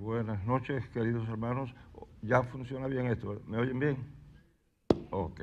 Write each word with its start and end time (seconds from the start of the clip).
Buenas 0.00 0.42
noches, 0.46 0.88
queridos 0.94 1.28
hermanos. 1.28 1.74
¿Ya 2.22 2.42
funciona 2.42 2.86
bien 2.86 3.08
esto? 3.08 3.42
¿Me 3.46 3.58
oyen 3.58 3.78
bien? 3.78 3.98
Ok. 5.10 5.42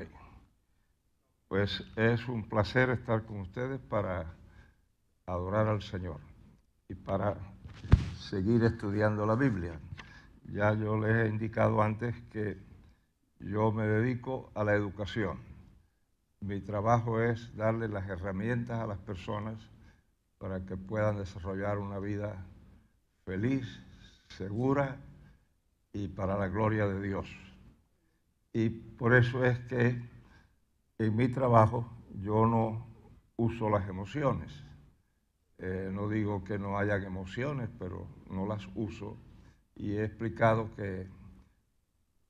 Pues 1.46 1.84
es 1.94 2.26
un 2.26 2.48
placer 2.48 2.90
estar 2.90 3.24
con 3.24 3.42
ustedes 3.42 3.78
para 3.78 4.34
adorar 5.26 5.68
al 5.68 5.80
Señor 5.80 6.18
y 6.88 6.96
para 6.96 7.36
seguir 8.18 8.64
estudiando 8.64 9.24
la 9.26 9.36
Biblia. 9.36 9.78
Ya 10.52 10.74
yo 10.74 10.98
les 10.98 11.14
he 11.14 11.28
indicado 11.28 11.80
antes 11.80 12.16
que 12.32 12.58
yo 13.38 13.70
me 13.70 13.86
dedico 13.86 14.50
a 14.56 14.64
la 14.64 14.74
educación. 14.74 15.38
Mi 16.40 16.60
trabajo 16.60 17.22
es 17.22 17.54
darle 17.54 17.86
las 17.86 18.08
herramientas 18.08 18.80
a 18.80 18.88
las 18.88 18.98
personas 18.98 19.56
para 20.38 20.66
que 20.66 20.76
puedan 20.76 21.16
desarrollar 21.16 21.78
una 21.78 22.00
vida 22.00 22.44
feliz, 23.24 23.84
segura 24.28 24.96
y 25.92 26.08
para 26.08 26.36
la 26.36 26.48
gloria 26.48 26.86
de 26.86 27.00
Dios. 27.00 27.28
Y 28.52 28.68
por 28.70 29.14
eso 29.14 29.44
es 29.44 29.58
que 29.60 30.00
en 30.98 31.16
mi 31.16 31.28
trabajo 31.28 31.90
yo 32.20 32.46
no 32.46 32.86
uso 33.36 33.70
las 33.70 33.88
emociones. 33.88 34.52
Eh, 35.58 35.90
no 35.92 36.08
digo 36.08 36.44
que 36.44 36.58
no 36.58 36.78
hayan 36.78 37.02
emociones, 37.04 37.68
pero 37.78 38.06
no 38.30 38.46
las 38.46 38.68
uso. 38.74 39.16
Y 39.74 39.92
he 39.92 40.04
explicado 40.04 40.74
que 40.74 41.08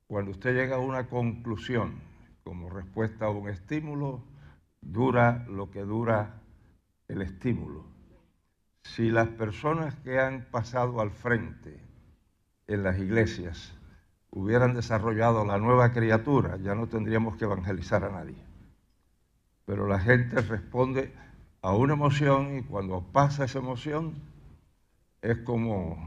cuando 0.06 0.30
usted 0.30 0.54
llega 0.54 0.76
a 0.76 0.80
una 0.80 1.08
conclusión 1.08 2.00
como 2.42 2.70
respuesta 2.70 3.26
a 3.26 3.30
un 3.30 3.48
estímulo, 3.48 4.22
dura 4.80 5.44
lo 5.48 5.70
que 5.70 5.80
dura 5.80 6.40
el 7.08 7.22
estímulo. 7.22 7.84
Si 8.82 9.10
las 9.10 9.28
personas 9.28 9.94
que 9.96 10.18
han 10.18 10.46
pasado 10.50 11.00
al 11.00 11.10
frente 11.10 11.87
en 12.68 12.84
las 12.84 12.98
iglesias 12.98 13.74
hubieran 14.30 14.74
desarrollado 14.74 15.44
la 15.44 15.58
nueva 15.58 15.90
criatura, 15.92 16.56
ya 16.58 16.74
no 16.74 16.86
tendríamos 16.86 17.36
que 17.36 17.44
evangelizar 17.44 18.04
a 18.04 18.10
nadie. 18.10 18.36
Pero 19.64 19.86
la 19.88 19.98
gente 19.98 20.40
responde 20.40 21.12
a 21.60 21.74
una 21.74 21.94
emoción 21.94 22.58
y 22.58 22.62
cuando 22.62 23.02
pasa 23.02 23.44
esa 23.44 23.58
emoción 23.58 24.14
es 25.20 25.38
como 25.38 25.98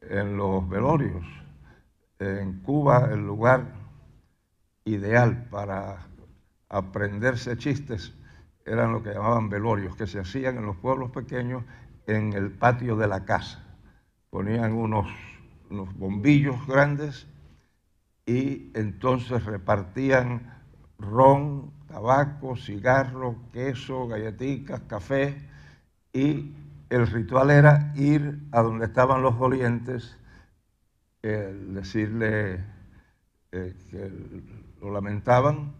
en 0.00 0.36
los 0.36 0.68
velorios. 0.68 1.24
En 2.18 2.60
Cuba 2.62 3.10
el 3.12 3.26
lugar 3.26 3.66
ideal 4.84 5.48
para 5.50 6.06
aprenderse 6.68 7.56
chistes 7.58 8.14
eran 8.64 8.92
lo 8.92 9.02
que 9.02 9.12
llamaban 9.12 9.48
velorios, 9.48 9.94
que 9.96 10.06
se 10.06 10.18
hacían 10.18 10.56
en 10.56 10.66
los 10.66 10.76
pueblos 10.76 11.10
pequeños 11.10 11.64
en 12.06 12.32
el 12.32 12.50
patio 12.50 12.96
de 12.96 13.06
la 13.06 13.24
casa. 13.24 13.64
Ponían 14.30 14.72
unos, 14.72 15.06
unos 15.70 15.94
bombillos 15.96 16.66
grandes 16.66 17.26
y 18.24 18.70
entonces 18.74 19.44
repartían 19.44 20.54
ron, 20.98 21.70
tabaco, 21.86 22.56
cigarro, 22.56 23.36
queso, 23.52 24.08
galletitas, 24.08 24.80
café 24.82 25.36
y 26.12 26.52
el 26.90 27.06
ritual 27.06 27.50
era 27.50 27.92
ir 27.96 28.40
a 28.52 28.62
donde 28.62 28.86
estaban 28.86 29.22
los 29.22 29.38
dolientes, 29.38 30.16
decirle 31.22 32.64
eh, 33.50 33.74
que 33.90 34.12
lo 34.80 34.92
lamentaban 34.92 35.72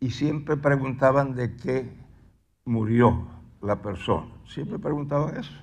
y 0.00 0.10
siempre 0.10 0.56
preguntaban 0.56 1.36
de 1.36 1.54
qué 1.56 1.88
murió 2.64 3.28
la 3.60 3.80
persona. 3.80 4.26
Siempre 4.46 4.78
preguntaban 4.78 5.36
eso. 5.36 5.52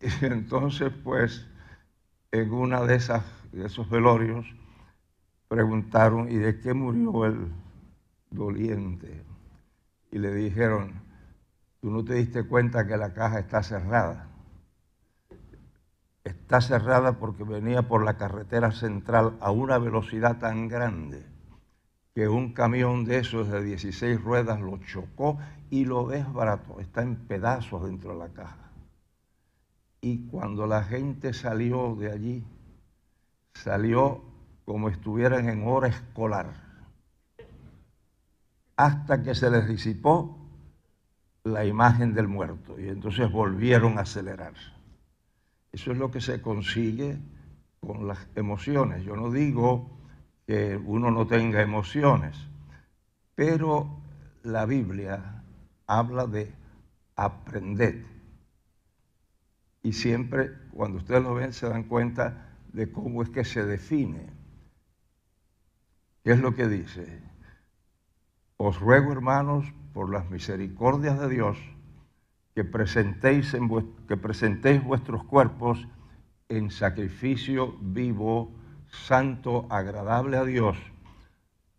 Y 0.00 0.26
entonces, 0.26 0.92
pues, 1.02 1.46
en 2.32 2.52
una 2.52 2.82
de 2.82 2.96
esas 2.96 3.24
de 3.52 3.66
esos 3.66 3.88
velorios 3.88 4.46
preguntaron, 5.48 6.30
¿y 6.30 6.36
de 6.36 6.60
qué 6.60 6.74
murió 6.74 7.24
el 7.24 7.52
doliente? 8.30 9.24
Y 10.10 10.18
le 10.18 10.34
dijeron, 10.34 11.02
tú 11.80 11.90
no 11.90 12.04
te 12.04 12.14
diste 12.14 12.44
cuenta 12.44 12.86
que 12.86 12.96
la 12.96 13.14
caja 13.14 13.38
está 13.38 13.62
cerrada. 13.62 14.28
Está 16.24 16.60
cerrada 16.60 17.18
porque 17.18 17.44
venía 17.44 17.86
por 17.86 18.04
la 18.04 18.16
carretera 18.16 18.72
central 18.72 19.36
a 19.40 19.52
una 19.52 19.78
velocidad 19.78 20.38
tan 20.38 20.68
grande 20.68 21.24
que 22.14 22.28
un 22.28 22.52
camión 22.52 23.04
de 23.04 23.18
esos 23.18 23.48
de 23.48 23.62
16 23.62 24.20
ruedas 24.22 24.60
lo 24.60 24.78
chocó 24.78 25.38
y 25.70 25.84
lo 25.84 26.08
desbarató. 26.08 26.80
Está 26.80 27.02
en 27.02 27.16
pedazos 27.16 27.84
dentro 27.84 28.12
de 28.14 28.18
la 28.18 28.28
caja. 28.30 28.65
Y 30.06 30.18
cuando 30.28 30.68
la 30.68 30.84
gente 30.84 31.32
salió 31.32 31.96
de 31.96 32.12
allí, 32.12 32.44
salió 33.54 34.22
como 34.64 34.88
estuvieran 34.88 35.48
en 35.48 35.66
hora 35.66 35.88
escolar, 35.88 36.46
hasta 38.76 39.24
que 39.24 39.34
se 39.34 39.50
les 39.50 39.66
disipó 39.66 40.38
la 41.42 41.64
imagen 41.64 42.14
del 42.14 42.28
muerto 42.28 42.78
y 42.78 42.88
entonces 42.88 43.32
volvieron 43.32 43.98
a 43.98 44.02
acelerar. 44.02 44.54
Eso 45.72 45.90
es 45.90 45.98
lo 45.98 46.12
que 46.12 46.20
se 46.20 46.40
consigue 46.40 47.18
con 47.80 48.06
las 48.06 48.28
emociones. 48.36 49.02
Yo 49.02 49.16
no 49.16 49.32
digo 49.32 49.90
que 50.46 50.76
uno 50.76 51.10
no 51.10 51.26
tenga 51.26 51.62
emociones, 51.62 52.36
pero 53.34 53.88
la 54.44 54.66
Biblia 54.66 55.42
habla 55.88 56.28
de 56.28 56.54
aprender. 57.16 58.15
Y 59.86 59.92
siempre 59.92 60.50
cuando 60.72 60.98
ustedes 60.98 61.22
lo 61.22 61.34
ven 61.34 61.52
se 61.52 61.68
dan 61.68 61.84
cuenta 61.84 62.56
de 62.72 62.90
cómo 62.90 63.22
es 63.22 63.30
que 63.30 63.44
se 63.44 63.64
define. 63.64 64.32
¿Qué 66.24 66.32
es 66.32 66.40
lo 66.40 66.56
que 66.56 66.66
dice? 66.66 67.22
Os 68.56 68.80
ruego, 68.80 69.12
hermanos, 69.12 69.72
por 69.94 70.10
las 70.10 70.28
misericordias 70.28 71.20
de 71.20 71.28
Dios, 71.28 71.56
que 72.56 72.64
presentéis, 72.64 73.54
en 73.54 73.68
que 74.08 74.16
presentéis 74.16 74.82
vuestros 74.82 75.22
cuerpos 75.22 75.86
en 76.48 76.72
sacrificio 76.72 77.78
vivo, 77.80 78.52
santo, 78.88 79.68
agradable 79.70 80.36
a 80.36 80.42
Dios, 80.42 80.76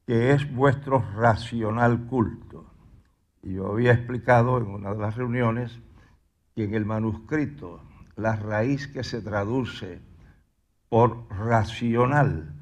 que 0.05 0.31
es 0.31 0.49
vuestro 0.55 1.03
racional 1.17 2.05
culto. 2.05 2.73
Y 3.43 3.55
yo 3.55 3.69
había 3.69 3.91
explicado 3.91 4.59
en 4.59 4.67
una 4.67 4.93
de 4.93 4.99
las 5.01 5.17
reuniones 5.17 5.77
que 6.55 6.63
en 6.63 6.73
el 6.73 6.85
manuscrito 6.85 7.81
la 8.17 8.35
raíz 8.35 8.87
que 8.87 9.03
se 9.03 9.21
traduce 9.21 10.01
por 10.89 11.27
racional 11.29 12.53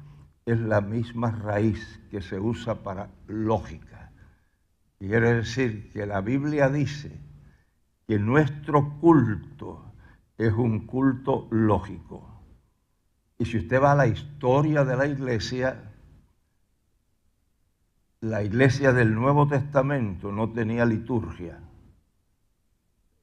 es 0.44 0.60
la 0.60 0.80
misma 0.80 1.30
raíz 1.30 2.00
que 2.10 2.20
se 2.20 2.38
usa 2.38 2.82
para 2.82 3.10
lógica. 3.26 4.12
Quiere 4.98 5.34
decir 5.34 5.90
que 5.92 6.06
la 6.06 6.20
Biblia 6.20 6.68
dice 6.68 7.20
que 8.06 8.18
nuestro 8.18 8.98
culto 9.00 9.94
es 10.36 10.52
un 10.52 10.86
culto 10.86 11.48
lógico. 11.50 12.44
Y 13.38 13.46
si 13.46 13.58
usted 13.58 13.82
va 13.82 13.92
a 13.92 13.96
la 13.96 14.06
historia 14.06 14.84
de 14.84 14.96
la 14.96 15.06
iglesia, 15.06 15.92
la 18.20 18.42
iglesia 18.42 18.92
del 18.92 19.14
Nuevo 19.14 19.48
Testamento 19.48 20.30
no 20.32 20.52
tenía 20.52 20.84
liturgia. 20.84 21.65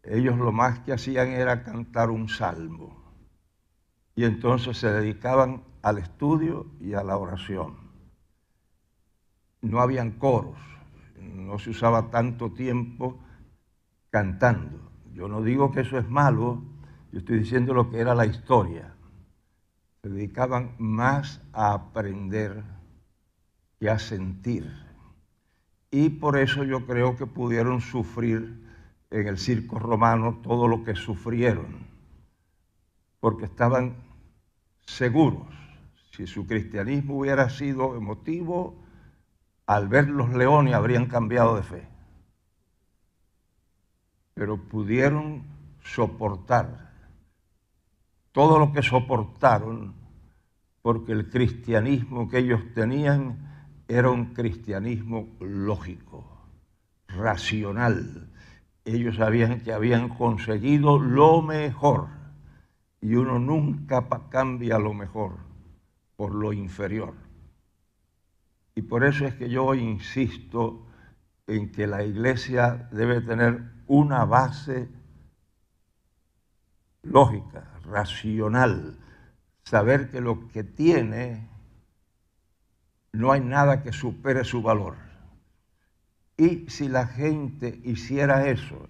Ellos 0.03 0.37
lo 0.37 0.51
más 0.51 0.79
que 0.79 0.93
hacían 0.93 1.29
era 1.29 1.63
cantar 1.63 2.09
un 2.09 2.29
salmo. 2.29 3.01
Y 4.15 4.25
entonces 4.25 4.77
se 4.77 4.91
dedicaban 4.91 5.63
al 5.81 5.97
estudio 5.97 6.67
y 6.79 6.93
a 6.93 7.03
la 7.03 7.17
oración. 7.17 7.77
No 9.61 9.79
habían 9.79 10.11
coros, 10.11 10.59
no 11.19 11.57
se 11.57 11.71
usaba 11.71 12.11
tanto 12.11 12.51
tiempo 12.51 13.17
cantando. 14.09 14.91
Yo 15.13 15.27
no 15.27 15.41
digo 15.41 15.71
que 15.71 15.81
eso 15.81 15.97
es 15.97 16.07
malo, 16.09 16.61
yo 17.11 17.19
estoy 17.19 17.39
diciendo 17.39 17.73
lo 17.73 17.89
que 17.89 17.99
era 17.99 18.13
la 18.13 18.25
historia 18.25 18.93
se 20.03 20.09
dedicaban 20.09 20.75
más 20.79 21.41
a 21.53 21.73
aprender 21.73 22.61
que 23.79 23.89
a 23.89 23.97
sentir. 23.97 24.69
Y 25.91 26.09
por 26.09 26.37
eso 26.37 26.65
yo 26.65 26.85
creo 26.85 27.15
que 27.15 27.25
pudieron 27.25 27.79
sufrir 27.79 28.62
en 29.13 29.27
el 29.27 29.37
circo 29.37 29.77
romano 29.77 30.39
todo 30.41 30.67
lo 30.67 30.83
que 30.83 30.95
sufrieron, 30.95 31.85
porque 33.19 33.45
estaban 33.45 33.95
seguros. 34.85 35.47
Si 36.11 36.25
su 36.25 36.47
cristianismo 36.47 37.19
hubiera 37.19 37.49
sido 37.49 37.95
emotivo, 37.95 38.75
al 39.67 39.87
ver 39.87 40.09
los 40.09 40.33
leones 40.33 40.73
habrían 40.73 41.05
cambiado 41.05 41.55
de 41.55 41.63
fe. 41.63 41.87
Pero 44.33 44.57
pudieron 44.57 45.43
soportar 45.83 46.91
todo 48.31 48.57
lo 48.57 48.73
que 48.73 48.81
soportaron, 48.81 49.93
porque 50.81 51.11
el 51.11 51.29
cristianismo 51.29 52.27
que 52.27 52.39
ellos 52.39 52.61
tenían 52.73 53.67
era 53.87 54.09
un 54.09 54.33
cristianismo 54.33 55.27
lógico, 55.39 56.25
racional. 57.07 58.32
Ellos 58.85 59.15
sabían 59.15 59.61
que 59.61 59.71
habían 59.71 60.09
conseguido 60.09 60.99
lo 60.99 61.41
mejor 61.41 62.07
y 63.01 63.15
uno 63.15 63.39
nunca 63.39 64.07
cambia 64.29 64.79
lo 64.79 64.93
mejor 64.93 65.37
por 66.15 66.33
lo 66.33 66.53
inferior. 66.53 67.13
Y 68.75 68.81
por 68.81 69.03
eso 69.03 69.25
es 69.25 69.35
que 69.35 69.49
yo 69.49 69.75
insisto 69.75 70.85
en 71.47 71.71
que 71.71 71.87
la 71.87 72.03
iglesia 72.03 72.89
debe 72.91 73.21
tener 73.21 73.61
una 73.87 74.25
base 74.25 74.89
lógica, 77.03 77.69
racional, 77.85 78.97
saber 79.63 80.09
que 80.09 80.21
lo 80.21 80.47
que 80.47 80.63
tiene 80.63 81.49
no 83.11 83.31
hay 83.31 83.41
nada 83.41 83.83
que 83.83 83.91
supere 83.91 84.43
su 84.43 84.61
valor. 84.61 84.95
Y 86.37 86.69
si 86.69 86.87
la 86.87 87.07
gente 87.07 87.79
hiciera 87.83 88.47
eso, 88.47 88.89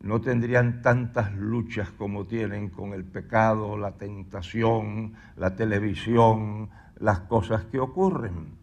no 0.00 0.20
tendrían 0.20 0.82
tantas 0.82 1.32
luchas 1.34 1.90
como 1.90 2.26
tienen 2.26 2.68
con 2.68 2.92
el 2.92 3.04
pecado, 3.04 3.78
la 3.78 3.96
tentación, 3.96 5.14
la 5.36 5.56
televisión, 5.56 6.68
las 6.96 7.20
cosas 7.20 7.64
que 7.64 7.80
ocurren. 7.80 8.58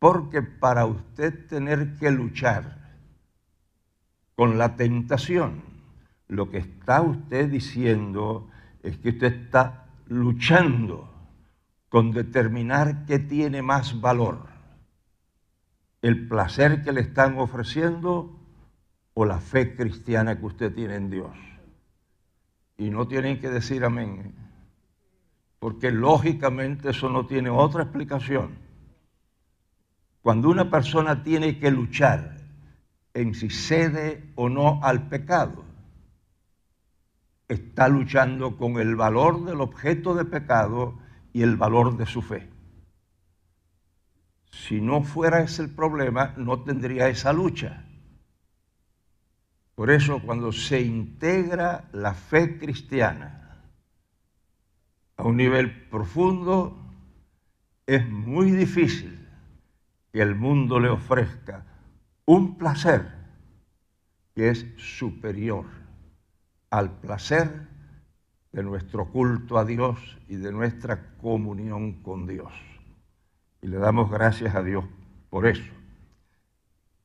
Porque 0.00 0.42
para 0.42 0.86
usted 0.86 1.46
tener 1.46 1.96
que 1.98 2.10
luchar 2.10 2.98
con 4.34 4.58
la 4.58 4.74
tentación, 4.74 5.62
lo 6.26 6.50
que 6.50 6.58
está 6.58 7.00
usted 7.02 7.48
diciendo 7.48 8.50
es 8.82 8.98
que 8.98 9.10
usted 9.10 9.44
está 9.44 9.86
luchando 10.06 11.08
con 11.88 12.10
determinar 12.10 13.04
qué 13.06 13.18
tiene 13.18 13.62
más 13.62 14.00
valor, 14.00 14.57
el 16.02 16.28
placer 16.28 16.82
que 16.82 16.92
le 16.92 17.00
están 17.00 17.38
ofreciendo 17.38 18.38
o 19.14 19.24
la 19.24 19.40
fe 19.40 19.74
cristiana 19.74 20.38
que 20.38 20.46
usted 20.46 20.72
tiene 20.72 20.96
en 20.96 21.10
Dios. 21.10 21.36
Y 22.76 22.90
no 22.90 23.08
tienen 23.08 23.40
que 23.40 23.50
decir 23.50 23.84
amén, 23.84 24.22
¿eh? 24.26 24.48
porque 25.58 25.90
lógicamente 25.90 26.90
eso 26.90 27.08
no 27.08 27.26
tiene 27.26 27.50
otra 27.50 27.82
explicación. 27.82 28.58
Cuando 30.22 30.48
una 30.48 30.70
persona 30.70 31.22
tiene 31.22 31.58
que 31.58 31.70
luchar 31.70 32.36
en 33.14 33.34
si 33.34 33.50
cede 33.50 34.30
o 34.36 34.48
no 34.48 34.80
al 34.84 35.08
pecado, 35.08 35.64
está 37.48 37.88
luchando 37.88 38.56
con 38.56 38.78
el 38.78 38.94
valor 38.94 39.44
del 39.44 39.60
objeto 39.60 40.14
de 40.14 40.24
pecado 40.24 40.98
y 41.32 41.42
el 41.42 41.56
valor 41.56 41.96
de 41.96 42.06
su 42.06 42.22
fe. 42.22 42.48
Si 44.50 44.80
no 44.80 45.02
fuera 45.02 45.40
ese 45.40 45.62
el 45.62 45.70
problema, 45.70 46.34
no 46.36 46.62
tendría 46.62 47.08
esa 47.08 47.32
lucha. 47.32 47.84
Por 49.74 49.90
eso 49.90 50.20
cuando 50.20 50.52
se 50.52 50.80
integra 50.80 51.88
la 51.92 52.12
fe 52.12 52.58
cristiana 52.58 53.62
a 55.16 55.22
un 55.22 55.36
nivel 55.36 55.88
profundo, 55.88 56.76
es 57.86 58.08
muy 58.08 58.50
difícil 58.50 59.26
que 60.12 60.20
el 60.20 60.34
mundo 60.34 60.80
le 60.80 60.88
ofrezca 60.88 61.64
un 62.24 62.58
placer 62.58 63.18
que 64.34 64.50
es 64.50 64.66
superior 64.76 65.66
al 66.70 67.00
placer 67.00 67.68
de 68.52 68.62
nuestro 68.62 69.10
culto 69.10 69.58
a 69.58 69.64
Dios 69.64 70.18
y 70.28 70.36
de 70.36 70.52
nuestra 70.52 71.16
comunión 71.18 72.02
con 72.02 72.26
Dios. 72.26 72.52
Le 73.68 73.76
damos 73.76 74.10
gracias 74.10 74.54
a 74.54 74.62
Dios 74.62 74.82
por 75.28 75.46
eso. 75.46 75.70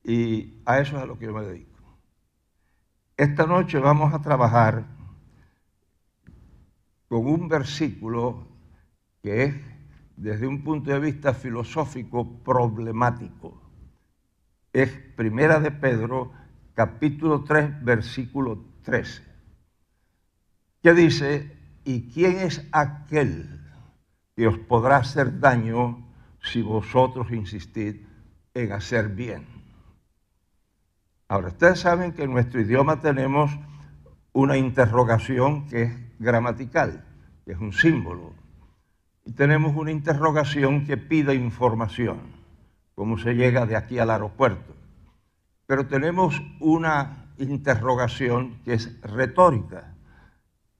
Y 0.02 0.62
a 0.64 0.78
eso 0.78 0.96
es 0.96 1.02
a 1.02 1.06
lo 1.06 1.18
que 1.18 1.26
yo 1.26 1.34
me 1.34 1.44
dedico. 1.44 1.78
Esta 3.18 3.46
noche 3.46 3.78
vamos 3.78 4.14
a 4.14 4.22
trabajar 4.22 4.86
con 7.06 7.26
un 7.26 7.48
versículo 7.48 8.48
que 9.22 9.44
es, 9.44 9.54
desde 10.16 10.46
un 10.46 10.64
punto 10.64 10.90
de 10.90 11.00
vista 11.00 11.34
filosófico, 11.34 12.42
problemático. 12.42 13.60
Es 14.72 14.90
Primera 15.16 15.60
de 15.60 15.70
Pedro, 15.70 16.32
capítulo 16.72 17.44
3, 17.44 17.84
versículo 17.84 18.64
13, 18.84 19.22
que 20.82 20.94
dice, 20.94 21.58
¿y 21.84 22.08
quién 22.08 22.38
es 22.38 22.66
aquel 22.72 23.60
que 24.34 24.48
os 24.48 24.58
podrá 24.60 24.96
hacer 24.96 25.40
daño 25.40 26.03
si 26.44 26.62
vosotros 26.62 27.30
insistid 27.32 27.96
en 28.54 28.72
hacer 28.72 29.08
bien? 29.08 29.46
Ahora, 31.28 31.48
ustedes 31.48 31.80
saben 31.80 32.12
que 32.12 32.24
en 32.24 32.32
nuestro 32.32 32.60
idioma 32.60 33.00
tenemos 33.00 33.50
una 34.32 34.56
interrogación 34.56 35.66
que 35.68 35.82
es 35.82 36.18
gramatical, 36.18 37.04
que 37.44 37.52
es 37.52 37.58
un 37.58 37.72
símbolo. 37.72 38.34
Y 39.24 39.32
tenemos 39.32 39.74
una 39.74 39.90
interrogación 39.90 40.84
que 40.84 40.96
pide 40.96 41.34
información, 41.34 42.20
cómo 42.94 43.16
se 43.16 43.34
llega 43.34 43.64
de 43.64 43.76
aquí 43.76 43.98
al 43.98 44.10
aeropuerto. 44.10 44.74
Pero 45.66 45.86
tenemos 45.86 46.42
una 46.60 47.32
interrogación 47.38 48.60
que 48.64 48.74
es 48.74 49.00
retórica, 49.00 49.94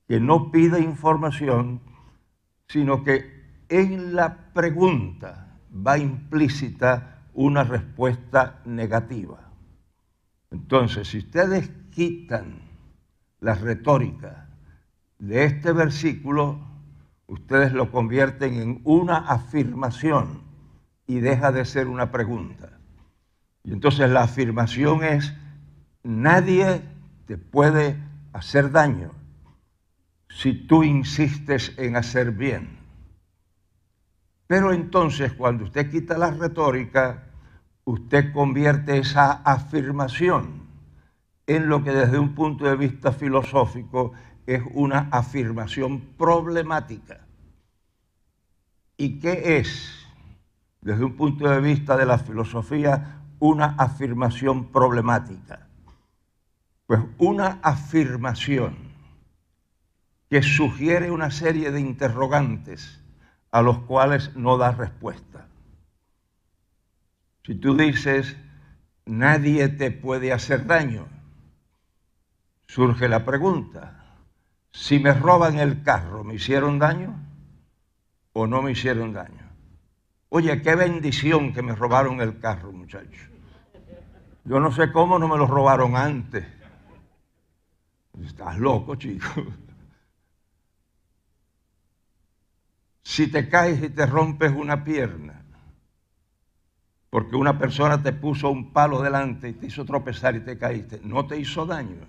que 0.06 0.20
no 0.20 0.50
pide 0.50 0.81
información, 0.81 1.81
sino 2.69 3.02
que 3.02 3.64
en 3.69 4.14
la 4.14 4.52
pregunta 4.52 5.54
va 5.75 5.99
implícita 5.99 7.23
una 7.35 7.65
respuesta 7.65 8.61
negativa. 8.65 9.50
Entonces, 10.50 11.09
si 11.09 11.19
ustedes 11.19 11.71
quitan 11.91 12.62
la 13.41 13.55
retórica 13.55 14.49
de 15.19 15.44
este 15.44 15.73
versículo, 15.73 16.61
ustedes 17.26 17.73
lo 17.73 17.91
convierten 17.91 18.55
en 18.55 18.81
una 18.85 19.19
afirmación 19.19 20.43
y 21.06 21.21
deja 21.21 21.50
de 21.53 21.65
ser 21.65 21.88
una 21.88 22.11
pregunta. 22.11 22.79
Y 23.65 23.73
entonces 23.73 24.09
la 24.11 24.23
afirmación 24.23 25.03
es, 25.03 25.35
nadie 26.03 26.82
te 27.26 27.37
puede 27.37 27.97
hacer 28.32 28.71
daño 28.71 29.12
si 30.29 30.53
tú 30.53 30.82
insistes 30.82 31.73
en 31.79 31.97
hacer 31.97 32.32
bien. 32.32 32.84
Pero 34.55 34.73
entonces 34.73 35.33
cuando 35.33 35.65
usted 35.65 35.91
quita 35.91 36.17
la 36.17 36.31
retórica, 36.31 37.25
usted 37.83 38.33
convierte 38.33 38.99
esa 38.99 39.33
afirmación 39.43 40.69
en 41.45 41.69
lo 41.69 41.83
que 41.83 41.91
desde 41.91 42.21
un 42.21 42.37
punto 42.37 42.65
de 42.65 42.77
vista 42.77 43.11
filosófico 43.11 44.12
es 44.47 44.62
una 44.75 45.09
afirmación 45.11 46.03
problemática. 46.17 47.27
¿Y 48.97 49.19
qué 49.19 49.59
es, 49.59 50.07
desde 50.83 51.05
un 51.05 51.17
punto 51.17 51.50
de 51.50 51.61
vista 51.61 51.97
de 51.97 52.07
la 52.07 52.19
filosofía, 52.19 53.23
una 53.40 53.75
afirmación 53.76 54.71
problemática? 54.71 55.67
Pues 56.87 57.00
una 57.19 57.59
afirmación 57.61 58.76
que 60.31 60.45
sugiere 60.45 61.11
una 61.11 61.33
serie 61.33 61.73
de 61.73 61.81
interrogantes 61.81 63.03
a 63.54 63.62
los 63.62 63.78
cuales 63.82 64.34
no 64.34 64.58
da 64.58 64.73
respuesta. 64.73 65.46
Si 67.44 67.54
tú 67.54 67.76
dices, 67.76 68.37
nadie 69.06 69.68
te 69.68 69.92
puede 69.92 70.32
hacer 70.32 70.66
daño, 70.66 71.06
surge 72.66 73.08
la 73.08 73.25
pregunta, 73.25 74.16
si 74.73 74.99
me 74.99 75.14
roban 75.14 75.61
el 75.61 75.84
carro, 75.84 76.25
¿me 76.25 76.34
hicieron 76.34 76.80
daño 76.80 77.14
o 78.32 78.49
no 78.49 78.61
me 78.61 78.73
hicieron 78.73 79.12
daño? 79.12 79.49
Oye, 80.30 80.61
qué 80.61 80.75
bendición 80.75 81.52
que 81.52 81.62
me 81.62 81.76
robaron 81.76 82.20
el 82.20 82.40
carro, 82.40 82.73
muchachos. 82.73 83.30
Yo 84.42 84.58
no 84.58 84.73
sé 84.73 84.90
cómo 84.90 85.16
no 85.16 85.28
me 85.28 85.38
lo 85.38 85.46
robaron 85.46 85.94
antes. 85.94 86.44
Estás 88.20 88.58
loco, 88.58 88.96
chico. 88.96 89.28
Si 93.04 93.28
te 93.28 93.49
caes 93.49 93.82
y 93.82 93.90
te 93.90 94.06
rompes 94.06 94.50
una 94.50 94.82
pierna, 94.82 95.44
porque 97.11 97.37
una 97.37 97.56
persona 97.56 98.02
te 98.02 98.12
puso 98.12 98.50
un 98.50 98.73
palo 98.73 99.00
delante 99.00 99.50
y 99.50 99.52
te 99.52 99.66
hizo 99.66 99.84
tropezar 99.84 100.34
y 100.34 100.40
te 100.40 100.58
caíste, 100.58 101.00
no 101.04 101.26
te 101.26 101.38
hizo 101.38 101.64
daño. 101.64 102.08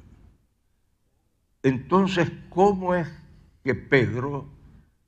Entonces, 1.61 2.31
¿cómo 2.49 2.95
es 2.95 3.07
que 3.63 3.75
Pedro 3.75 4.49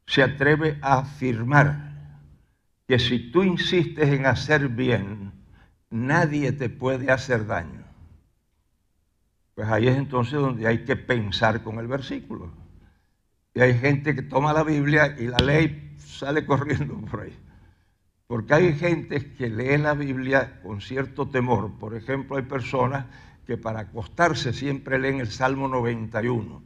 se 0.06 0.22
atreve 0.22 0.78
a 0.82 1.00
afirmar 1.00 2.20
que 2.88 3.00
si 3.00 3.32
tú 3.32 3.44
insistes 3.44 4.10
en 4.10 4.26
hacer 4.26 4.68
bien, 4.68 5.32
nadie 5.90 6.52
te 6.52 6.70
puede 6.70 7.12
hacer 7.12 7.48
daño? 7.48 7.86
Pues 9.56 9.68
ahí 9.70 9.88
es 9.88 9.98
entonces 9.98 10.34
donde 10.34 10.68
hay 10.68 10.84
que 10.84 10.96
pensar 10.96 11.64
con 11.64 11.80
el 11.80 11.88
versículo. 11.88 12.67
Y 13.58 13.60
hay 13.60 13.76
gente 13.80 14.14
que 14.14 14.22
toma 14.22 14.54
la 14.54 14.62
Biblia 14.62 15.16
y 15.18 15.26
la 15.26 15.40
ley 15.40 15.96
sale 15.98 16.46
corriendo 16.46 16.96
por 17.10 17.22
ahí. 17.22 17.36
Porque 18.28 18.54
hay 18.54 18.76
gente 18.76 19.34
que 19.34 19.50
lee 19.50 19.80
la 19.80 19.96
Biblia 19.96 20.62
con 20.62 20.80
cierto 20.80 21.28
temor. 21.28 21.72
Por 21.80 21.96
ejemplo, 21.96 22.38
hay 22.38 22.44
personas 22.44 23.08
que 23.48 23.58
para 23.58 23.80
acostarse 23.80 24.54
siempre 24.54 25.00
leen 25.00 25.22
el 25.22 25.32
Salmo 25.32 25.68
91. 25.68 26.62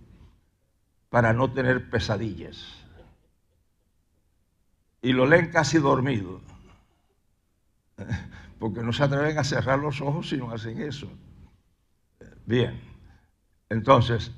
para 1.07 1.31
no 1.31 1.53
tener 1.53 1.89
pesadillas. 1.89 2.75
Y 5.01 5.13
lo 5.13 5.25
leen 5.25 5.49
casi 5.49 5.77
dormido, 5.77 6.41
porque 8.59 8.83
no 8.83 8.91
se 8.91 9.03
atreven 9.03 9.37
a 9.37 9.45
cerrar 9.45 9.79
los 9.79 10.01
ojos 10.01 10.27
si 10.27 10.35
no 10.35 10.51
hacen 10.51 10.81
eso. 10.81 11.09
Bien, 12.45 12.81
entonces, 13.69 14.33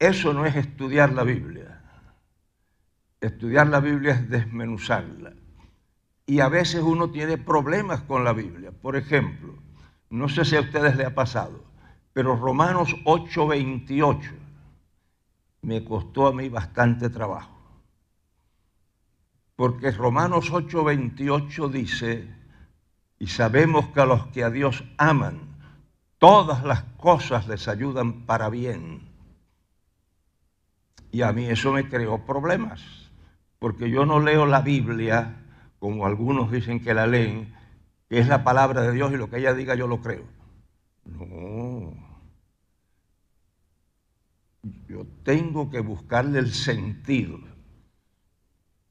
eso 0.00 0.32
no 0.32 0.46
es 0.46 0.56
estudiar 0.56 1.12
la 1.12 1.24
Biblia. 1.24 1.82
Estudiar 3.20 3.66
la 3.68 3.80
Biblia 3.80 4.14
es 4.14 4.30
desmenuzarla. 4.30 5.34
Y 6.24 6.40
a 6.40 6.48
veces 6.48 6.80
uno 6.82 7.10
tiene 7.10 7.36
problemas 7.36 8.00
con 8.00 8.24
la 8.24 8.32
Biblia. 8.32 8.72
Por 8.72 8.96
ejemplo, 8.96 9.58
no 10.08 10.26
sé 10.30 10.46
si 10.46 10.56
a 10.56 10.60
ustedes 10.60 10.96
les 10.96 11.06
ha 11.06 11.14
pasado, 11.14 11.62
pero 12.14 12.34
Romanos 12.34 12.96
8:28 13.04 14.32
me 15.60 15.84
costó 15.84 16.28
a 16.28 16.32
mí 16.32 16.48
bastante 16.48 17.10
trabajo. 17.10 17.58
Porque 19.54 19.90
Romanos 19.90 20.50
8:28 20.50 21.68
dice, 21.68 22.26
y 23.18 23.26
sabemos 23.26 23.88
que 23.88 24.00
a 24.00 24.06
los 24.06 24.28
que 24.28 24.44
a 24.44 24.50
Dios 24.50 24.82
aman, 24.96 25.40
todas 26.16 26.64
las 26.64 26.84
cosas 26.96 27.46
les 27.48 27.68
ayudan 27.68 28.24
para 28.24 28.48
bien. 28.48 29.09
Y 31.12 31.22
a 31.22 31.32
mí 31.32 31.46
eso 31.46 31.72
me 31.72 31.88
creó 31.88 32.24
problemas, 32.24 33.10
porque 33.58 33.90
yo 33.90 34.06
no 34.06 34.20
leo 34.20 34.46
la 34.46 34.60
Biblia 34.60 35.40
como 35.80 36.06
algunos 36.06 36.52
dicen 36.52 36.78
que 36.80 36.94
la 36.94 37.06
leen, 37.06 37.52
que 38.08 38.18
es 38.18 38.28
la 38.28 38.44
palabra 38.44 38.82
de 38.82 38.92
Dios 38.92 39.12
y 39.12 39.16
lo 39.16 39.30
que 39.30 39.38
ella 39.38 39.54
diga 39.54 39.74
yo 39.74 39.88
lo 39.88 40.00
creo. 40.00 40.24
No. 41.04 41.94
Yo 44.86 45.06
tengo 45.24 45.70
que 45.70 45.80
buscarle 45.80 46.38
el 46.38 46.52
sentido. 46.52 47.40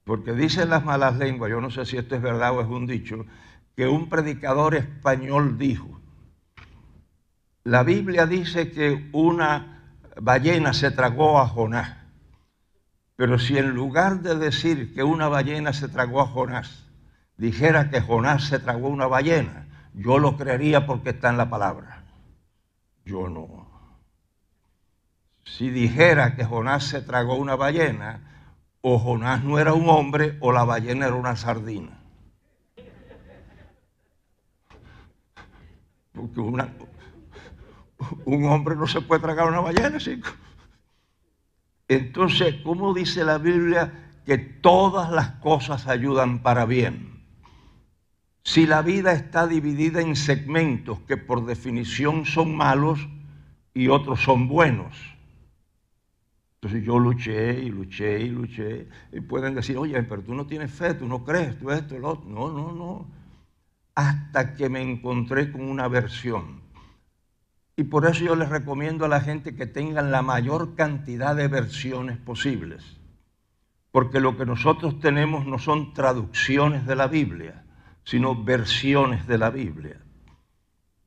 Porque 0.04 0.34
dicen 0.34 0.72
las 0.72 0.84
malas 0.84 1.18
lenguas, 1.18 1.52
yo 1.52 1.62
no 1.62 1.70
sé 1.70 1.86
si 1.86 1.98
esto 1.98 2.16
es 2.16 2.22
verdad 2.24 2.58
o 2.58 2.62
es 2.62 2.68
un 2.68 2.88
dicho, 2.88 3.24
que 3.76 3.88
un 3.88 4.10
predicador 4.10 4.74
español 4.74 5.60
dijo, 5.60 6.02
la 7.64 7.84
Biblia 7.84 8.26
dice 8.26 8.72
que 8.72 9.12
una 9.14 10.00
ballena 10.20 10.74
se 10.74 10.90
tragó 10.90 11.40
a 11.40 11.48
Jonás. 11.48 11.99
Pero 13.20 13.38
si 13.38 13.58
en 13.58 13.72
lugar 13.72 14.22
de 14.22 14.36
decir 14.36 14.94
que 14.94 15.04
una 15.04 15.28
ballena 15.28 15.74
se 15.74 15.90
tragó 15.90 16.22
a 16.22 16.28
Jonás, 16.28 16.86
dijera 17.36 17.90
que 17.90 18.00
Jonás 18.00 18.46
se 18.46 18.60
tragó 18.60 18.88
una 18.88 19.08
ballena, 19.08 19.68
yo 19.94 20.20
lo 20.20 20.38
creería 20.38 20.86
porque 20.86 21.10
está 21.10 21.30
en 21.30 21.36
la 21.36 21.50
palabra. 21.50 22.06
Yo 23.04 23.28
no. 23.28 23.68
Si 25.44 25.70
dijera 25.70 26.38
que 26.38 26.46
Jonás 26.46 26.86
se 26.86 27.02
tragó 27.02 27.36
una 27.36 27.58
ballena, 27.58 28.56
o 28.80 28.98
Jonás 28.98 29.44
no 29.44 29.60
era 29.60 29.74
un 29.74 29.90
hombre 29.90 30.38
o 30.40 30.54
la 30.54 30.64
ballena 30.64 31.08
era 31.08 31.16
una 31.16 31.36
sardina. 31.36 32.00
Porque 36.14 36.40
un 36.40 36.62
hombre 38.46 38.78
no 38.78 38.88
se 38.88 39.02
puede 39.02 39.22
tragar 39.22 39.50
una 39.50 39.60
ballena, 39.60 39.98
chicos. 39.98 40.34
Entonces, 41.90 42.56
¿cómo 42.64 42.94
dice 42.94 43.26
la 43.26 43.40
Biblia 43.40 43.92
que 44.24 44.38
todas 44.38 45.12
las 45.12 45.32
cosas 45.42 45.88
ayudan 45.88 46.44
para 46.44 46.66
bien? 46.66 47.24
Si 48.44 48.68
la 48.68 48.84
vida 48.84 49.12
está 49.12 49.48
dividida 49.48 50.00
en 50.00 50.16
segmentos 50.16 51.00
que 51.08 51.18
por 51.18 51.46
definición 51.46 52.26
son 52.26 52.56
malos 52.56 53.10
y 53.74 53.88
otros 53.88 54.22
son 54.22 54.48
buenos. 54.48 54.96
Entonces 56.62 56.86
yo 56.86 57.00
luché 57.00 57.60
y 57.60 57.70
luché 57.70 58.22
y 58.22 58.30
luché. 58.30 58.88
Y 59.12 59.22
pueden 59.22 59.56
decir, 59.56 59.76
oye, 59.78 60.02
pero 60.04 60.22
tú 60.22 60.36
no 60.36 60.46
tienes 60.46 60.72
fe, 60.72 60.94
tú 60.94 61.08
no 61.08 61.24
crees, 61.24 61.58
tú 61.58 61.72
esto, 61.72 61.98
lo 61.98 62.10
otro. 62.10 62.30
No, 62.30 62.52
no, 62.52 62.72
no. 62.72 63.08
Hasta 63.96 64.54
que 64.54 64.70
me 64.70 64.82
encontré 64.82 65.52
con 65.52 65.64
una 65.64 65.88
versión 65.88 66.62
y 67.80 67.86
por 67.86 68.06
eso 68.06 68.26
yo 68.26 68.36
les 68.36 68.50
recomiendo 68.50 69.06
a 69.06 69.08
la 69.08 69.22
gente 69.22 69.56
que 69.56 69.66
tengan 69.66 70.12
la 70.12 70.22
mayor 70.22 70.76
cantidad 70.76 71.34
de 71.34 71.48
versiones 71.48 72.18
posibles. 72.18 72.84
Porque 73.94 74.20
lo 74.20 74.36
que 74.36 74.46
nosotros 74.46 75.00
tenemos 75.00 75.46
no 75.46 75.60
son 75.60 75.94
traducciones 75.94 76.86
de 76.86 76.98
la 76.98 77.08
Biblia, 77.08 77.64
sino 78.04 78.36
versiones 78.44 79.26
de 79.28 79.38
la 79.38 79.50
Biblia. 79.50 79.96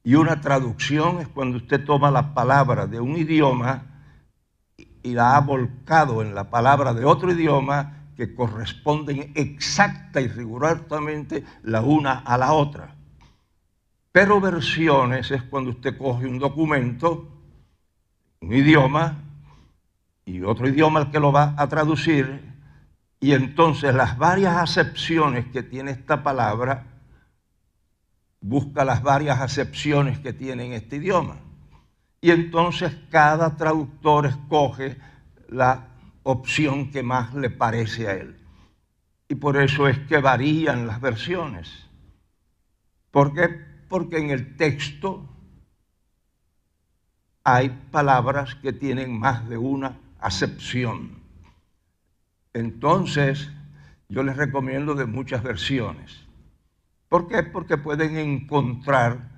Y 0.02 0.14
una 0.14 0.41
traducción 0.41 1.19
es 1.19 1.29
cuando 1.29 1.59
usted 1.59 1.85
toma 1.85 2.11
la 2.11 2.33
palabra 2.33 2.87
de 2.87 3.00
un 3.00 3.19
idioma 3.19 3.83
y 5.02 5.12
la 5.12 5.37
ha 5.37 5.41
volcado 5.43 6.23
en 6.23 6.35
la 6.35 6.49
palabra 6.49 6.95
de 6.95 7.05
otro 7.05 7.33
idioma 7.33 8.07
que 8.17 8.35
corresponden 8.35 9.31
exacta 9.35 10.23
y 10.23 10.29
rigurosamente 10.29 11.45
la 11.64 11.83
una 11.83 12.21
a 12.21 12.38
la 12.38 12.55
otra. 12.55 12.97
Pero 14.12 14.40
versiones 14.40 15.31
es 15.31 15.42
cuando 15.45 15.71
usted 15.71 15.97
coge 15.97 16.26
un 16.26 16.38
documento, 16.38 17.28
un 18.40 18.52
idioma, 18.52 19.16
y 20.26 20.42
otro 20.42 20.69
idioma 20.69 21.00
el 21.00 21.11
que 21.11 21.19
lo 21.19 21.33
va 21.33 21.54
a 21.57 21.66
traducir, 21.66 22.52
y 23.19 23.33
entonces 23.33 23.95
las 23.95 24.19
varias 24.19 24.57
acepciones 24.57 25.47
que 25.47 25.62
tiene 25.62 25.92
esta 25.92 26.23
palabra, 26.23 26.87
busca 28.42 28.85
las 28.85 29.02
varias 29.02 29.40
acepciones 29.40 30.19
que 30.19 30.33
tiene 30.33 30.66
en 30.66 30.73
este 30.75 30.97
idioma. 30.97 31.37
Y 32.21 32.31
entonces 32.31 32.95
cada 33.11 33.57
traductor 33.57 34.26
escoge 34.26 34.99
la 35.49 35.88
opción 36.23 36.90
que 36.90 37.02
más 37.02 37.35
le 37.35 37.50
parece 37.50 38.09
a 38.09 38.12
él. 38.12 38.37
Y 39.28 39.37
por 39.37 39.57
eso 39.57 39.88
es 39.88 39.99
que 40.00 40.19
varían 40.19 40.87
las 40.87 41.00
versiones. 41.00 41.88
¿Por 43.11 43.33
qué? 43.33 43.72
Porque 43.92 44.16
en 44.16 44.30
el 44.30 44.56
texto 44.56 45.28
hay 47.44 47.68
palabras 47.90 48.54
que 48.54 48.72
tienen 48.72 49.18
más 49.18 49.46
de 49.50 49.58
una 49.58 49.99
acepción. 50.18 51.18
Entonces, 52.54 53.50
yo 54.08 54.22
les 54.22 54.38
recomiendo 54.38 54.94
de 54.94 55.04
muchas 55.04 55.42
versiones. 55.42 56.26
¿Por 57.11 57.28
qué? 57.28 57.42
Porque 57.42 57.76
pueden 57.76 58.16
encontrar 58.16 59.28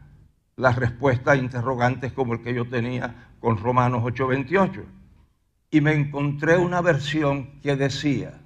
las 0.55 0.77
respuestas 0.77 1.37
interrogantes 1.37 2.13
como 2.13 2.35
el 2.35 2.43
que 2.45 2.55
yo 2.55 2.69
tenía 2.69 3.33
con 3.41 3.57
Romanos 3.57 4.05
8:28. 4.05 4.85
Y 5.73 5.81
me 5.81 5.95
encontré 5.95 6.59
una 6.59 6.81
versión 6.81 7.59
que 7.61 7.75
decía 7.75 8.41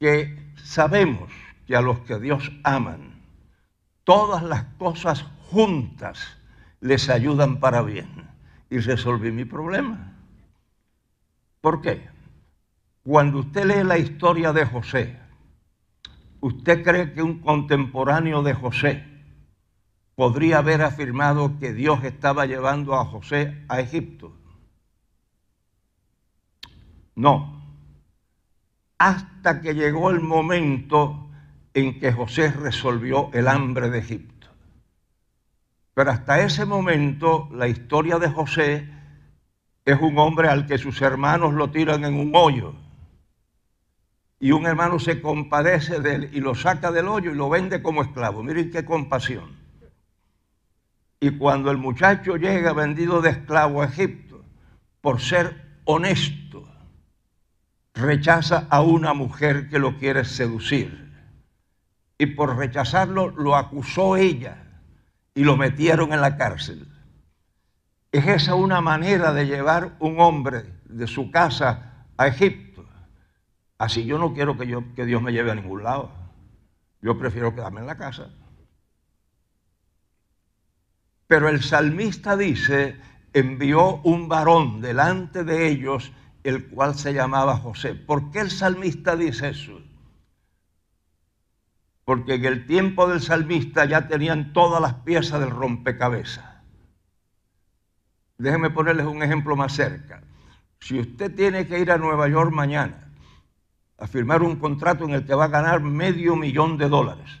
que 0.00 0.54
sabemos 0.56 1.30
que 1.66 1.76
a 1.76 1.82
los 1.82 2.00
que 2.00 2.18
Dios 2.18 2.50
aman, 2.64 3.11
todas 4.04 4.42
las 4.42 4.64
cosas 4.78 5.24
juntas 5.50 6.38
les 6.80 7.08
ayudan 7.08 7.60
para 7.60 7.82
bien. 7.82 8.30
Y 8.70 8.78
resolví 8.78 9.30
mi 9.30 9.44
problema. 9.44 10.14
¿Por 11.60 11.82
qué? 11.82 12.08
Cuando 13.04 13.40
usted 13.40 13.66
lee 13.66 13.84
la 13.84 13.98
historia 13.98 14.52
de 14.52 14.64
José, 14.64 15.18
¿usted 16.40 16.82
cree 16.82 17.12
que 17.12 17.22
un 17.22 17.40
contemporáneo 17.40 18.42
de 18.42 18.54
José 18.54 19.04
podría 20.14 20.58
haber 20.58 20.82
afirmado 20.82 21.58
que 21.58 21.72
Dios 21.72 22.02
estaba 22.04 22.46
llevando 22.46 22.94
a 22.94 23.04
José 23.04 23.64
a 23.68 23.80
Egipto? 23.80 24.34
No. 27.14 27.60
Hasta 28.98 29.60
que 29.60 29.74
llegó 29.74 30.10
el 30.10 30.20
momento 30.20 31.31
en 31.74 31.98
que 31.98 32.12
José 32.12 32.50
resolvió 32.50 33.30
el 33.32 33.48
hambre 33.48 33.90
de 33.90 33.98
Egipto. 33.98 34.48
Pero 35.94 36.10
hasta 36.10 36.40
ese 36.40 36.64
momento 36.64 37.48
la 37.52 37.68
historia 37.68 38.18
de 38.18 38.28
José 38.28 38.88
es 39.84 40.00
un 40.00 40.18
hombre 40.18 40.48
al 40.48 40.66
que 40.66 40.78
sus 40.78 41.00
hermanos 41.02 41.54
lo 41.54 41.70
tiran 41.70 42.04
en 42.04 42.14
un 42.14 42.32
hoyo. 42.34 42.74
Y 44.38 44.52
un 44.52 44.66
hermano 44.66 44.98
se 44.98 45.20
compadece 45.20 46.00
de 46.00 46.14
él 46.14 46.30
y 46.32 46.40
lo 46.40 46.54
saca 46.54 46.90
del 46.90 47.08
hoyo 47.08 47.30
y 47.30 47.36
lo 47.36 47.48
vende 47.48 47.82
como 47.82 48.02
esclavo. 48.02 48.42
Miren 48.42 48.70
qué 48.70 48.84
compasión. 48.84 49.56
Y 51.20 51.30
cuando 51.38 51.70
el 51.70 51.78
muchacho 51.78 52.36
llega 52.36 52.72
vendido 52.72 53.22
de 53.22 53.30
esclavo 53.30 53.82
a 53.82 53.86
Egipto, 53.86 54.42
por 55.00 55.20
ser 55.20 55.80
honesto, 55.84 56.68
rechaza 57.94 58.66
a 58.70 58.80
una 58.80 59.14
mujer 59.14 59.68
que 59.68 59.78
lo 59.78 59.96
quiere 59.98 60.24
seducir 60.24 61.11
y 62.22 62.26
por 62.26 62.56
rechazarlo 62.56 63.30
lo 63.30 63.56
acusó 63.56 64.16
ella 64.16 64.62
y 65.34 65.42
lo 65.42 65.56
metieron 65.56 66.12
en 66.12 66.20
la 66.20 66.36
cárcel. 66.36 66.86
¿Es 68.12 68.24
esa 68.28 68.54
una 68.54 68.80
manera 68.80 69.32
de 69.32 69.46
llevar 69.46 69.96
un 69.98 70.20
hombre 70.20 70.62
de 70.84 71.08
su 71.08 71.32
casa 71.32 72.06
a 72.16 72.28
Egipto? 72.28 72.86
Así 73.76 74.04
yo 74.04 74.18
no 74.18 74.34
quiero 74.34 74.56
que, 74.56 74.68
yo, 74.68 74.94
que 74.94 75.04
Dios 75.04 75.20
me 75.20 75.32
lleve 75.32 75.50
a 75.50 75.56
ningún 75.56 75.82
lado. 75.82 76.12
Yo 77.00 77.18
prefiero 77.18 77.56
quedarme 77.56 77.80
en 77.80 77.88
la 77.88 77.96
casa. 77.96 78.30
Pero 81.26 81.48
el 81.48 81.60
salmista 81.60 82.36
dice, 82.36 83.00
envió 83.32 83.96
un 84.04 84.28
varón 84.28 84.80
delante 84.80 85.42
de 85.42 85.66
ellos 85.66 86.12
el 86.44 86.68
cual 86.68 86.94
se 86.94 87.14
llamaba 87.14 87.56
José. 87.56 87.96
¿Por 87.96 88.30
qué 88.30 88.38
el 88.38 88.52
salmista 88.52 89.16
dice 89.16 89.48
eso? 89.48 89.80
Porque 92.04 92.34
en 92.34 92.44
el 92.44 92.66
tiempo 92.66 93.08
del 93.08 93.20
salmista 93.20 93.84
ya 93.84 94.08
tenían 94.08 94.52
todas 94.52 94.80
las 94.80 94.94
piezas 94.94 95.40
del 95.40 95.50
rompecabezas. 95.50 96.44
Déjenme 98.38 98.70
ponerles 98.70 99.06
un 99.06 99.22
ejemplo 99.22 99.54
más 99.54 99.72
cerca. 99.72 100.22
Si 100.80 100.98
usted 100.98 101.34
tiene 101.34 101.68
que 101.68 101.78
ir 101.78 101.92
a 101.92 101.98
Nueva 101.98 102.28
York 102.28 102.50
mañana 102.52 103.12
a 103.98 104.06
firmar 104.08 104.42
un 104.42 104.56
contrato 104.56 105.04
en 105.04 105.10
el 105.10 105.24
que 105.24 105.34
va 105.34 105.44
a 105.44 105.48
ganar 105.48 105.80
medio 105.80 106.34
millón 106.34 106.76
de 106.76 106.88
dólares, 106.88 107.40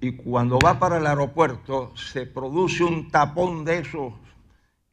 y 0.00 0.16
cuando 0.16 0.58
va 0.58 0.78
para 0.78 0.98
el 0.98 1.06
aeropuerto 1.06 1.96
se 1.96 2.26
produce 2.26 2.82
un 2.84 3.10
tapón 3.10 3.64
de 3.64 3.78
esos 3.78 4.12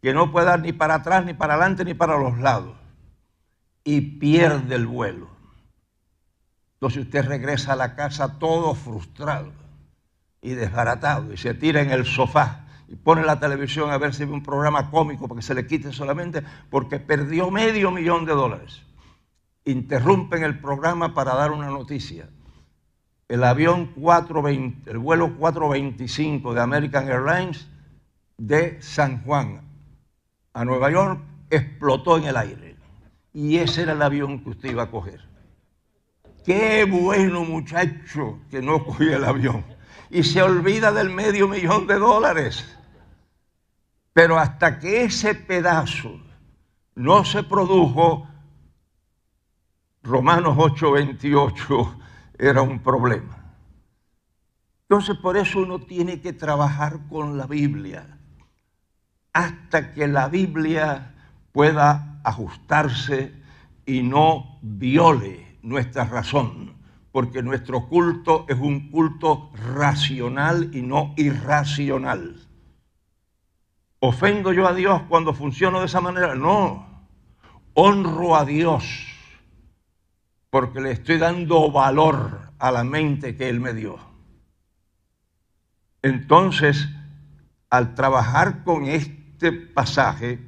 que 0.02 0.14
no 0.14 0.32
puede 0.32 0.46
dar 0.46 0.60
ni 0.60 0.74
para 0.74 0.96
atrás, 0.96 1.26
ni 1.26 1.34
para 1.34 1.56
adelante, 1.56 1.84
ni 1.86 1.94
para 1.94 2.18
los 2.18 2.38
lados, 2.38 2.76
y 3.84 4.02
pierde 4.02 4.76
el 4.76 4.86
vuelo. 4.86 5.33
Entonces 6.84 7.06
usted 7.06 7.26
regresa 7.26 7.72
a 7.72 7.76
la 7.78 7.96
casa 7.96 8.40
todo 8.40 8.76
frustrado 8.76 9.54
y 10.42 10.50
desbaratado 10.50 11.32
y 11.32 11.38
se 11.38 11.54
tira 11.54 11.82
en 11.82 11.92
el 11.92 12.06
sofá 12.06 12.66
y 12.90 12.98
pone 12.98 13.24
la 13.24 13.40
televisión 13.40 13.90
a 13.90 13.98
ver 13.98 14.14
si 14.14 14.26
ve 14.26 14.34
un 14.34 14.44
programa 14.44 14.92
cómico 14.92 15.30
para 15.30 15.40
que 15.40 15.46
se 15.46 15.56
le 15.56 15.66
quite 15.66 15.94
solamente 15.94 16.44
porque 16.70 17.00
perdió 17.00 17.50
medio 17.52 17.90
millón 17.90 18.26
de 18.26 18.34
dólares. 18.34 18.82
Interrumpen 19.64 20.44
el 20.44 20.60
programa 20.60 21.14
para 21.14 21.36
dar 21.36 21.54
una 21.54 21.68
noticia. 21.68 22.28
El 23.30 23.46
avión 23.46 23.94
420, 23.94 24.92
el 24.92 24.98
vuelo 24.98 25.38
425 25.38 26.54
de 26.54 26.60
American 26.60 27.08
Airlines 27.08 27.66
de 28.38 28.82
San 28.82 29.24
Juan 29.24 29.62
a 30.52 30.66
Nueva 30.66 30.92
York 30.92 31.22
explotó 31.50 32.18
en 32.18 32.26
el 32.26 32.36
aire. 32.36 32.76
Y 33.32 33.60
ese 33.60 33.84
era 33.84 33.94
el 33.94 34.02
avión 34.02 34.44
que 34.44 34.50
usted 34.50 34.72
iba 34.72 34.84
a 34.84 34.92
coger. 34.92 35.32
Qué 36.44 36.86
bueno 36.86 37.46
muchacho 37.46 38.40
que 38.52 38.62
no 38.62 38.84
cogió 38.84 39.16
el 39.16 39.24
avión. 39.24 39.64
Y 40.10 40.24
se 40.24 40.42
olvida 40.42 40.92
del 40.92 41.10
medio 41.10 41.48
millón 41.48 41.88
de 41.88 41.96
dólares. 41.96 42.78
Pero 44.12 44.38
hasta 44.38 44.78
que 44.80 45.06
ese 45.06 45.34
pedazo 45.34 46.20
no 46.96 47.24
se 47.26 47.44
produjo, 47.44 48.28
Romanos 50.04 50.58
8:28 50.58 51.98
era 52.38 52.62
un 52.62 52.80
problema. 52.80 53.56
Entonces 54.84 55.18
por 55.18 55.38
eso 55.38 55.60
uno 55.60 55.80
tiene 55.80 56.22
que 56.22 56.34
trabajar 56.34 57.08
con 57.10 57.38
la 57.38 57.48
Biblia 57.48 58.20
hasta 59.32 59.94
que 59.94 60.08
la 60.08 60.28
Biblia 60.28 61.16
pueda 61.52 62.20
ajustarse 62.24 63.34
y 63.86 64.04
no 64.04 64.60
viole 64.62 65.43
nuestra 65.64 66.06
razón, 66.06 66.76
porque 67.12 67.42
nuestro 67.42 67.88
culto 67.88 68.46
es 68.48 68.60
un 68.60 68.92
culto 68.92 69.52
racional 69.76 70.70
y 70.74 70.82
no 70.84 71.14
irracional. 71.18 72.48
¿Ofendo 74.00 74.54
yo 74.54 74.68
a 74.68 74.74
Dios 74.74 75.02
cuando 75.10 75.34
funciono 75.34 75.80
de 75.80 75.88
esa 75.88 76.02
manera? 76.02 76.36
No. 76.36 77.08
Honro 77.74 78.36
a 78.36 78.46
Dios 78.46 79.14
porque 80.54 80.82
le 80.82 80.92
estoy 80.92 81.18
dando 81.18 81.72
valor 81.72 82.52
a 82.60 82.72
la 82.72 82.84
mente 82.84 83.36
que 83.36 83.50
Él 83.50 83.60
me 83.60 83.74
dio. 83.74 83.98
Entonces, 86.04 86.88
al 87.72 87.96
trabajar 87.96 88.64
con 88.64 88.86
este 88.86 89.52
pasaje, 89.52 90.40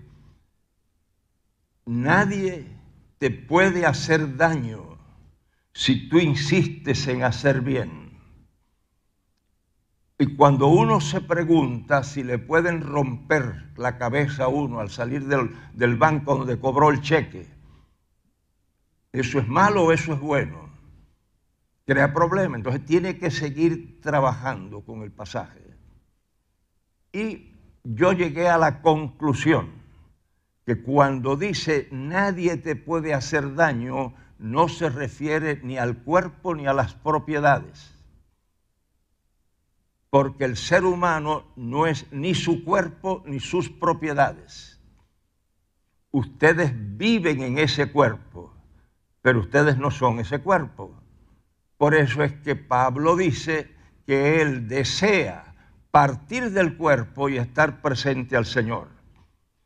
nadie 1.87 2.67
te 3.17 3.31
puede 3.31 3.87
hacer 3.87 4.37
daño 4.37 4.94
si 5.75 6.07
tú 6.07 6.19
insistes 6.19 7.05
en 7.07 7.23
hacer 7.23 7.59
bien. 7.59 8.17
Y 10.17 10.37
cuando 10.37 10.67
uno 10.67 11.01
se 11.01 11.19
pregunta 11.19 12.01
si 12.03 12.23
le 12.23 12.39
pueden 12.39 12.79
romper 12.79 13.73
la 13.75 13.97
cabeza 13.97 14.45
a 14.45 14.47
uno 14.47 14.79
al 14.79 14.89
salir 14.89 15.25
del, 15.25 15.97
banco 15.97 16.37
donde 16.37 16.57
cobró 16.57 16.91
el 16.91 17.01
cheque, 17.01 17.45
¿eso 19.11 19.39
es 19.39 19.47
malo 19.49 19.83
o 19.83 19.91
eso 19.91 20.13
es 20.13 20.19
bueno? 20.21 20.69
Crea 21.85 22.13
problema. 22.13 22.55
Entonces 22.55 22.85
tiene 22.85 23.17
que 23.17 23.29
seguir 23.29 23.99
trabajando 23.99 24.79
con 24.79 25.01
el 25.01 25.11
pasaje. 25.11 25.59
Y 27.11 27.51
yo 27.83 28.13
llegué 28.13 28.47
a 28.47 28.57
la 28.57 28.81
conclusión 28.81 29.71
que 30.65 30.81
cuando 30.81 31.35
dice 31.35 31.89
nadie 31.91 32.55
te 32.55 32.77
puede 32.77 33.13
hacer 33.13 33.55
daño, 33.55 34.13
no 34.37 34.67
se 34.67 34.89
refiere 34.89 35.59
ni 35.63 35.77
al 35.77 35.97
cuerpo 36.03 36.55
ni 36.55 36.67
a 36.67 36.73
las 36.73 36.93
propiedades 36.93 37.95
porque 40.15 40.45
el 40.45 40.55
ser 40.55 40.85
humano 40.85 41.43
no 41.57 41.87
es 41.87 42.05
ni 42.09 42.35
su 42.35 42.63
cuerpo 42.63 43.21
ni 43.25 43.41
sus 43.41 43.69
propiedades. 43.69 44.79
Ustedes 46.11 46.71
viven 46.73 47.41
en 47.43 47.57
ese 47.57 47.91
cuerpo, 47.91 48.55
pero 49.21 49.41
ustedes 49.41 49.77
no 49.77 49.91
son 49.91 50.21
ese 50.21 50.39
cuerpo. 50.39 50.97
Por 51.75 51.95
eso 51.95 52.23
es 52.23 52.31
que 52.31 52.55
Pablo 52.55 53.17
dice 53.17 53.69
que 54.05 54.41
él 54.41 54.69
desea 54.69 55.53
partir 55.91 56.51
del 56.51 56.77
cuerpo 56.77 57.27
y 57.27 57.35
estar 57.35 57.81
presente 57.81 58.37
al 58.37 58.45
Señor. 58.45 58.87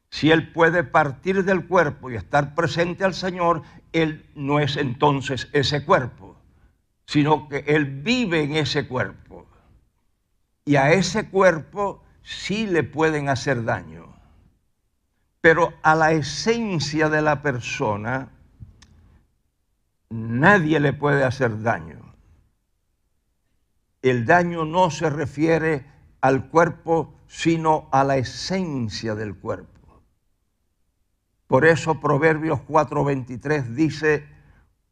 Si 0.10 0.32
él 0.32 0.52
puede 0.52 0.84
partir 0.84 1.44
del 1.44 1.68
cuerpo 1.68 2.10
y 2.10 2.16
estar 2.16 2.56
presente 2.56 3.04
al 3.04 3.14
Señor, 3.14 3.62
él 3.93 4.25
no 4.36 4.60
es 4.60 4.78
entonces 4.78 5.49
ese 5.54 5.86
cuerpo, 5.86 6.38
sino 7.06 7.49
que 7.49 7.63
él 7.67 7.86
vive 7.86 8.43
en 8.43 8.56
ese 8.56 8.88
cuerpo 8.88 9.30
y 10.69 10.75
a 10.75 10.91
ese 10.91 11.28
cuerpo 11.30 12.04
sí 12.21 12.67
le 12.67 12.84
pueden 12.84 13.28
hacer 13.28 13.63
daño. 13.63 14.13
Pero 15.41 15.73
a 15.82 15.95
la 15.95 16.12
esencia 16.12 17.10
de 17.10 17.23
la 17.23 17.41
persona 17.41 18.30
nadie 20.12 20.80
le 20.80 20.93
puede 20.93 21.23
hacer 21.23 21.63
daño. 21.63 22.13
El 24.04 24.28
daño 24.28 24.63
no 24.63 24.91
se 24.91 25.10
refiere 25.10 25.86
al 26.21 26.49
cuerpo, 26.49 27.15
sino 27.25 27.89
a 27.91 28.04
la 28.04 28.17
esencia 28.17 29.15
del 29.15 29.36
cuerpo. 29.36 29.79
Por 31.50 31.66
eso 31.66 32.00
Proverbios 32.00 32.60
4:23 32.68 33.74
dice, 33.74 34.24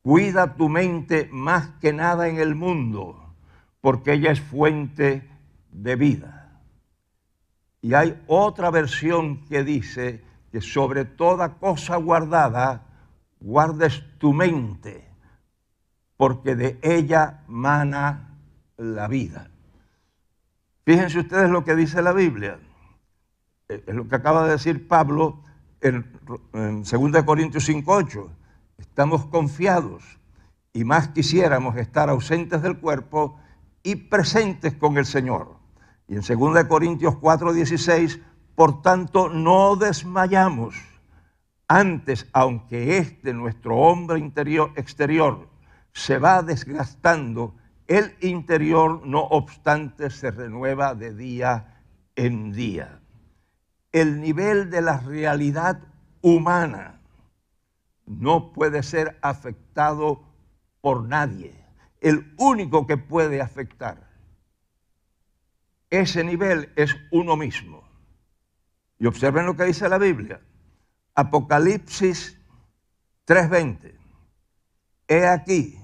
cuida 0.02 0.56
tu 0.56 0.70
mente 0.70 1.30
más 1.32 1.70
que 1.80 1.94
nada 1.94 2.30
en 2.30 2.40
el 2.40 2.56
mundo, 2.56 3.36
porque 3.80 4.14
ella 4.14 4.32
es 4.32 4.42
fuente 4.42 5.30
de 5.72 5.96
vida. 5.96 6.64
Y 7.80 7.94
hay 7.94 8.20
otra 8.26 8.72
versión 8.72 9.46
que 9.46 9.64
dice 9.64 10.24
que 10.52 10.62
sobre 10.62 11.06
toda 11.06 11.60
cosa 11.60 11.98
guardada, 11.98 12.88
guardes 13.40 14.04
tu 14.18 14.34
mente, 14.34 15.08
porque 16.18 16.56
de 16.56 16.80
ella 16.82 17.44
mana 17.46 18.36
la 18.78 19.08
vida. 19.08 19.52
Fíjense 20.86 21.20
ustedes 21.20 21.52
lo 21.52 21.64
que 21.64 21.76
dice 21.76 22.02
la 22.02 22.14
Biblia. 22.14 22.58
Es 23.68 23.94
lo 23.94 24.08
que 24.08 24.16
acaba 24.16 24.46
de 24.46 24.54
decir 24.54 24.88
Pablo 24.88 25.44
en, 25.82 26.06
en 26.54 26.84
2 26.84 27.24
Corintios 27.24 27.68
5.8. 27.68 28.30
Estamos 28.78 29.26
confiados 29.26 30.04
y 30.74 30.84
más 30.84 31.10
quisiéramos 31.10 31.76
estar 31.78 32.10
ausentes 32.10 32.62
del 32.62 32.78
cuerpo 32.78 33.40
y 33.84 33.96
presentes 33.96 34.76
con 34.76 34.98
el 34.98 35.06
Señor. 35.06 35.58
Y 36.08 36.16
en 36.16 36.22
2 36.22 36.64
Corintios 36.66 37.16
4:16, 37.16 38.22
por 38.56 38.82
tanto, 38.82 39.30
no 39.30 39.76
desmayamos. 39.76 40.76
Antes, 41.68 42.28
aunque 42.32 42.98
este 42.98 43.34
nuestro 43.34 43.76
hombre 43.78 44.20
interior, 44.20 44.72
exterior 44.76 45.50
se 45.92 46.20
va 46.20 46.44
desgastando, 46.44 47.56
el 47.88 48.16
interior, 48.22 49.06
no 49.06 49.22
obstante, 49.22 50.10
se 50.12 50.30
renueva 50.30 50.94
de 50.94 51.14
día 51.14 51.82
en 52.16 52.52
día. 52.52 53.00
El 54.00 54.22
nivel 54.22 54.70
de 54.70 54.84
la 54.84 55.00
realidad 55.00 55.80
humana 56.22 57.02
no 58.06 58.54
puede 58.54 58.84
ser 58.84 59.18
afectado 59.24 60.22
por 60.82 61.08
nadie. 61.08 61.56
El 62.00 62.32
único 62.38 62.86
que 62.86 62.98
puede 62.98 63.42
afectar 63.42 64.08
ese 65.90 66.24
nivel 66.24 66.72
es 66.76 66.96
uno 67.10 67.36
mismo. 67.36 67.84
Y 69.00 69.08
observen 69.08 69.48
lo 69.48 69.56
que 69.56 69.64
dice 69.64 69.90
la 69.90 69.98
Biblia. 69.98 70.42
Apocalipsis 71.16 72.40
3:20. 73.26 73.98
He 75.08 75.26
aquí, 75.26 75.80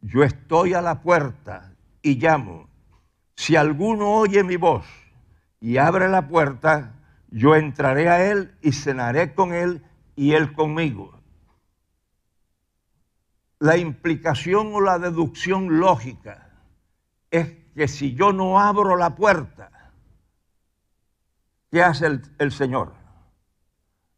yo 0.00 0.22
estoy 0.22 0.74
a 0.74 0.82
la 0.82 1.02
puerta 1.02 1.74
y 2.00 2.14
llamo. 2.14 2.68
Si 3.34 3.56
alguno 3.56 4.12
oye 4.12 4.44
mi 4.44 4.54
voz 4.54 4.86
y 5.58 5.78
abre 5.78 6.08
la 6.08 6.28
puerta, 6.28 6.95
yo 7.36 7.54
entraré 7.54 8.08
a 8.08 8.30
él 8.30 8.56
y 8.62 8.72
cenaré 8.72 9.34
con 9.34 9.52
él 9.52 9.84
y 10.16 10.32
él 10.32 10.54
conmigo. 10.54 11.12
la 13.58 13.76
implicación 13.76 14.74
o 14.74 14.80
la 14.80 14.98
deducción 14.98 15.80
lógica 15.80 16.50
es 17.30 17.54
que 17.74 17.88
si 17.88 18.14
yo 18.14 18.32
no 18.32 18.60
abro 18.60 18.96
la 18.96 19.14
puerta, 19.14 19.92
¿qué 21.70 21.82
hace 21.82 22.06
el, 22.06 22.22
el 22.38 22.52
Señor? 22.52 22.94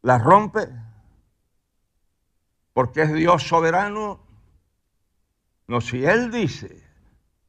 ¿La 0.02 0.18
rompe? 0.18 0.68
Porque 2.72 3.02
es 3.02 3.12
Dios 3.12 3.42
soberano. 3.44 4.20
No, 5.66 5.81
si 5.81 6.04
Él 6.04 6.31
dice, 6.31 6.88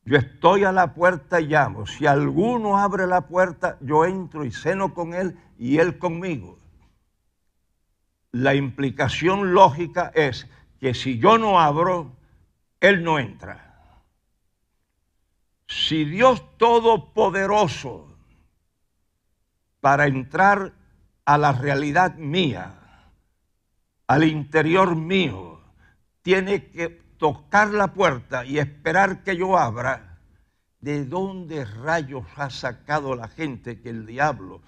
yo 0.09 0.17
estoy 0.17 0.63
a 0.63 0.71
la 0.71 0.95
puerta 0.95 1.39
y 1.39 1.45
llamo, 1.45 1.85
si 1.85 2.07
alguno 2.07 2.79
abre 2.79 3.05
la 3.05 3.27
puerta, 3.27 3.77
yo 3.79 4.05
entro 4.05 4.43
y 4.43 4.51
ceno 4.51 4.95
con 4.95 5.13
Él 5.13 5.37
y 5.59 5.77
Él 5.77 5.99
conmigo. 5.99 6.57
La 8.31 8.55
implicación 8.55 9.53
lógica 9.53 10.11
es 10.15 10.47
que 10.79 10.95
si 10.95 11.19
yo 11.19 11.37
no 11.37 11.59
abro, 11.59 12.15
Él 12.79 13.03
no 13.03 13.19
entra. 13.19 14.01
Si 15.67 16.05
Dios 16.05 16.57
Todopoderoso, 16.57 18.07
para 19.79 20.07
entrar 20.07 20.73
a 21.23 21.37
la 21.37 21.51
realidad 21.51 22.15
mía, 22.15 22.73
al 24.07 24.23
interior 24.23 24.95
mío, 24.95 25.61
tiene 26.23 26.65
que 26.71 27.08
tocar 27.19 27.69
la 27.69 27.93
puerta 27.93 28.43
y 28.45 28.57
esperar 28.57 29.23
que 29.23 29.37
yo 29.37 29.57
abra, 29.57 30.17
¿de 30.81 31.05
dónde 31.05 31.65
rayos 31.65 32.25
ha 32.35 32.49
sacado 32.49 33.15
la 33.15 33.27
gente 33.27 33.79
que 33.81 33.89
el 33.89 34.07
diablo, 34.07 34.61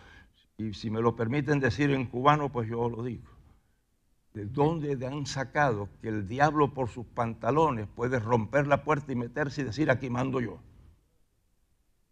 y 0.57 0.75
si 0.75 0.91
me 0.91 1.01
lo 1.01 1.15
permiten 1.15 1.59
decir 1.59 1.89
en 1.89 2.05
cubano, 2.05 2.51
pues 2.51 2.69
yo 2.69 2.87
lo 2.87 3.01
digo, 3.03 3.31
¿De 4.33 4.45
dónde 4.45 5.05
han 5.05 5.25
sacado 5.25 5.89
que 6.01 6.07
el 6.07 6.25
diablo 6.25 6.73
por 6.73 6.89
sus 6.89 7.05
pantalones 7.05 7.87
puede 7.87 8.17
romper 8.17 8.65
la 8.65 8.83
puerta 8.83 9.11
y 9.11 9.15
meterse 9.15 9.61
y 9.61 9.65
decir 9.65 9.91
aquí 9.91 10.09
mando 10.09 10.39
yo? 10.39 10.59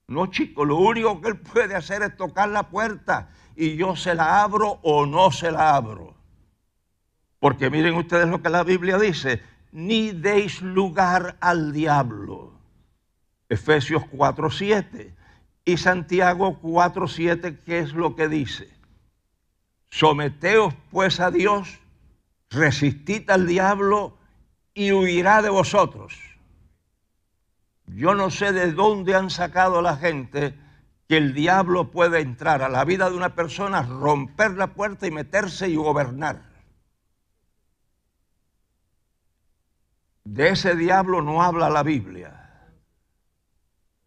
No, 0.08 0.28
chico, 0.28 0.66
lo 0.66 0.76
único 0.78 1.22
que 1.22 1.30
él 1.30 1.40
puede 1.40 1.76
hacer 1.76 2.02
es 2.02 2.18
tocar 2.18 2.50
la 2.50 2.70
puerta 2.70 3.30
y 3.56 3.78
yo 3.78 3.96
se 3.96 4.16
la 4.16 4.42
abro 4.42 4.80
o 4.82 5.06
no 5.06 5.32
se 5.32 5.50
la 5.52 5.76
abro. 5.76 6.16
Porque 7.40 7.70
miren 7.70 7.96
ustedes 7.96 8.28
lo 8.28 8.42
que 8.42 8.50
la 8.50 8.64
Biblia 8.64 8.98
dice, 8.98 9.42
ni 9.72 10.12
deis 10.12 10.62
lugar 10.62 11.38
al 11.40 11.72
diablo. 11.74 12.54
Efesios 13.50 14.04
4:7 14.12 15.14
y 15.66 15.78
Santiago 15.78 16.60
4:7, 16.62 17.60
¿qué 17.66 17.80
es 17.80 17.94
lo 17.94 18.16
que 18.16 18.28
dice? 18.28 18.70
Someteos 19.90 20.74
pues 20.92 21.20
a 21.20 21.32
Dios 21.32 21.80
resistid 22.50 23.30
al 23.30 23.48
diablo 23.48 24.18
y 24.74 24.92
huirá 24.92 25.42
de 25.42 25.50
vosotros. 25.50 26.14
Yo 27.88 28.14
no 28.14 28.30
sé 28.30 28.54
de 28.54 28.72
dónde 28.72 29.16
han 29.16 29.30
sacado 29.30 29.82
la 29.82 29.98
gente 29.98 30.56
que 31.08 31.18
el 31.18 31.34
diablo 31.34 31.90
puede 31.90 32.22
entrar 32.22 32.62
a 32.62 32.70
la 32.70 32.86
vida 32.86 33.10
de 33.10 33.18
una 33.18 33.34
persona, 33.34 33.82
romper 33.82 34.52
la 34.52 34.68
puerta 34.68 35.08
y 35.08 35.12
meterse 35.12 35.68
y 35.68 35.76
gobernar. 35.76 36.49
De 40.30 40.50
ese 40.50 40.76
diablo 40.76 41.24
no 41.24 41.42
habla 41.42 41.72
la 41.72 41.82
Biblia. 41.82 42.68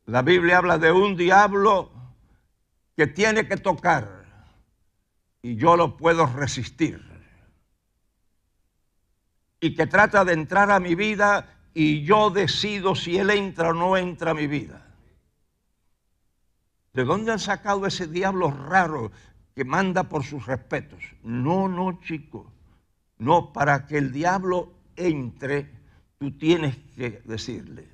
La 0.07 0.23
Biblia 0.23 0.59
habla 0.59 0.79
de 0.79 0.93
un 0.93 1.17
diablo 1.17 1.91
que 2.97 3.09
tiene 3.09 3.49
que 3.49 3.57
tocar 3.57 4.25
y 5.43 5.57
yo 5.57 5.77
lo 5.77 5.97
puedo 5.97 6.27
resistir 6.27 7.03
y 9.59 9.75
que 9.75 9.89
trata 9.89 10.25
de 10.25 10.35
entrar 10.35 10.71
a 10.71 10.79
mi 10.79 10.95
vida 10.95 11.57
y 11.75 12.05
yo 12.05 12.31
decido 12.31 12.95
si 12.95 13.19
él 13.19 13.31
entra 13.31 13.71
o 13.71 13.75
no 13.75 13.97
entra 13.97 14.31
a 14.31 14.35
mi 14.35 14.47
vida. 14.47 14.87
¿De 16.93 17.03
dónde 17.03 17.33
han 17.33 17.41
sacado 17.41 17.85
ese 17.85 18.07
diablo 18.07 18.53
raro 18.53 19.11
que 19.57 19.65
manda 19.65 20.05
por 20.05 20.23
sus 20.23 20.47
respetos? 20.47 21.03
No, 21.25 21.67
no, 21.67 22.01
chico. 22.01 22.53
No, 23.19 23.53
para 23.53 23.89
que 23.89 23.99
el 23.99 24.13
diablo 24.13 24.73
entre, 24.95 25.82
tú 26.23 26.31
tienes 26.39 26.77
que 26.95 27.21
decirle. 27.25 27.89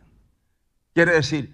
Quiere 0.93 1.13
decir 1.13 1.51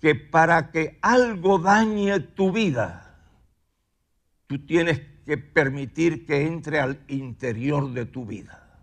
que 0.00 0.16
para 0.16 0.72
que 0.72 0.98
algo 1.00 1.60
dañe 1.60 2.18
tu 2.18 2.50
vida, 2.50 3.14
tú 4.48 4.58
tienes 4.66 5.00
que 5.24 5.38
permitir 5.38 6.26
que 6.26 6.48
entre 6.48 6.80
al 6.80 6.98
interior 7.06 7.92
de 7.92 8.06
tu 8.06 8.26
vida 8.26 8.80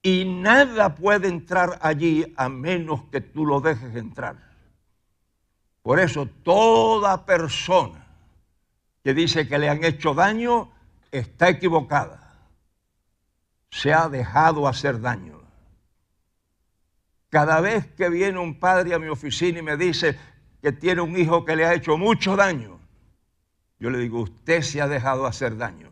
y 0.00 0.24
nada 0.26 0.94
puede 0.94 1.26
entrar 1.26 1.80
allí 1.82 2.32
a 2.36 2.48
menos 2.48 3.02
que 3.10 3.20
tú 3.20 3.44
lo 3.44 3.60
dejes 3.60 3.96
entrar. 3.96 4.36
Por 5.82 5.98
eso 5.98 6.26
toda 6.44 7.26
persona 7.26 8.06
que 9.02 9.12
dice 9.12 9.48
que 9.48 9.58
le 9.58 9.70
han 9.70 9.82
hecho 9.82 10.14
daño 10.14 10.70
está 11.10 11.48
equivocada. 11.48 12.29
Se 13.70 13.92
ha 13.92 14.08
dejado 14.08 14.66
hacer 14.66 15.00
daño. 15.00 15.40
Cada 17.28 17.60
vez 17.60 17.86
que 17.92 18.08
viene 18.08 18.38
un 18.38 18.58
padre 18.58 18.92
a 18.94 18.98
mi 18.98 19.08
oficina 19.08 19.60
y 19.60 19.62
me 19.62 19.76
dice 19.76 20.18
que 20.60 20.72
tiene 20.72 21.00
un 21.00 21.16
hijo 21.16 21.44
que 21.44 21.54
le 21.54 21.64
ha 21.64 21.74
hecho 21.74 21.96
mucho 21.96 22.36
daño, 22.36 22.78
yo 23.78 23.88
le 23.88 23.98
digo, 23.98 24.20
usted 24.20 24.62
se 24.62 24.82
ha 24.82 24.88
dejado 24.88 25.26
hacer 25.26 25.56
daño. 25.56 25.88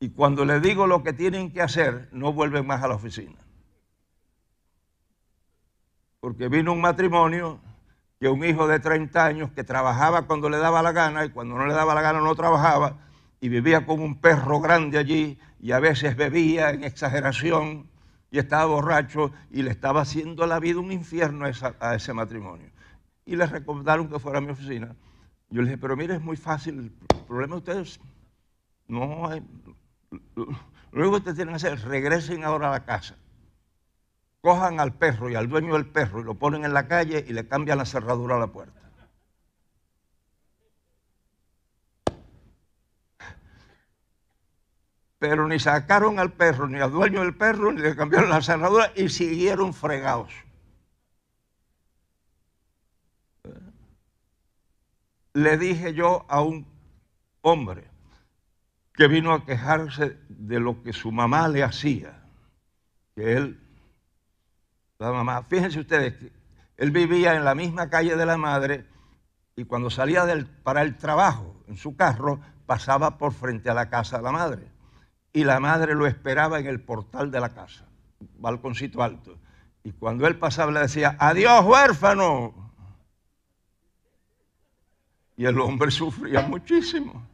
Y 0.00 0.10
cuando 0.10 0.44
le 0.44 0.60
digo 0.60 0.86
lo 0.86 1.02
que 1.02 1.12
tienen 1.12 1.52
que 1.52 1.60
hacer, 1.60 2.08
no 2.12 2.32
vuelven 2.32 2.66
más 2.66 2.82
a 2.82 2.88
la 2.88 2.94
oficina. 2.94 3.36
Porque 6.20 6.48
vino 6.48 6.72
un 6.72 6.80
matrimonio 6.80 7.60
que 8.18 8.28
un 8.28 8.44
hijo 8.44 8.66
de 8.66 8.80
30 8.80 9.24
años 9.24 9.50
que 9.52 9.62
trabajaba 9.62 10.22
cuando 10.22 10.48
le 10.48 10.58
daba 10.58 10.82
la 10.82 10.92
gana 10.92 11.24
y 11.24 11.30
cuando 11.30 11.56
no 11.56 11.66
le 11.66 11.74
daba 11.74 11.94
la 11.94 12.02
gana 12.02 12.20
no 12.20 12.34
trabajaba 12.34 12.96
y 13.40 13.48
vivía 13.48 13.86
como 13.86 14.04
un 14.04 14.20
perro 14.20 14.60
grande 14.60 14.98
allí 14.98 15.38
y 15.60 15.72
a 15.72 15.80
veces 15.80 16.16
bebía 16.16 16.70
en 16.70 16.84
exageración 16.84 17.88
y 18.30 18.38
estaba 18.38 18.66
borracho 18.66 19.32
y 19.50 19.62
le 19.62 19.70
estaba 19.70 20.02
haciendo 20.02 20.46
la 20.46 20.58
vida 20.58 20.80
un 20.80 20.92
infierno 20.92 21.46
a, 21.80 21.94
ese 21.94 22.12
matrimonio. 22.12 22.70
Y 23.24 23.36
le 23.36 23.46
recomendaron 23.46 24.08
que 24.08 24.18
fuera 24.18 24.38
a 24.38 24.40
mi 24.40 24.50
oficina. 24.50 24.94
Yo 25.50 25.62
le 25.62 25.68
dije, 25.68 25.78
pero 25.78 25.96
mire, 25.96 26.14
es 26.14 26.20
muy 26.20 26.36
fácil, 26.36 26.78
el 26.78 27.24
problema 27.26 27.54
de 27.54 27.58
ustedes 27.58 28.00
no 28.86 29.28
hay, 29.28 29.42
que 30.92 31.00
ustedes 31.00 31.36
tienen 31.36 31.52
que 31.52 31.56
hacer 31.56 31.80
regresen 31.80 32.44
ahora 32.44 32.68
a 32.68 32.72
la 32.72 32.84
casa. 32.84 33.16
Cojan 34.40 34.80
al 34.80 34.94
perro 34.94 35.30
y 35.30 35.34
al 35.34 35.48
dueño 35.48 35.74
del 35.74 35.86
perro 35.86 36.20
y 36.20 36.24
lo 36.24 36.34
ponen 36.34 36.64
en 36.64 36.72
la 36.72 36.86
calle 36.86 37.24
y 37.26 37.32
le 37.32 37.46
cambian 37.46 37.78
la 37.78 37.84
cerradura 37.84 38.36
a 38.36 38.38
la 38.38 38.46
puerta. 38.48 38.87
Pero 45.18 45.48
ni 45.48 45.58
sacaron 45.58 46.18
al 46.18 46.32
perro, 46.32 46.68
ni 46.68 46.78
al 46.78 46.92
dueño 46.92 47.20
del 47.20 47.36
perro, 47.36 47.72
ni 47.72 47.80
le 47.80 47.96
cambiaron 47.96 48.30
la 48.30 48.40
cerradura 48.40 48.92
y 48.94 49.08
siguieron 49.08 49.74
fregados. 49.74 50.32
Le 55.32 55.56
dije 55.56 55.94
yo 55.94 56.24
a 56.28 56.42
un 56.42 56.66
hombre, 57.42 57.88
que 58.98 59.06
vino 59.06 59.32
a 59.32 59.44
quejarse 59.44 60.18
de 60.28 60.58
lo 60.58 60.82
que 60.82 60.92
su 60.92 61.12
mamá 61.12 61.48
le 61.48 61.62
hacía. 61.62 62.20
Que 63.14 63.34
él, 63.34 63.60
la 64.98 65.12
mamá, 65.12 65.44
fíjense 65.44 65.78
ustedes, 65.78 66.14
él 66.76 66.90
vivía 66.90 67.34
en 67.34 67.44
la 67.44 67.54
misma 67.54 67.90
calle 67.90 68.16
de 68.16 68.26
la 68.26 68.36
madre 68.36 68.86
y 69.54 69.64
cuando 69.64 69.90
salía 69.90 70.24
para 70.62 70.82
el 70.82 70.96
trabajo 70.96 71.62
en 71.68 71.76
su 71.76 71.96
carro, 71.96 72.40
pasaba 72.66 73.18
por 73.18 73.32
frente 73.32 73.70
a 73.70 73.74
la 73.74 73.88
casa 73.88 74.18
de 74.18 74.22
la 74.24 74.32
madre. 74.32 74.77
Y 75.32 75.44
la 75.44 75.60
madre 75.60 75.94
lo 75.94 76.06
esperaba 76.06 76.58
en 76.58 76.66
el 76.66 76.80
portal 76.80 77.30
de 77.30 77.40
la 77.40 77.50
casa, 77.50 77.84
balconcito 78.38 79.02
alto. 79.02 79.38
Y 79.84 79.92
cuando 79.92 80.26
él 80.26 80.38
pasaba 80.38 80.72
le 80.72 80.80
decía, 80.80 81.16
adiós 81.18 81.64
huérfano. 81.64 82.72
Y 85.36 85.44
el 85.44 85.60
hombre 85.60 85.90
sufría 85.90 86.42
muchísimo 86.42 87.28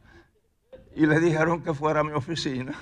y 0.95 1.05
le 1.05 1.19
dijeron 1.19 1.61
que 1.61 1.73
fuera 1.73 1.99
a 1.99 2.03
mi 2.03 2.13
oficina. 2.13 2.73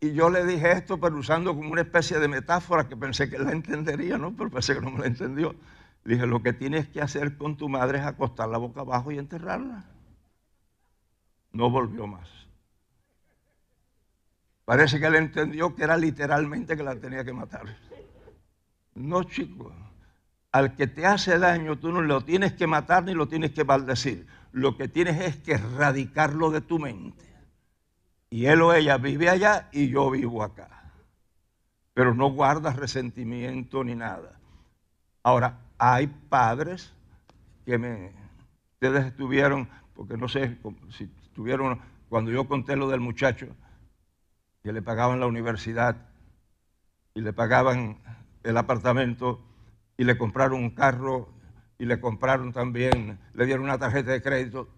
Y 0.00 0.12
yo 0.12 0.30
le 0.30 0.44
dije 0.44 0.72
esto, 0.72 0.98
pero 0.98 1.16
usando 1.16 1.54
como 1.54 1.70
una 1.70 1.82
especie 1.82 2.18
de 2.18 2.28
metáfora 2.28 2.88
que 2.88 2.96
pensé 2.96 3.30
que 3.30 3.38
la 3.38 3.52
entendería, 3.52 4.18
¿no? 4.18 4.34
Pero 4.36 4.50
pensé 4.50 4.74
que 4.74 4.80
no 4.80 4.90
me 4.90 5.00
la 5.00 5.06
entendió. 5.06 5.54
Dije, 6.04 6.26
lo 6.26 6.42
que 6.42 6.52
tienes 6.52 6.88
que 6.88 7.00
hacer 7.00 7.36
con 7.36 7.56
tu 7.56 7.68
madre 7.68 7.98
es 7.98 8.04
acostarla 8.04 8.58
boca 8.58 8.80
abajo 8.80 9.12
y 9.12 9.18
enterrarla. 9.18 9.84
No 11.52 11.70
volvió 11.70 12.06
más. 12.06 12.28
Parece 14.64 14.98
que 14.98 15.06
él 15.06 15.16
entendió 15.16 15.74
que 15.74 15.84
era 15.84 15.96
literalmente 15.96 16.76
que 16.76 16.82
la 16.82 16.96
tenía 16.96 17.24
que 17.24 17.32
matar. 17.32 17.64
No, 18.94 19.24
chico. 19.24 19.72
Al 20.52 20.74
que 20.76 20.86
te 20.86 21.04
hace 21.04 21.38
daño, 21.38 21.78
tú 21.78 21.92
no 21.92 22.00
lo 22.00 22.20
tienes 22.22 22.52
que 22.52 22.66
matar 22.66 23.04
ni 23.04 23.12
lo 23.12 23.28
tienes 23.28 23.50
que 23.50 23.64
maldecir 23.64 24.26
lo 24.54 24.76
que 24.76 24.86
tienes 24.86 25.20
es 25.20 25.36
que 25.36 25.54
erradicarlo 25.54 26.50
de 26.50 26.60
tu 26.60 26.78
mente 26.78 27.24
Y 28.30 28.46
él 28.46 28.62
o 28.62 28.72
ella 28.72 28.98
vive 28.98 29.28
allá 29.28 29.68
y 29.72 29.88
yo 29.88 30.10
vivo 30.10 30.44
acá. 30.44 30.92
Pero 31.92 32.14
no 32.14 32.30
guarda 32.30 32.72
resentimiento 32.72 33.82
ni 33.82 33.96
nada. 33.96 34.38
Ahora, 35.24 35.58
hay 35.78 36.06
padres 36.06 36.92
que 37.66 37.78
me... 37.78 38.12
Ustedes 38.74 39.06
estuvieron, 39.06 39.68
porque 39.94 40.16
no 40.16 40.28
sé 40.28 40.56
si 40.90 41.10
estuvieron 41.24 41.80
cuando 42.08 42.30
yo 42.30 42.46
conté 42.46 42.76
lo 42.76 42.88
del 42.88 43.00
muchacho, 43.00 43.48
que 44.64 44.72
le 44.72 44.80
pagaban 44.80 45.20
la 45.20 45.26
universidad 45.26 45.94
y 47.14 47.20
le 47.20 47.34
pagaban 47.34 47.98
el 48.42 48.56
apartamento 48.56 49.44
y 49.98 50.04
le 50.04 50.16
compraron 50.16 50.58
un 50.58 50.70
carro 50.70 51.28
y 51.78 51.84
le 51.84 52.00
compraron 52.00 52.50
también, 52.50 53.18
le 53.34 53.44
dieron 53.44 53.64
una 53.64 53.78
tarjeta 53.78 54.12
de 54.12 54.22
crédito. 54.22 54.70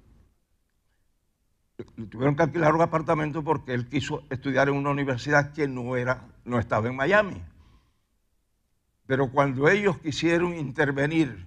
Le 1.79 2.07
tuvieron 2.07 2.35
que 2.35 2.43
alquilar 2.43 2.75
un 2.75 2.81
apartamento 2.81 3.45
porque 3.45 3.75
él 3.75 3.89
quiso 3.89 4.25
estudiar 4.29 4.69
en 4.69 4.75
una 4.75 4.91
universidad 4.91 5.53
que 5.53 5.69
no, 5.69 5.97
era, 5.97 6.25
no 6.45 6.59
estaba 6.59 6.89
en 6.89 6.97
Miami. 6.97 7.41
Pero 9.07 9.31
cuando 9.31 9.69
ellos 9.69 9.99
quisieron 9.99 10.57
intervenir 10.57 11.47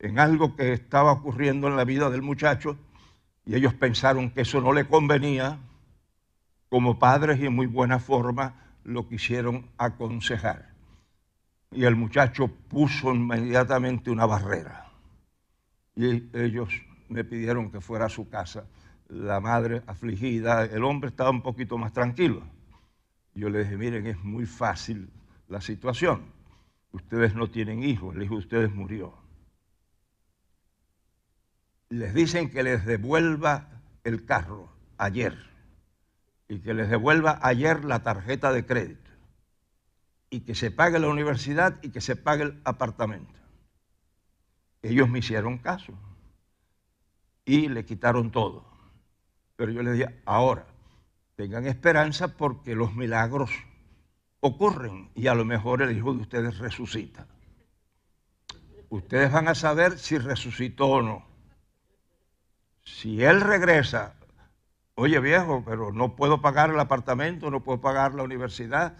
en 0.00 0.18
algo 0.18 0.56
que 0.56 0.72
estaba 0.72 1.12
ocurriendo 1.12 1.68
en 1.68 1.76
la 1.76 1.84
vida 1.84 2.10
del 2.10 2.22
muchacho, 2.22 2.76
y 3.44 3.54
ellos 3.54 3.74
pensaron 3.74 4.30
que 4.30 4.40
eso 4.40 4.60
no 4.60 4.72
le 4.72 4.88
convenía, 4.88 5.60
como 6.68 6.98
padres 6.98 7.38
y 7.40 7.46
en 7.46 7.54
muy 7.54 7.66
buena 7.66 7.98
forma 7.98 8.54
lo 8.84 9.08
quisieron 9.08 9.70
aconsejar. 9.78 10.74
Y 11.72 11.84
el 11.84 11.96
muchacho 11.96 12.48
puso 12.48 13.12
inmediatamente 13.14 14.10
una 14.10 14.26
barrera. 14.26 14.90
Y 15.94 16.28
ellos 16.36 16.68
me 17.08 17.24
pidieron 17.24 17.70
que 17.70 17.80
fuera 17.80 18.06
a 18.06 18.10
su 18.10 18.28
casa. 18.28 18.66
La 19.08 19.40
madre 19.40 19.82
afligida, 19.86 20.64
el 20.64 20.84
hombre 20.84 21.10
estaba 21.10 21.30
un 21.30 21.42
poquito 21.42 21.78
más 21.78 21.92
tranquilo. 21.92 22.42
Yo 23.34 23.50
le 23.50 23.60
dije, 23.60 23.76
miren, 23.76 24.06
es 24.06 24.22
muy 24.24 24.46
fácil 24.46 25.10
la 25.48 25.60
situación. 25.60 26.32
Ustedes 26.92 27.34
no 27.34 27.48
tienen 27.48 27.82
hijos, 27.82 28.14
el 28.16 28.22
hijo 28.22 28.34
de 28.34 28.40
ustedes 28.40 28.74
murió. 28.74 29.14
Les 31.88 32.14
dicen 32.14 32.50
que 32.50 32.62
les 32.62 32.84
devuelva 32.84 33.68
el 34.02 34.24
carro 34.24 34.72
ayer 34.96 35.55
y 36.48 36.60
que 36.60 36.74
les 36.74 36.88
devuelva 36.88 37.38
ayer 37.42 37.84
la 37.84 38.02
tarjeta 38.02 38.52
de 38.52 38.64
crédito 38.64 39.10
y 40.30 40.40
que 40.40 40.54
se 40.54 40.70
pague 40.70 40.98
la 40.98 41.08
universidad 41.08 41.78
y 41.82 41.90
que 41.90 42.00
se 42.00 42.16
pague 42.16 42.44
el 42.44 42.60
apartamento. 42.64 43.32
Ellos 44.82 45.08
me 45.08 45.20
hicieron 45.20 45.58
caso 45.58 45.92
y 47.44 47.68
le 47.68 47.84
quitaron 47.84 48.30
todo. 48.30 48.64
Pero 49.56 49.72
yo 49.72 49.82
les 49.82 49.94
dije, 49.94 50.20
ahora, 50.26 50.66
tengan 51.36 51.66
esperanza 51.66 52.28
porque 52.36 52.74
los 52.74 52.94
milagros 52.94 53.50
ocurren 54.40 55.10
y 55.14 55.28
a 55.28 55.34
lo 55.34 55.44
mejor 55.44 55.82
el 55.82 55.96
hijo 55.96 56.12
de 56.12 56.20
ustedes 56.20 56.58
resucita. 56.58 57.26
Ustedes 58.88 59.32
van 59.32 59.48
a 59.48 59.54
saber 59.54 59.98
si 59.98 60.18
resucitó 60.18 60.86
o 60.86 61.02
no. 61.02 61.26
Si 62.84 63.24
él 63.24 63.40
regresa, 63.40 64.15
oye 64.96 65.20
viejo, 65.20 65.62
pero 65.64 65.92
no 65.92 66.16
puedo 66.16 66.40
pagar 66.40 66.70
el 66.70 66.80
apartamento, 66.80 67.50
no 67.50 67.62
puedo 67.62 67.80
pagar 67.80 68.14
la 68.14 68.24
universidad, 68.24 68.96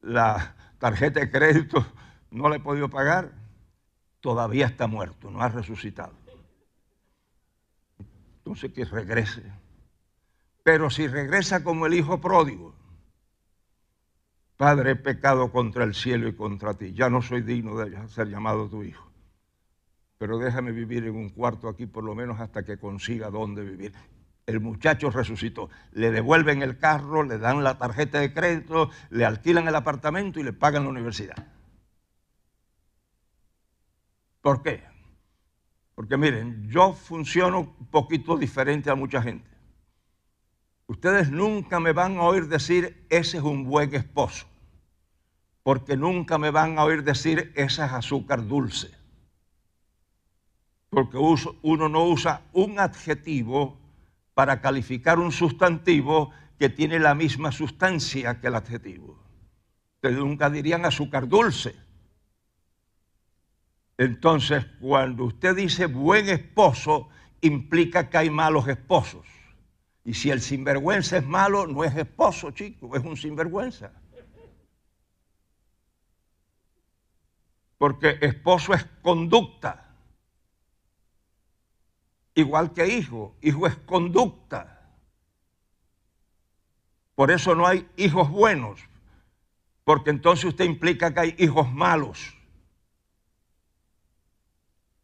la 0.00 0.54
tarjeta 0.78 1.20
de 1.20 1.30
crédito 1.30 1.86
no 2.30 2.48
la 2.48 2.56
he 2.56 2.60
podido 2.60 2.90
pagar, 2.90 3.32
todavía 4.20 4.66
está 4.66 4.86
muerto, 4.86 5.30
no 5.30 5.40
ha 5.40 5.48
resucitado. 5.48 6.12
Entonces 8.38 8.72
que 8.72 8.84
regrese. 8.84 9.42
Pero 10.64 10.90
si 10.90 11.06
regresa 11.06 11.62
como 11.64 11.86
el 11.86 11.94
hijo 11.94 12.20
pródigo, 12.20 12.74
Padre, 14.56 14.92
he 14.92 14.96
pecado 14.96 15.50
contra 15.50 15.82
el 15.82 15.94
cielo 15.94 16.28
y 16.28 16.36
contra 16.36 16.74
ti, 16.74 16.92
ya 16.92 17.10
no 17.10 17.20
soy 17.20 17.42
digno 17.42 17.76
de 17.76 18.08
ser 18.08 18.28
llamado 18.28 18.68
tu 18.68 18.84
hijo. 18.84 19.10
Pero 20.18 20.38
déjame 20.38 20.70
vivir 20.70 21.04
en 21.04 21.16
un 21.16 21.30
cuarto 21.30 21.68
aquí 21.68 21.86
por 21.86 22.04
lo 22.04 22.14
menos 22.14 22.38
hasta 22.38 22.64
que 22.64 22.78
consiga 22.78 23.28
dónde 23.28 23.64
vivir. 23.64 23.92
El 24.46 24.60
muchacho 24.60 25.10
resucitó. 25.10 25.70
Le 25.92 26.10
devuelven 26.10 26.62
el 26.62 26.78
carro, 26.78 27.22
le 27.22 27.38
dan 27.38 27.62
la 27.62 27.78
tarjeta 27.78 28.20
de 28.20 28.32
crédito, 28.32 28.90
le 29.10 29.24
alquilan 29.24 29.68
el 29.68 29.74
apartamento 29.74 30.40
y 30.40 30.42
le 30.42 30.52
pagan 30.52 30.84
la 30.84 30.90
universidad. 30.90 31.46
¿Por 34.40 34.62
qué? 34.62 34.82
Porque 35.94 36.16
miren, 36.16 36.68
yo 36.68 36.92
funciono 36.94 37.60
un 37.60 37.86
poquito 37.86 38.36
diferente 38.36 38.90
a 38.90 38.94
mucha 38.94 39.22
gente. 39.22 39.48
Ustedes 40.88 41.30
nunca 41.30 41.78
me 41.78 41.92
van 41.92 42.16
a 42.18 42.22
oír 42.22 42.48
decir, 42.48 43.06
ese 43.08 43.36
es 43.38 43.42
un 43.42 43.64
buen 43.64 43.94
esposo 43.94 44.46
porque 45.62 45.96
nunca 45.96 46.38
me 46.38 46.50
van 46.50 46.78
a 46.78 46.84
oír 46.84 47.04
decir 47.04 47.52
esa 47.54 47.86
es 47.86 47.92
azúcar 47.92 48.46
dulce. 48.46 48.90
Porque 50.90 51.16
uno 51.16 51.88
no 51.88 52.04
usa 52.04 52.42
un 52.52 52.78
adjetivo 52.78 53.78
para 54.34 54.60
calificar 54.60 55.18
un 55.18 55.32
sustantivo 55.32 56.30
que 56.58 56.68
tiene 56.68 56.98
la 56.98 57.14
misma 57.14 57.52
sustancia 57.52 58.40
que 58.40 58.46
el 58.46 58.54
adjetivo. 58.54 59.22
Ustedes 59.96 60.18
nunca 60.18 60.50
dirían 60.50 60.84
azúcar 60.84 61.28
dulce. 61.28 61.74
Entonces, 63.98 64.64
cuando 64.80 65.24
usted 65.24 65.54
dice 65.54 65.86
buen 65.86 66.28
esposo, 66.28 67.08
implica 67.40 68.08
que 68.08 68.18
hay 68.18 68.30
malos 68.30 68.66
esposos. 68.68 69.26
Y 70.04 70.14
si 70.14 70.30
el 70.30 70.40
sinvergüenza 70.40 71.18
es 71.18 71.26
malo, 71.26 71.66
no 71.66 71.84
es 71.84 71.96
esposo, 71.96 72.50
chico, 72.50 72.96
es 72.96 73.04
un 73.04 73.16
sinvergüenza. 73.16 73.92
porque 77.82 78.16
esposo 78.20 78.74
es 78.74 78.84
conducta. 79.02 79.81
Igual 82.34 82.72
que 82.72 82.86
hijo, 82.86 83.34
hijo 83.42 83.66
es 83.66 83.76
conducta. 83.76 84.80
Por 87.14 87.30
eso 87.30 87.54
no 87.54 87.66
hay 87.66 87.86
hijos 87.96 88.30
buenos, 88.30 88.80
porque 89.84 90.10
entonces 90.10 90.46
usted 90.46 90.64
implica 90.64 91.12
que 91.12 91.20
hay 91.20 91.34
hijos 91.38 91.70
malos. 91.72 92.34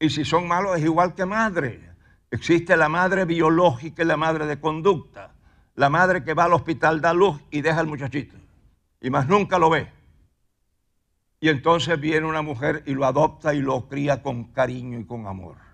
Y 0.01 0.11
si 0.11 0.25
son 0.25 0.49
malos 0.49 0.79
es 0.79 0.85
igual 0.85 1.15
que 1.15 1.27
madre. 1.27 1.89
Existe 2.31 2.77
la 2.77 2.89
madre 2.89 3.25
biológica 3.25 4.03
y 4.03 4.07
la 4.07 4.17
madre 4.17 4.47
de 4.47 4.61
conducta. 4.61 5.35
La 5.75 5.91
madre 5.91 6.25
que 6.25 6.35
va 6.35 6.45
al 6.45 6.53
hospital 6.53 7.01
da 7.01 7.13
luz 7.13 7.41
y 7.51 7.61
deja 7.61 7.81
al 7.81 7.87
muchachito. 7.87 8.37
Y 9.01 9.11
más 9.11 9.29
nunca 9.29 9.59
lo 9.59 9.71
ve. 9.71 9.91
Y 11.41 11.49
entonces 11.49 12.01
viene 12.01 12.27
una 12.27 12.43
mujer 12.43 12.83
y 12.87 12.95
lo 12.95 13.07
adopta 13.07 13.55
y 13.55 13.61
lo 13.61 13.89
cría 13.89 14.23
con 14.23 14.53
cariño 14.53 14.99
y 14.99 15.05
con 15.05 15.27
amor. 15.27 15.68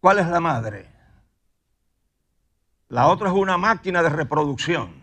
¿Cuál 0.00 0.18
es 0.18 0.26
la 0.28 0.40
madre? 0.40 0.88
La 2.88 3.08
otra 3.08 3.28
es 3.28 3.34
una 3.34 3.58
máquina 3.58 4.02
de 4.02 4.08
reproducción. 4.08 5.00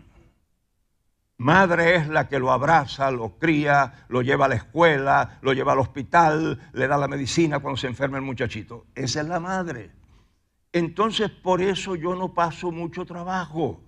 Madre 1.38 1.94
es 1.94 2.08
la 2.08 2.28
que 2.28 2.40
lo 2.40 2.50
abraza, 2.50 3.12
lo 3.12 3.38
cría, 3.38 4.06
lo 4.08 4.22
lleva 4.22 4.46
a 4.46 4.48
la 4.48 4.56
escuela, 4.56 5.38
lo 5.40 5.52
lleva 5.52 5.72
al 5.72 5.78
hospital, 5.78 6.70
le 6.72 6.88
da 6.88 6.98
la 6.98 7.06
medicina 7.06 7.60
cuando 7.60 7.76
se 7.76 7.86
enferma 7.86 8.16
el 8.16 8.24
muchachito. 8.24 8.86
Esa 8.96 9.20
es 9.20 9.28
la 9.28 9.38
madre. 9.38 9.92
Entonces 10.72 11.30
por 11.30 11.62
eso 11.62 11.94
yo 11.94 12.16
no 12.16 12.34
paso 12.34 12.72
mucho 12.72 13.04
trabajo. 13.04 13.80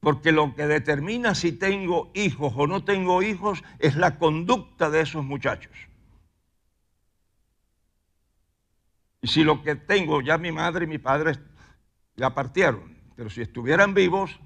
Porque 0.00 0.30
lo 0.30 0.54
que 0.54 0.66
determina 0.66 1.34
si 1.34 1.52
tengo 1.52 2.10
hijos 2.14 2.52
o 2.54 2.66
no 2.66 2.84
tengo 2.84 3.22
hijos 3.22 3.64
es 3.78 3.96
la 3.96 4.18
conducta 4.18 4.90
de 4.90 5.00
esos 5.00 5.24
muchachos. 5.24 5.87
Y 9.20 9.28
si 9.28 9.42
lo 9.42 9.62
que 9.62 9.74
tengo, 9.76 10.20
ya 10.20 10.38
mi 10.38 10.52
madre 10.52 10.84
y 10.84 10.88
mi 10.88 10.98
padre 10.98 11.32
ya 12.16 12.34
partieron, 12.34 12.96
pero 13.16 13.30
si 13.30 13.42
estuvieran 13.42 13.94
vivos, 13.94 14.38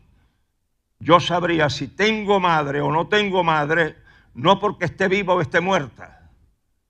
yo 0.99 1.21
sabría 1.21 1.69
si 1.69 1.89
tengo 1.89 2.41
madre 2.41 2.81
o 2.81 2.93
no 2.93 3.09
tengo 3.09 3.43
madre, 3.43 3.97
no 4.35 4.61
porque 4.61 4.87
esté 4.87 5.09
viva 5.09 5.35
o 5.35 5.41
esté 5.41 5.61
muerta, 5.61 6.31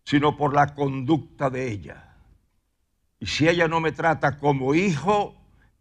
sino 0.04 0.36
por 0.36 0.54
la 0.54 0.74
conducta 0.74 1.50
de 1.50 1.70
ella. 1.70 2.16
Y 3.18 3.26
si 3.26 3.48
ella 3.48 3.68
no 3.68 3.80
me 3.80 3.92
trata 3.92 4.38
como 4.38 4.74
hijo, 4.74 5.34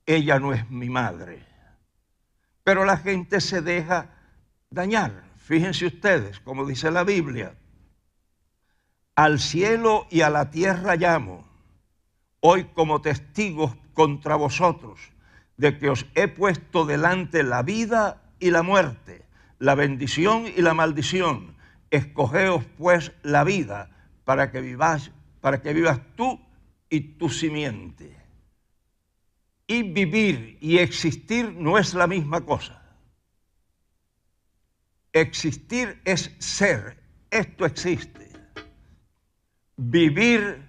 ella 0.06 0.40
no 0.40 0.54
es 0.54 0.70
mi 0.70 0.90
madre. 0.90 1.46
Pero 2.64 2.86
la 2.86 2.98
gente 2.98 3.42
se 3.42 3.62
deja 3.62 4.12
dañar. 4.70 5.24
Fíjense 5.38 5.88
ustedes, 5.88 6.40
como 6.40 6.66
dice 6.66 6.92
la 6.92 7.04
Biblia, 7.04 7.56
al 9.16 9.40
cielo 9.40 10.08
y 10.10 10.22
a 10.22 10.30
la 10.30 10.52
tierra 10.52 10.96
llamo, 10.96 11.51
hoy 12.42 12.66
como 12.74 13.02
testigos 13.02 13.76
contra 13.94 14.36
vosotros, 14.36 15.00
de 15.58 15.78
que 15.78 15.90
os 15.90 16.06
he 16.16 16.28
puesto 16.28 16.86
delante 16.86 17.44
la 17.44 17.64
vida 17.64 18.22
y 18.40 18.52
la 18.52 18.62
muerte, 18.62 19.26
la 19.58 19.76
bendición 19.76 20.46
y 20.46 20.62
la 20.62 20.74
maldición. 20.74 21.56
Escogeos 21.90 22.66
pues 22.78 23.14
la 23.24 23.44
vida 23.44 23.90
para 24.26 24.52
que 24.52 24.62
vivas, 24.62 25.12
para 25.40 25.62
que 25.62 25.74
vivas 25.74 26.02
tú 26.16 26.40
y 26.90 27.00
tu 27.18 27.30
simiente 27.30 28.22
y 29.72 29.84
vivir 29.84 30.58
y 30.60 30.80
existir 30.80 31.54
no 31.54 31.78
es 31.78 31.94
la 31.94 32.06
misma 32.06 32.42
cosa. 32.42 32.82
Existir 35.14 36.02
es 36.04 36.36
ser, 36.40 36.98
esto 37.30 37.66
existe. 37.66 38.30
Vivir 39.78 40.62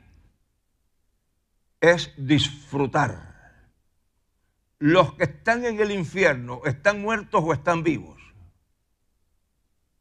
es 1.82 2.12
disfrutar. 2.16 3.32
Los 4.78 5.14
que 5.14 5.24
están 5.24 5.64
en 5.64 5.80
el 5.80 5.90
infierno, 5.90 6.62
¿están 6.64 7.02
muertos 7.02 7.42
o 7.44 7.52
están 7.52 7.82
vivos? 7.82 8.18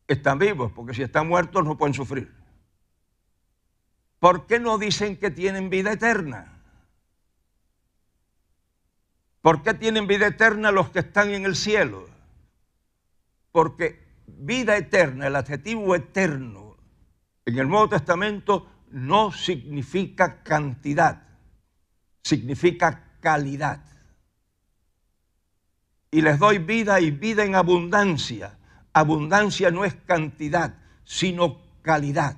Están 0.08 0.38
vivos, 0.38 0.72
porque 0.72 0.94
si 0.94 1.02
están 1.02 1.28
muertos 1.28 1.66
no 1.66 1.78
pueden 1.78 1.94
sufrir. 1.94 2.32
¿Por 4.20 4.46
qué 4.46 4.60
no 4.60 4.78
dicen 4.78 5.18
que 5.18 5.32
tienen 5.32 5.72
vida 5.72 5.92
eterna? 5.94 6.62
¿Por 9.42 9.64
qué 9.64 9.74
tienen 9.74 10.06
vida 10.06 10.28
eterna 10.28 10.72
los 10.72 10.92
que 10.92 11.00
están 11.00 11.32
en 11.32 11.46
el 11.46 11.56
cielo? 11.56 12.08
Porque 13.52 14.08
vida 14.28 14.78
eterna, 14.78 15.26
el 15.26 15.36
adjetivo 15.36 15.96
eterno, 15.96 16.78
en 17.46 17.58
el 17.58 17.68
Nuevo 17.68 17.90
Testamento 17.90 18.70
no 18.92 19.32
significa 19.32 20.44
cantidad, 20.44 21.31
significa 22.24 23.04
calidad. 23.20 23.84
Y 26.12 26.22
les 26.22 26.38
doy 26.40 26.58
vida 26.58 27.00
y 27.00 27.12
vida 27.12 27.46
en 27.46 27.56
abundancia. 27.56 28.58
Abundancia 28.94 29.72
no 29.72 29.86
es 29.86 29.96
cantidad, 29.96 30.76
sino 31.06 31.62
calidad. 31.82 32.38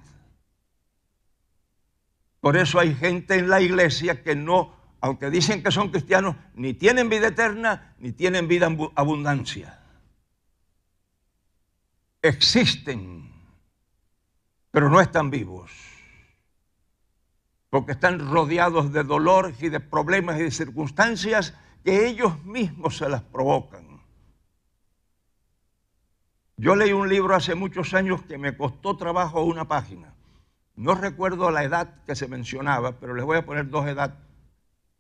Por 2.39 2.57
eso 2.57 2.79
hay 2.79 2.93
gente 2.93 3.35
en 3.35 3.49
la 3.49 3.61
iglesia 3.61 4.21
que 4.21 4.35
no, 4.35 4.75
aunque 5.01 5.29
dicen 5.29 5.63
que 5.63 5.71
son 5.71 5.89
cristianos, 5.89 6.35
ni 6.55 6.73
tienen 6.73 7.09
vida 7.09 7.27
eterna, 7.27 7.95
ni 7.99 8.11
tienen 8.11 8.47
vida 8.47 8.67
en 8.67 8.77
abundancia. 8.95 9.79
Existen, 12.21 13.31
pero 14.71 14.89
no 14.89 15.01
están 15.01 15.29
vivos. 15.29 15.92
Porque 17.73 17.93
están 17.93 18.19
rodeados 18.19 18.93
de 18.93 19.03
dolor 19.03 19.51
y 19.59 19.69
de 19.69 19.79
problemas 19.79 20.39
y 20.39 20.43
de 20.43 20.51
circunstancias 20.51 21.55
que 21.83 22.07
ellos 22.07 22.45
mismos 22.45 22.97
se 22.97 23.09
las 23.09 23.23
provocan. 23.23 23.99
Yo 26.55 26.75
leí 26.75 26.93
un 26.93 27.09
libro 27.09 27.33
hace 27.33 27.55
muchos 27.55 27.95
años 27.95 28.21
que 28.21 28.37
me 28.37 28.55
costó 28.55 28.95
trabajo 28.95 29.41
una 29.41 29.67
página. 29.67 30.13
No 30.75 30.93
recuerdo 30.93 31.49
la 31.49 31.63
edad 31.63 32.03
que 32.05 32.15
se 32.15 32.27
mencionaba, 32.27 32.99
pero 32.99 33.15
les 33.15 33.25
voy 33.25 33.37
a 33.37 33.45
poner 33.47 33.67
dos 33.71 33.87
edades 33.87 34.17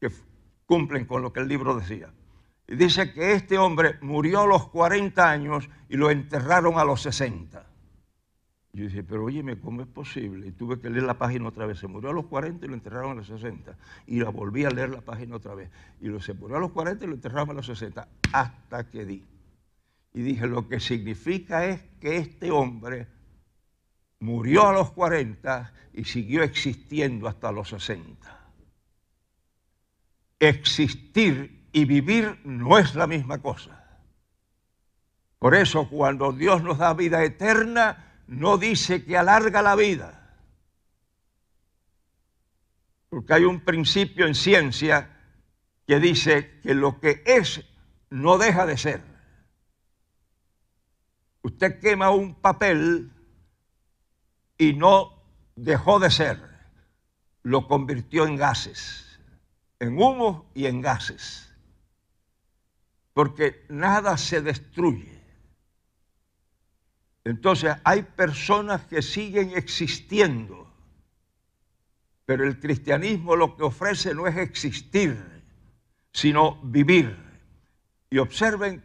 que 0.01 0.09
cumplen 0.65 1.05
con 1.05 1.21
lo 1.21 1.31
que 1.31 1.41
el 1.41 1.47
libro 1.47 1.75
decía. 1.75 2.11
Y 2.67 2.75
dice 2.75 3.13
que 3.13 3.33
este 3.33 3.59
hombre 3.59 3.99
murió 4.01 4.41
a 4.41 4.47
los 4.47 4.67
40 4.69 5.29
años 5.29 5.69
y 5.89 5.97
lo 5.97 6.09
enterraron 6.09 6.79
a 6.79 6.85
los 6.85 7.03
60. 7.03 7.67
Yo 8.75 8.85
dije, 8.85 9.03
pero 9.03 9.25
óyeme, 9.25 9.59
¿cómo 9.59 9.83
es 9.83 9.87
posible? 9.87 10.47
Y 10.47 10.51
tuve 10.51 10.81
que 10.81 10.89
leer 10.89 11.03
la 11.03 11.19
página 11.19 11.47
otra 11.47 11.67
vez. 11.67 11.77
Se 11.77 11.87
murió 11.87 12.09
a 12.09 12.13
los 12.13 12.25
40 12.25 12.65
y 12.65 12.69
lo 12.69 12.73
enterraron 12.73 13.11
a 13.11 13.13
los 13.15 13.27
60. 13.27 13.77
Y 14.07 14.19
la 14.19 14.29
volví 14.29 14.65
a 14.65 14.71
leer 14.71 14.89
la 14.89 15.01
página 15.01 15.35
otra 15.35 15.53
vez. 15.53 15.69
Y 16.01 16.07
lo, 16.07 16.19
se 16.19 16.33
murió 16.33 16.57
a 16.57 16.59
los 16.59 16.71
40 16.71 17.05
y 17.05 17.07
lo 17.07 17.13
enterraron 17.13 17.51
a 17.51 17.53
los 17.53 17.67
60. 17.67 18.07
Hasta 18.31 18.89
que 18.89 19.05
di. 19.05 19.23
Y 20.15 20.21
dije, 20.23 20.47
lo 20.47 20.67
que 20.67 20.79
significa 20.79 21.67
es 21.67 21.83
que 22.01 22.17
este 22.17 22.49
hombre 22.49 23.07
murió 24.19 24.67
a 24.67 24.73
los 24.73 24.89
40 24.91 25.71
y 25.93 26.05
siguió 26.05 26.41
existiendo 26.41 27.27
hasta 27.27 27.51
los 27.51 27.69
60. 27.69 28.39
Existir 30.39 31.67
y 31.71 31.85
vivir 31.85 32.39
no 32.43 32.79
es 32.79 32.95
la 32.95 33.05
misma 33.05 33.37
cosa. 33.37 33.83
Por 35.37 35.53
eso 35.53 35.87
cuando 35.89 36.31
Dios 36.31 36.63
nos 36.63 36.79
da 36.79 36.93
vida 36.95 37.23
eterna, 37.23 38.12
no 38.27 38.57
dice 38.57 39.03
que 39.05 39.17
alarga 39.17 39.61
la 39.61 39.75
vida. 39.75 40.19
Porque 43.09 43.33
hay 43.33 43.43
un 43.43 43.61
principio 43.61 44.25
en 44.25 44.35
ciencia 44.35 45.09
que 45.85 45.99
dice 45.99 46.59
que 46.61 46.73
lo 46.73 46.99
que 46.99 47.23
es 47.25 47.63
no 48.09 48.37
deja 48.37 48.65
de 48.65 48.77
ser. 48.77 49.01
Usted 51.41 51.79
quema 51.79 52.09
un 52.09 52.35
papel 52.35 53.11
y 54.57 54.73
no 54.73 55.23
dejó 55.55 55.99
de 55.99 56.09
ser, 56.09 56.39
lo 57.43 57.67
convirtió 57.67 58.25
en 58.25 58.37
gases, 58.37 59.19
en 59.79 59.97
humo 59.97 60.49
y 60.53 60.67
en 60.67 60.81
gases. 60.81 61.53
Porque 63.13 63.65
nada 63.69 64.17
se 64.17 64.41
destruye. 64.41 65.22
Entonces 67.25 67.75
hay 67.83 68.03
personas 68.03 68.85
que 68.85 69.01
siguen 69.01 69.51
existiendo, 69.55 70.67
pero 72.25 72.45
el 72.45 72.59
cristianismo 72.59 73.35
lo 73.35 73.55
que 73.55 73.63
ofrece 73.63 74.13
no 74.13 74.27
es 74.27 74.37
existir, 74.37 75.17
sino 76.11 76.59
vivir. 76.63 77.17
Y 78.09 78.17
observen 78.17 78.83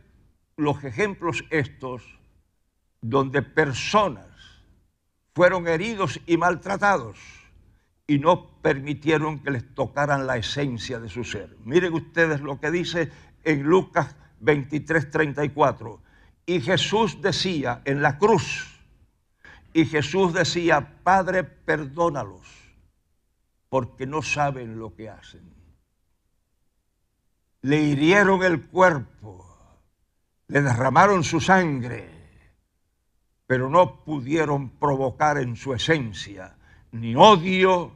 los 0.57 0.83
ejemplos 0.85 1.45
estos 1.51 2.03
donde 3.01 3.43
personas 3.43 4.27
fueron 5.35 5.69
heridos 5.69 6.21
y 6.27 6.37
maltratados 6.37 7.19
y 8.07 8.19
no 8.19 8.61
permitieron 8.63 9.41
que 9.41 9.51
les 9.51 9.75
tocaran 9.75 10.27
la 10.27 10.37
esencia 10.37 10.99
de 10.99 11.09
su 11.09 11.25
ser. 11.25 11.57
Miren 11.65 11.93
ustedes 11.93 12.41
lo 12.41 12.59
que 12.59 12.71
dice 12.71 13.11
en 13.45 13.63
Lucas 13.63 14.17
23, 14.41 15.11
34. 15.11 16.03
Y 16.49 16.61
Jesús 16.61 17.21
decía 17.21 17.83
en 17.85 18.03
la 18.03 18.19
cruz, 18.19 18.81
y 19.73 19.85
Jesús 19.85 20.33
decía, 20.33 21.03
Padre, 21.05 21.45
perdónalos, 21.45 22.49
porque 23.69 24.07
no 24.07 24.23
saben 24.23 24.79
lo 24.79 24.95
que 24.97 25.11
hacen. 25.11 25.43
Le 27.61 27.81
hirieron 27.83 28.43
el 28.43 28.67
cuerpo, 28.67 29.47
le 30.49 30.63
derramaron 30.63 31.23
su 31.23 31.41
sangre 31.41 32.19
pero 33.49 33.71
no 33.71 34.05
pudieron 34.05 34.69
provocar 34.69 35.39
en 35.39 35.57
su 35.57 35.73
esencia 35.73 36.55
ni 36.93 37.17
odio 37.17 37.93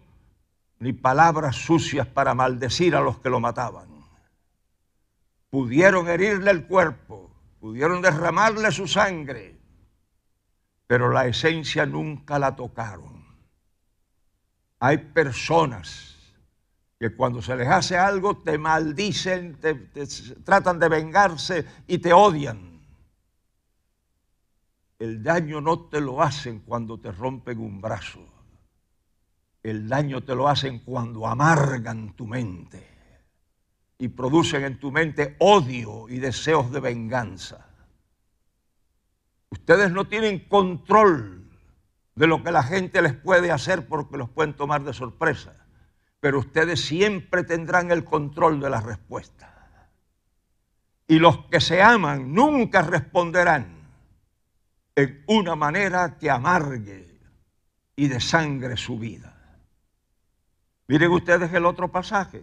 ni 0.79 0.95
palabras 0.95 1.57
sucias 1.57 2.07
para 2.07 2.33
maldecir 2.33 2.97
a 2.97 3.03
los 3.03 3.19
que 3.19 3.29
lo 3.29 3.39
mataban. 3.39 3.87
Pudieron 5.51 6.09
herirle 6.09 6.51
el 6.51 6.67
cuerpo, 6.67 7.31
pudieron 7.63 8.03
derramarle 8.03 8.73
su 8.73 8.89
sangre, 8.89 9.57
pero 10.89 11.13
la 11.13 11.29
esencia 11.29 11.87
nunca 11.87 12.37
la 12.37 12.57
tocaron. 12.57 13.25
Hay 14.81 14.99
personas 14.99 16.17
que 16.99 17.15
cuando 17.15 17.41
se 17.41 17.55
les 17.55 17.69
hace 17.69 17.97
algo 17.97 18.39
te 18.39 18.59
maldicen, 18.59 19.61
te, 19.61 19.77
tratan 20.45 20.81
de 20.81 20.89
vengarse 20.89 21.65
y 21.87 21.99
te 21.99 22.13
odian 22.13 22.73
el 24.99 25.23
daño 25.23 25.61
no 25.61 25.87
te 25.87 26.01
lo 26.01 26.21
hacen 26.21 26.61
cuando 26.61 27.01
te 27.01 27.11
rompen 27.11 27.59
un 27.59 27.81
brazo. 27.81 28.25
El 29.61 29.89
daño 29.89 30.23
te 30.23 30.33
lo 30.33 30.47
hacen 30.47 30.79
cuando 30.79 31.27
amargan 31.27 32.15
tu 32.15 32.25
mente 32.25 32.92
y 34.03 34.09
producen 34.09 34.65
en 34.65 34.81
tu 34.81 34.91
mente 34.91 35.37
odio 35.39 36.09
y 36.09 36.19
deseos 36.19 36.73
de 36.73 36.81
venganza. 36.81 37.69
Ustedes 39.49 39.93
no 39.93 40.09
tienen 40.09 40.41
control 40.49 41.49
de 42.17 42.27
lo 42.27 42.43
que 42.43 42.51
la 42.51 42.65
gente 42.65 43.01
les 43.01 43.15
puede 43.15 43.53
hacer 43.53 43.87
porque 43.87 44.17
los 44.17 44.29
pueden 44.29 44.55
tomar 44.55 44.83
de 44.83 44.93
sorpresa, 44.93 45.55
pero 46.19 46.41
ustedes 46.41 46.85
siempre 46.85 47.45
tendrán 47.45 47.93
el 47.93 48.03
control 48.03 48.59
de 48.59 48.71
la 48.71 48.81
respuesta. 48.81 49.89
Y 51.07 51.21
los 51.21 51.47
que 51.47 51.61
se 51.61 51.81
aman 51.81 52.35
nunca 52.35 52.83
responderán 52.83 53.69
en 54.97 55.23
una 55.29 55.55
manera 55.55 56.19
que 56.19 56.29
amargue 56.29 57.21
y 57.95 58.09
desangre 58.09 58.77
su 58.77 58.99
vida. 58.99 59.33
Miren 60.89 61.13
ustedes 61.13 61.53
el 61.53 61.67
otro 61.67 61.87
pasaje, 61.93 62.43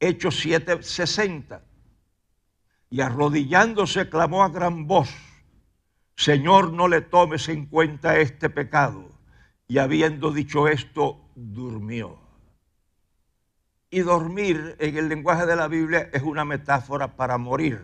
Hechos 0.00 0.44
7:60. 0.44 1.62
Y 2.88 3.02
arrodillándose 3.02 4.08
clamó 4.08 4.42
a 4.42 4.48
gran 4.48 4.86
voz, 4.88 5.10
Señor, 6.16 6.72
no 6.72 6.88
le 6.88 7.02
tomes 7.02 7.48
en 7.48 7.66
cuenta 7.66 8.18
este 8.18 8.50
pecado. 8.50 9.10
Y 9.68 9.78
habiendo 9.78 10.32
dicho 10.32 10.66
esto, 10.66 11.30
durmió. 11.34 12.18
Y 13.90 14.00
dormir 14.00 14.76
en 14.80 14.96
el 14.96 15.08
lenguaje 15.08 15.46
de 15.46 15.56
la 15.56 15.68
Biblia 15.68 16.10
es 16.12 16.22
una 16.22 16.44
metáfora 16.44 17.16
para 17.16 17.38
morir. 17.38 17.80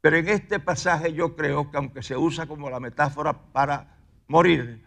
Pero 0.00 0.18
en 0.18 0.28
este 0.28 0.60
pasaje 0.60 1.14
yo 1.14 1.34
creo 1.34 1.70
que 1.70 1.78
aunque 1.78 2.02
se 2.02 2.16
usa 2.16 2.46
como 2.46 2.70
la 2.70 2.78
metáfora 2.78 3.32
para 3.52 3.98
morir, 4.28 4.84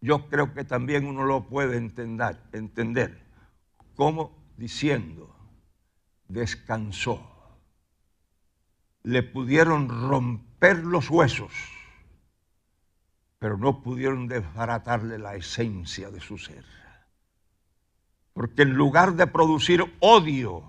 yo 0.00 0.28
creo 0.28 0.52
que 0.54 0.64
también 0.64 1.06
uno 1.06 1.24
lo 1.24 1.46
puede 1.46 1.76
entender, 1.76 2.40
entender 2.52 3.22
como 3.94 4.39
diciendo, 4.60 5.34
descansó. 6.28 7.26
Le 9.02 9.22
pudieron 9.22 9.88
romper 9.88 10.84
los 10.84 11.08
huesos, 11.08 11.50
pero 13.38 13.56
no 13.56 13.82
pudieron 13.82 14.28
desbaratarle 14.28 15.18
la 15.18 15.34
esencia 15.34 16.10
de 16.10 16.20
su 16.20 16.36
ser. 16.36 16.64
Porque 18.34 18.62
en 18.62 18.74
lugar 18.74 19.14
de 19.14 19.26
producir 19.26 19.82
odio, 20.00 20.62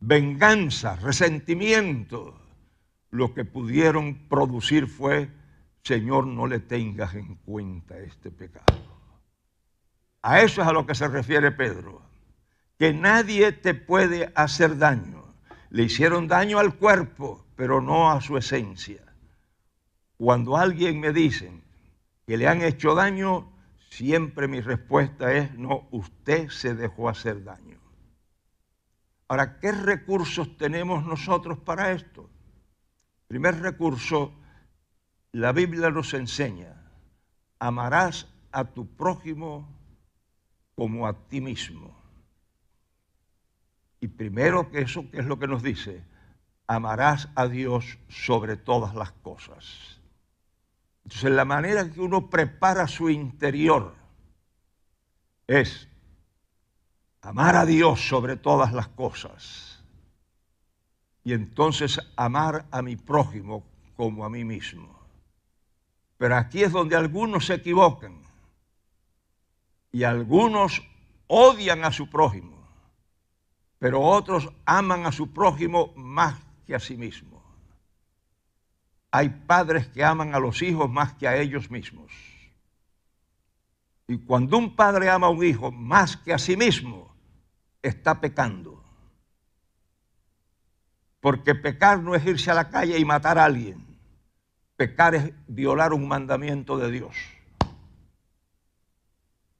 venganza, 0.00 0.96
resentimiento, 0.96 2.38
lo 3.10 3.32
que 3.32 3.46
pudieron 3.46 4.28
producir 4.28 4.86
fue, 4.86 5.30
Señor, 5.82 6.26
no 6.26 6.46
le 6.46 6.60
tengas 6.60 7.14
en 7.14 7.36
cuenta 7.36 7.96
este 7.96 8.30
pecado. 8.30 8.84
A 10.20 10.42
eso 10.42 10.60
es 10.60 10.68
a 10.68 10.72
lo 10.72 10.86
que 10.86 10.94
se 10.94 11.08
refiere 11.08 11.50
Pedro, 11.52 12.02
que 12.78 12.92
nadie 12.92 13.52
te 13.52 13.74
puede 13.74 14.32
hacer 14.34 14.78
daño. 14.78 15.34
Le 15.70 15.84
hicieron 15.84 16.28
daño 16.28 16.58
al 16.58 16.76
cuerpo, 16.76 17.44
pero 17.56 17.80
no 17.80 18.10
a 18.10 18.20
su 18.20 18.36
esencia. 18.36 19.02
Cuando 20.16 20.56
alguien 20.56 21.00
me 21.00 21.12
dice 21.12 21.52
que 22.26 22.36
le 22.36 22.48
han 22.48 22.62
hecho 22.62 22.94
daño, 22.94 23.52
siempre 23.90 24.48
mi 24.48 24.60
respuesta 24.60 25.32
es, 25.32 25.54
no, 25.54 25.88
usted 25.90 26.48
se 26.48 26.74
dejó 26.74 27.08
hacer 27.08 27.44
daño. 27.44 27.78
Ahora, 29.28 29.58
¿qué 29.58 29.72
recursos 29.72 30.56
tenemos 30.56 31.04
nosotros 31.04 31.58
para 31.58 31.92
esto? 31.92 32.28
Primer 33.26 33.60
recurso, 33.60 34.32
la 35.32 35.52
Biblia 35.52 35.90
nos 35.90 36.14
enseña, 36.14 36.74
amarás 37.58 38.28
a 38.52 38.64
tu 38.64 38.86
prójimo 38.86 39.68
como 40.76 41.06
a 41.06 41.26
ti 41.28 41.40
mismo. 41.40 42.03
Y 44.04 44.08
primero 44.08 44.70
que 44.70 44.82
eso, 44.82 45.10
¿qué 45.10 45.20
es 45.20 45.24
lo 45.24 45.38
que 45.38 45.48
nos 45.48 45.62
dice? 45.62 46.04
Amarás 46.66 47.30
a 47.36 47.48
Dios 47.48 47.96
sobre 48.10 48.58
todas 48.58 48.94
las 48.94 49.12
cosas. 49.12 49.98
Entonces, 51.04 51.30
la 51.30 51.46
manera 51.46 51.90
que 51.90 52.02
uno 52.02 52.28
prepara 52.28 52.86
su 52.86 53.08
interior 53.08 53.94
es 55.46 55.88
amar 57.22 57.56
a 57.56 57.64
Dios 57.64 58.06
sobre 58.06 58.36
todas 58.36 58.74
las 58.74 58.88
cosas 58.88 59.82
y 61.24 61.32
entonces 61.32 61.98
amar 62.14 62.66
a 62.72 62.82
mi 62.82 62.96
prójimo 62.96 63.64
como 63.96 64.26
a 64.26 64.28
mí 64.28 64.44
mismo. 64.44 64.98
Pero 66.18 66.36
aquí 66.36 66.62
es 66.62 66.72
donde 66.72 66.94
algunos 66.94 67.46
se 67.46 67.54
equivocan 67.54 68.20
y 69.92 70.02
algunos 70.02 70.82
odian 71.26 71.86
a 71.86 71.90
su 71.90 72.10
prójimo, 72.10 72.53
pero 73.84 74.00
otros 74.00 74.48
aman 74.64 75.04
a 75.04 75.12
su 75.12 75.30
prójimo 75.30 75.92
más 75.94 76.36
que 76.66 76.74
a 76.74 76.80
sí 76.80 76.96
mismo. 76.96 77.44
Hay 79.10 79.28
padres 79.28 79.88
que 79.88 80.02
aman 80.02 80.34
a 80.34 80.38
los 80.38 80.62
hijos 80.62 80.88
más 80.88 81.12
que 81.12 81.28
a 81.28 81.36
ellos 81.36 81.70
mismos. 81.70 82.10
Y 84.08 84.16
cuando 84.16 84.56
un 84.56 84.74
padre 84.74 85.10
ama 85.10 85.26
a 85.26 85.30
un 85.30 85.44
hijo 85.44 85.70
más 85.70 86.16
que 86.16 86.32
a 86.32 86.38
sí 86.38 86.56
mismo, 86.56 87.14
está 87.82 88.22
pecando. 88.22 88.82
Porque 91.20 91.54
pecar 91.54 92.00
no 92.00 92.14
es 92.14 92.24
irse 92.24 92.50
a 92.50 92.54
la 92.54 92.70
calle 92.70 92.98
y 92.98 93.04
matar 93.04 93.38
a 93.38 93.44
alguien. 93.44 93.84
Pecar 94.76 95.14
es 95.14 95.30
violar 95.46 95.92
un 95.92 96.08
mandamiento 96.08 96.78
de 96.78 96.90
Dios. 96.90 97.14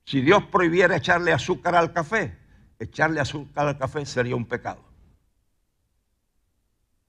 Si 0.07 0.22
Dios 0.22 0.45
prohibiera 0.45 0.97
echarle 0.97 1.31
azúcar 1.31 1.75
al 1.75 1.93
café, 1.93 2.43
echarle 2.79 3.20
azúcar 3.20 3.68
al 3.68 3.79
café 3.79 4.05
sería 4.07 4.37
un 4.37 4.47
pecado. 4.47 4.83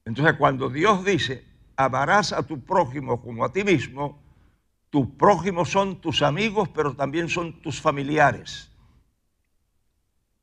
Entonces 0.05 0.35
cuando 0.35 0.69
Dios 0.69 1.03
dice, 1.03 1.43
amarás 1.75 2.31
a 2.31 2.43
tu 2.43 2.63
prójimo 2.63 3.21
como 3.21 3.43
a 3.43 3.51
ti 3.51 3.63
mismo, 3.63 4.21
tus 4.89 5.07
prójimos 5.07 5.69
son 5.69 5.99
tus 5.99 6.21
amigos, 6.21 6.69
pero 6.69 6.95
también 6.95 7.27
son 7.27 7.61
tus 7.61 7.81
familiares. 7.81 8.71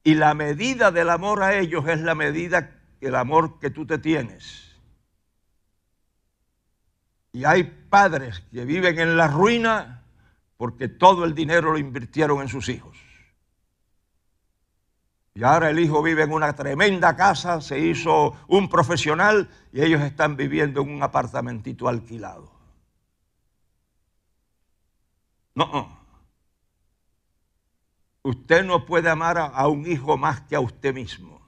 Y 0.04 0.14
la 0.14 0.34
medida 0.34 0.90
del 0.90 1.10
amor 1.10 1.42
a 1.42 1.58
ellos 1.58 1.86
es 1.86 2.00
la 2.00 2.14
medida 2.14 2.80
del 3.00 3.14
amor 3.14 3.60
que 3.60 3.70
tú 3.70 3.86
te 3.86 3.98
tienes. 3.98 4.76
Y 7.32 7.44
hay 7.44 7.64
padres 7.88 8.40
que 8.52 8.64
viven 8.64 8.98
en 8.98 9.16
la 9.16 9.28
ruina 9.28 10.02
porque 10.56 10.88
todo 10.88 11.24
el 11.24 11.34
dinero 11.34 11.72
lo 11.72 11.78
invirtieron 11.78 12.42
en 12.42 12.48
sus 12.48 12.68
hijos. 12.68 12.96
Y 15.34 15.44
ahora 15.44 15.70
el 15.70 15.78
hijo 15.78 16.02
vive 16.02 16.24
en 16.24 16.32
una 16.32 16.54
tremenda 16.54 17.16
casa, 17.16 17.60
se 17.60 17.78
hizo 17.78 18.36
un 18.48 18.68
profesional 18.68 19.48
y 19.72 19.82
ellos 19.82 20.02
están 20.02 20.36
viviendo 20.36 20.82
en 20.82 20.90
un 20.90 21.02
apartamentito 21.02 21.88
alquilado. 21.88 22.52
No, 25.54 26.02
Usted 28.22 28.64
no 28.64 28.86
puede 28.86 29.10
amar 29.10 29.36
a, 29.36 29.66
un 29.66 29.84
hijo 29.86 30.16
más 30.16 30.42
que 30.42 30.54
a 30.54 30.60
usted 30.60 30.94
mismo. 30.94 31.40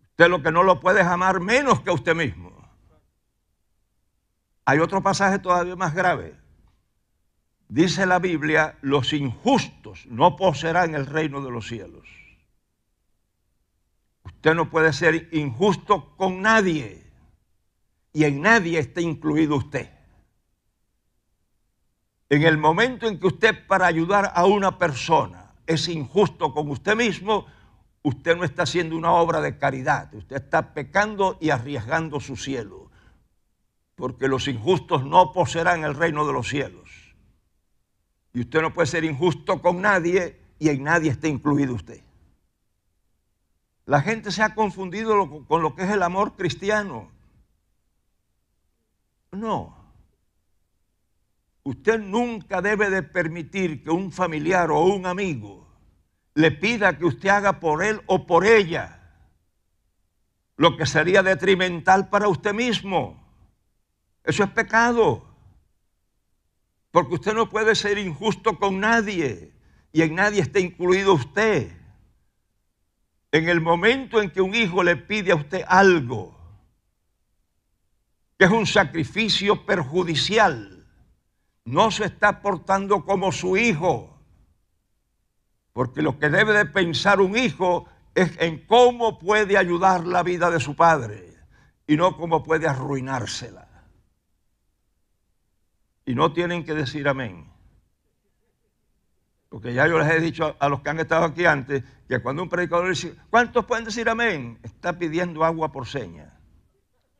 Usted 0.00 0.28
lo 0.28 0.42
que 0.42 0.50
no 0.50 0.62
lo 0.62 0.80
puede 0.80 1.02
es 1.02 1.06
amar 1.06 1.40
menos 1.40 1.80
que 1.80 1.90
a 1.90 1.92
usted 1.92 2.14
mismo. 2.14 2.50
Hay 4.64 4.78
otro 4.78 5.02
pasaje 5.02 5.38
todavía 5.38 5.76
más 5.76 5.94
grave. 5.94 6.34
Dice 7.68 8.06
la 8.06 8.18
Biblia, 8.18 8.78
los 8.82 9.12
injustos 9.12 10.06
no 10.06 10.36
poseerán 10.36 10.94
el 10.94 11.06
reino 11.06 11.40
de 11.42 11.50
los 11.50 11.66
cielos. 11.66 12.06
Usted 14.24 14.54
no 14.54 14.70
puede 14.70 14.92
ser 14.92 15.28
injusto 15.32 16.14
con 16.16 16.42
nadie. 16.42 17.02
Y 18.12 18.24
en 18.24 18.42
nadie 18.42 18.78
está 18.78 19.00
incluido 19.00 19.56
usted. 19.56 19.90
En 22.28 22.42
el 22.42 22.58
momento 22.58 23.06
en 23.06 23.18
que 23.18 23.26
usted 23.26 23.66
para 23.66 23.86
ayudar 23.86 24.32
a 24.34 24.46
una 24.46 24.78
persona 24.78 25.52
es 25.66 25.88
injusto 25.88 26.52
con 26.52 26.70
usted 26.70 26.96
mismo, 26.96 27.46
usted 28.02 28.36
no 28.36 28.44
está 28.44 28.64
haciendo 28.64 28.96
una 28.96 29.12
obra 29.12 29.40
de 29.40 29.58
caridad, 29.58 30.12
usted 30.14 30.36
está 30.36 30.74
pecando 30.74 31.38
y 31.40 31.50
arriesgando 31.50 32.20
su 32.20 32.36
cielo, 32.36 32.90
porque 33.94 34.28
los 34.28 34.46
injustos 34.48 35.04
no 35.04 35.32
poseerán 35.32 35.84
el 35.84 35.94
reino 35.94 36.26
de 36.26 36.32
los 36.32 36.48
cielos. 36.48 37.03
Y 38.34 38.40
usted 38.40 38.60
no 38.60 38.74
puede 38.74 38.86
ser 38.86 39.04
injusto 39.04 39.62
con 39.62 39.80
nadie 39.80 40.38
y 40.58 40.68
en 40.68 40.82
nadie 40.82 41.10
está 41.10 41.28
incluido 41.28 41.74
usted. 41.74 42.02
La 43.86 44.00
gente 44.00 44.32
se 44.32 44.42
ha 44.42 44.54
confundido 44.54 45.44
con 45.46 45.62
lo 45.62 45.74
que 45.74 45.84
es 45.84 45.90
el 45.90 46.02
amor 46.02 46.34
cristiano. 46.34 47.10
No. 49.30 49.76
Usted 51.62 52.00
nunca 52.00 52.60
debe 52.60 52.90
de 52.90 53.02
permitir 53.02 53.82
que 53.82 53.90
un 53.90 54.10
familiar 54.10 54.70
o 54.70 54.84
un 54.84 55.06
amigo 55.06 55.66
le 56.34 56.50
pida 56.50 56.98
que 56.98 57.04
usted 57.04 57.28
haga 57.28 57.60
por 57.60 57.84
él 57.84 58.02
o 58.06 58.26
por 58.26 58.44
ella 58.44 59.00
lo 60.56 60.76
que 60.76 60.86
sería 60.86 61.22
detrimental 61.22 62.08
para 62.08 62.28
usted 62.28 62.52
mismo. 62.52 63.22
Eso 64.24 64.44
es 64.44 64.50
pecado. 64.50 65.33
Porque 66.94 67.14
usted 67.14 67.34
no 67.34 67.48
puede 67.48 67.74
ser 67.74 67.98
injusto 67.98 68.56
con 68.56 68.78
nadie 68.78 69.52
y 69.90 70.02
en 70.02 70.14
nadie 70.14 70.40
está 70.40 70.60
incluido 70.60 71.14
usted. 71.14 71.72
En 73.32 73.48
el 73.48 73.60
momento 73.60 74.22
en 74.22 74.30
que 74.30 74.40
un 74.40 74.54
hijo 74.54 74.80
le 74.84 74.94
pide 74.94 75.32
a 75.32 75.34
usted 75.34 75.64
algo, 75.66 76.38
que 78.38 78.44
es 78.44 78.50
un 78.52 78.64
sacrificio 78.64 79.66
perjudicial, 79.66 80.86
no 81.64 81.90
se 81.90 82.04
está 82.04 82.40
portando 82.40 83.04
como 83.04 83.32
su 83.32 83.56
hijo. 83.56 84.16
Porque 85.72 86.00
lo 86.00 86.16
que 86.20 86.28
debe 86.28 86.52
de 86.52 86.66
pensar 86.66 87.20
un 87.20 87.36
hijo 87.36 87.86
es 88.14 88.38
en 88.38 88.64
cómo 88.66 89.18
puede 89.18 89.58
ayudar 89.58 90.06
la 90.06 90.22
vida 90.22 90.48
de 90.48 90.60
su 90.60 90.76
padre 90.76 91.36
y 91.88 91.96
no 91.96 92.16
cómo 92.16 92.44
puede 92.44 92.68
arruinársela. 92.68 93.63
Y 96.06 96.14
no 96.14 96.32
tienen 96.32 96.64
que 96.64 96.74
decir 96.74 97.08
amén. 97.08 97.50
Porque 99.48 99.72
ya 99.72 99.86
yo 99.86 99.98
les 99.98 100.10
he 100.10 100.20
dicho 100.20 100.56
a 100.58 100.68
los 100.68 100.80
que 100.80 100.90
han 100.90 100.98
estado 100.98 101.24
aquí 101.24 101.46
antes 101.46 101.84
que 102.08 102.20
cuando 102.20 102.42
un 102.42 102.48
predicador 102.48 102.88
dice, 102.88 103.14
¿cuántos 103.30 103.64
pueden 103.64 103.84
decir 103.84 104.08
amén? 104.08 104.58
Está 104.62 104.98
pidiendo 104.98 105.44
agua 105.44 105.70
por 105.70 105.86
seña. 105.86 106.38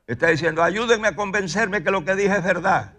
Está 0.07 0.27
diciendo, 0.29 0.63
ayúdenme 0.63 1.09
a 1.09 1.17
convencerme 1.17 1.83
que 1.83 1.91
lo 1.91 2.05
que 2.05 2.15
dije 2.17 2.37
es 2.37 2.45
verdad. 2.45 2.95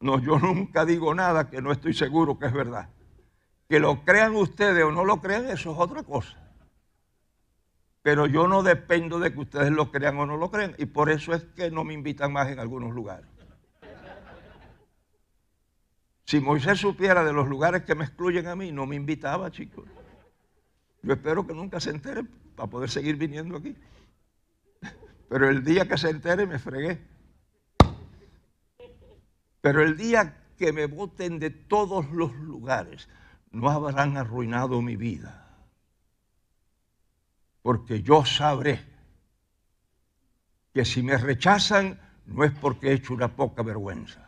No, 0.00 0.20
yo 0.20 0.38
nunca 0.38 0.84
digo 0.84 1.14
nada 1.14 1.48
que 1.48 1.62
no 1.62 1.72
estoy 1.72 1.94
seguro 1.94 2.38
que 2.38 2.46
es 2.46 2.52
verdad. 2.52 2.90
Que 3.68 3.80
lo 3.80 4.04
crean 4.04 4.34
ustedes 4.34 4.84
o 4.84 4.90
no 4.90 5.04
lo 5.04 5.20
crean, 5.20 5.48
eso 5.48 5.72
es 5.72 5.78
otra 5.78 6.02
cosa. 6.02 6.36
Pero 8.02 8.26
yo 8.26 8.48
no 8.48 8.62
dependo 8.62 9.18
de 9.18 9.32
que 9.32 9.40
ustedes 9.40 9.70
lo 9.70 9.90
crean 9.90 10.18
o 10.18 10.26
no 10.26 10.36
lo 10.36 10.50
crean. 10.50 10.74
Y 10.78 10.86
por 10.86 11.10
eso 11.10 11.32
es 11.32 11.44
que 11.56 11.70
no 11.70 11.84
me 11.84 11.94
invitan 11.94 12.32
más 12.32 12.48
en 12.48 12.58
algunos 12.58 12.94
lugares. 12.94 13.28
Si 16.28 16.40
Moisés 16.40 16.78
supiera 16.78 17.24
de 17.24 17.32
los 17.32 17.48
lugares 17.48 17.84
que 17.84 17.94
me 17.94 18.04
excluyen 18.04 18.48
a 18.48 18.54
mí, 18.54 18.70
no 18.70 18.84
me 18.84 18.96
invitaba, 18.96 19.50
chicos. 19.50 19.86
Yo 21.00 21.14
espero 21.14 21.46
que 21.46 21.54
nunca 21.54 21.80
se 21.80 21.88
entere 21.88 22.22
para 22.54 22.68
poder 22.68 22.90
seguir 22.90 23.16
viniendo 23.16 23.56
aquí. 23.56 23.74
Pero 25.30 25.48
el 25.48 25.64
día 25.64 25.88
que 25.88 25.96
se 25.96 26.10
entere 26.10 26.46
me 26.46 26.58
fregué. 26.58 27.02
Pero 29.62 29.82
el 29.82 29.96
día 29.96 30.36
que 30.58 30.70
me 30.70 30.84
voten 30.84 31.38
de 31.38 31.48
todos 31.48 32.10
los 32.10 32.34
lugares, 32.36 33.08
no 33.50 33.70
habrán 33.70 34.18
arruinado 34.18 34.82
mi 34.82 34.96
vida. 34.96 35.56
Porque 37.62 38.02
yo 38.02 38.26
sabré 38.26 38.84
que 40.74 40.84
si 40.84 41.02
me 41.02 41.16
rechazan 41.16 41.98
no 42.26 42.44
es 42.44 42.52
porque 42.52 42.88
he 42.88 42.92
hecho 42.92 43.14
una 43.14 43.34
poca 43.34 43.62
vergüenza, 43.62 44.27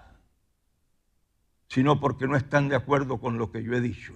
sino 1.70 2.00
porque 2.00 2.26
no 2.26 2.36
están 2.36 2.68
de 2.68 2.74
acuerdo 2.74 3.18
con 3.18 3.38
lo 3.38 3.52
que 3.52 3.62
yo 3.62 3.74
he 3.74 3.80
dicho. 3.80 4.12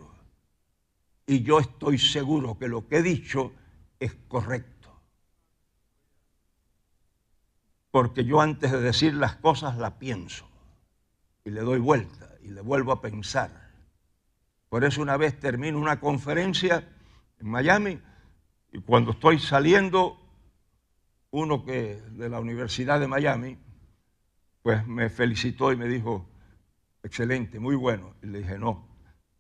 Y 1.25 1.43
yo 1.43 1.61
estoy 1.61 1.99
seguro 1.99 2.59
que 2.59 2.67
lo 2.67 2.89
que 2.89 2.97
he 2.97 3.03
dicho 3.03 3.53
es 4.01 4.13
correcto. 4.27 4.93
Porque 7.93 8.25
yo 8.25 8.41
antes 8.41 8.73
de 8.73 8.81
decir 8.81 9.15
las 9.15 9.37
cosas 9.37 9.79
las 9.79 9.93
pienso 9.93 10.49
y 11.45 11.51
le 11.51 11.61
doy 11.61 11.79
vuelta 11.79 12.35
y 12.43 12.49
le 12.49 12.61
vuelvo 12.61 12.91
a 12.91 13.01
pensar. 13.01 13.71
Por 14.69 14.83
eso 14.83 15.01
una 15.01 15.17
vez 15.17 15.39
termino 15.39 15.79
una 15.79 16.01
conferencia 16.01 16.89
en 17.39 17.49
Miami 17.49 18.01
y 18.73 18.81
cuando 18.81 19.13
estoy 19.13 19.39
saliendo, 19.39 20.19
uno 21.31 21.65
que 21.65 22.03
de 22.11 22.29
la 22.29 22.41
Universidad 22.41 22.99
de 22.99 23.07
Miami, 23.07 23.59
pues 24.61 24.85
me 24.89 25.09
felicitó 25.09 25.71
y 25.71 25.77
me 25.77 25.87
dijo, 25.87 26.34
excelente, 27.05 27.61
muy 27.61 27.77
bueno. 27.77 28.15
Y 28.23 28.27
le 28.27 28.39
dije, 28.41 28.59
no, 28.59 28.89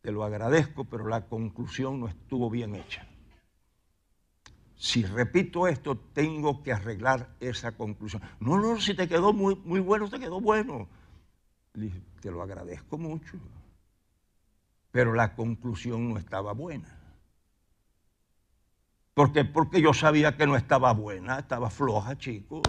te 0.00 0.12
lo 0.12 0.22
agradezco, 0.22 0.84
pero 0.84 1.08
la 1.08 1.26
conclusión 1.26 1.98
no 1.98 2.06
estuvo 2.06 2.48
bien 2.48 2.76
hecha. 2.76 3.06
Si 4.76 5.04
repito 5.04 5.66
esto, 5.66 5.96
tengo 5.96 6.62
que 6.62 6.72
arreglar 6.72 7.34
esa 7.40 7.72
conclusión. 7.72 8.22
No, 8.38 8.60
no, 8.60 8.80
si 8.80 8.94
te 8.94 9.08
quedó 9.08 9.32
muy, 9.32 9.56
muy 9.56 9.80
bueno, 9.80 10.08
te 10.10 10.20
quedó 10.20 10.40
bueno. 10.40 10.88
Le 11.72 11.86
dije, 11.86 12.02
te 12.20 12.30
lo 12.30 12.42
agradezco 12.42 12.98
mucho, 12.98 13.38
pero 14.90 15.14
la 15.14 15.34
conclusión 15.34 16.10
no 16.10 16.18
estaba 16.18 16.52
buena. 16.52 17.00
¿Por 19.14 19.32
qué? 19.32 19.44
Porque 19.44 19.80
yo 19.80 19.94
sabía 19.94 20.36
que 20.36 20.46
no 20.46 20.56
estaba 20.56 20.92
buena, 20.92 21.38
estaba 21.38 21.70
floja, 21.70 22.18
chico. 22.18 22.60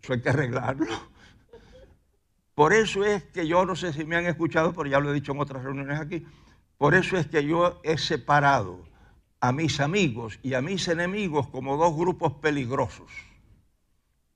Eso 0.00 0.12
hay 0.12 0.22
que 0.22 0.30
arreglarlo. 0.30 0.86
Por 2.58 2.72
eso 2.72 3.04
es 3.04 3.22
que 3.22 3.46
yo 3.46 3.64
no 3.64 3.76
sé 3.76 3.92
si 3.92 4.04
me 4.04 4.16
han 4.16 4.26
escuchado, 4.26 4.72
pero 4.72 4.90
ya 4.90 4.98
lo 4.98 5.12
he 5.12 5.14
dicho 5.14 5.30
en 5.30 5.38
otras 5.38 5.62
reuniones 5.62 6.00
aquí. 6.00 6.26
Por 6.76 6.96
eso 6.96 7.16
es 7.16 7.28
que 7.28 7.46
yo 7.46 7.80
he 7.84 7.96
separado 7.98 8.84
a 9.38 9.52
mis 9.52 9.78
amigos 9.78 10.40
y 10.42 10.54
a 10.54 10.60
mis 10.60 10.88
enemigos 10.88 11.46
como 11.50 11.76
dos 11.76 11.96
grupos 11.96 12.32
peligrosos. 12.42 13.12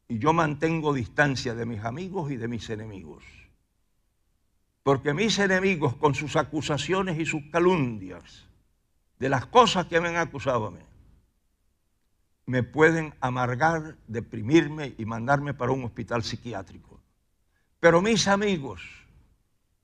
Y 0.06 0.20
yo 0.20 0.32
mantengo 0.32 0.94
distancia 0.94 1.56
de 1.56 1.66
mis 1.66 1.82
amigos 1.82 2.30
y 2.30 2.36
de 2.36 2.46
mis 2.46 2.70
enemigos. 2.70 3.24
Porque 4.84 5.14
mis 5.14 5.40
enemigos 5.40 5.96
con 5.96 6.14
sus 6.14 6.36
acusaciones 6.36 7.18
y 7.18 7.26
sus 7.26 7.42
calumnias 7.50 8.46
de 9.18 9.30
las 9.30 9.46
cosas 9.46 9.86
que 9.86 10.00
me 10.00 10.10
han 10.10 10.16
acusado 10.18 10.68
a 10.68 10.70
mí, 10.70 10.78
me 12.46 12.62
pueden 12.62 13.14
amargar, 13.20 13.96
deprimirme 14.06 14.94
y 14.96 15.06
mandarme 15.06 15.54
para 15.54 15.72
un 15.72 15.82
hospital 15.82 16.22
psiquiátrico. 16.22 17.01
Pero 17.82 18.00
mis 18.00 18.28
amigos, 18.28 18.80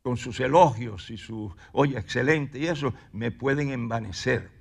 con 0.03 0.17
sus 0.17 0.39
elogios 0.39 1.11
y 1.11 1.17
su, 1.19 1.53
oye, 1.73 1.99
excelente 1.99 2.61
y 2.61 2.69
eso, 2.69 2.95
me 3.13 3.33
pueden 3.33 3.73
envanecer. 3.73 4.53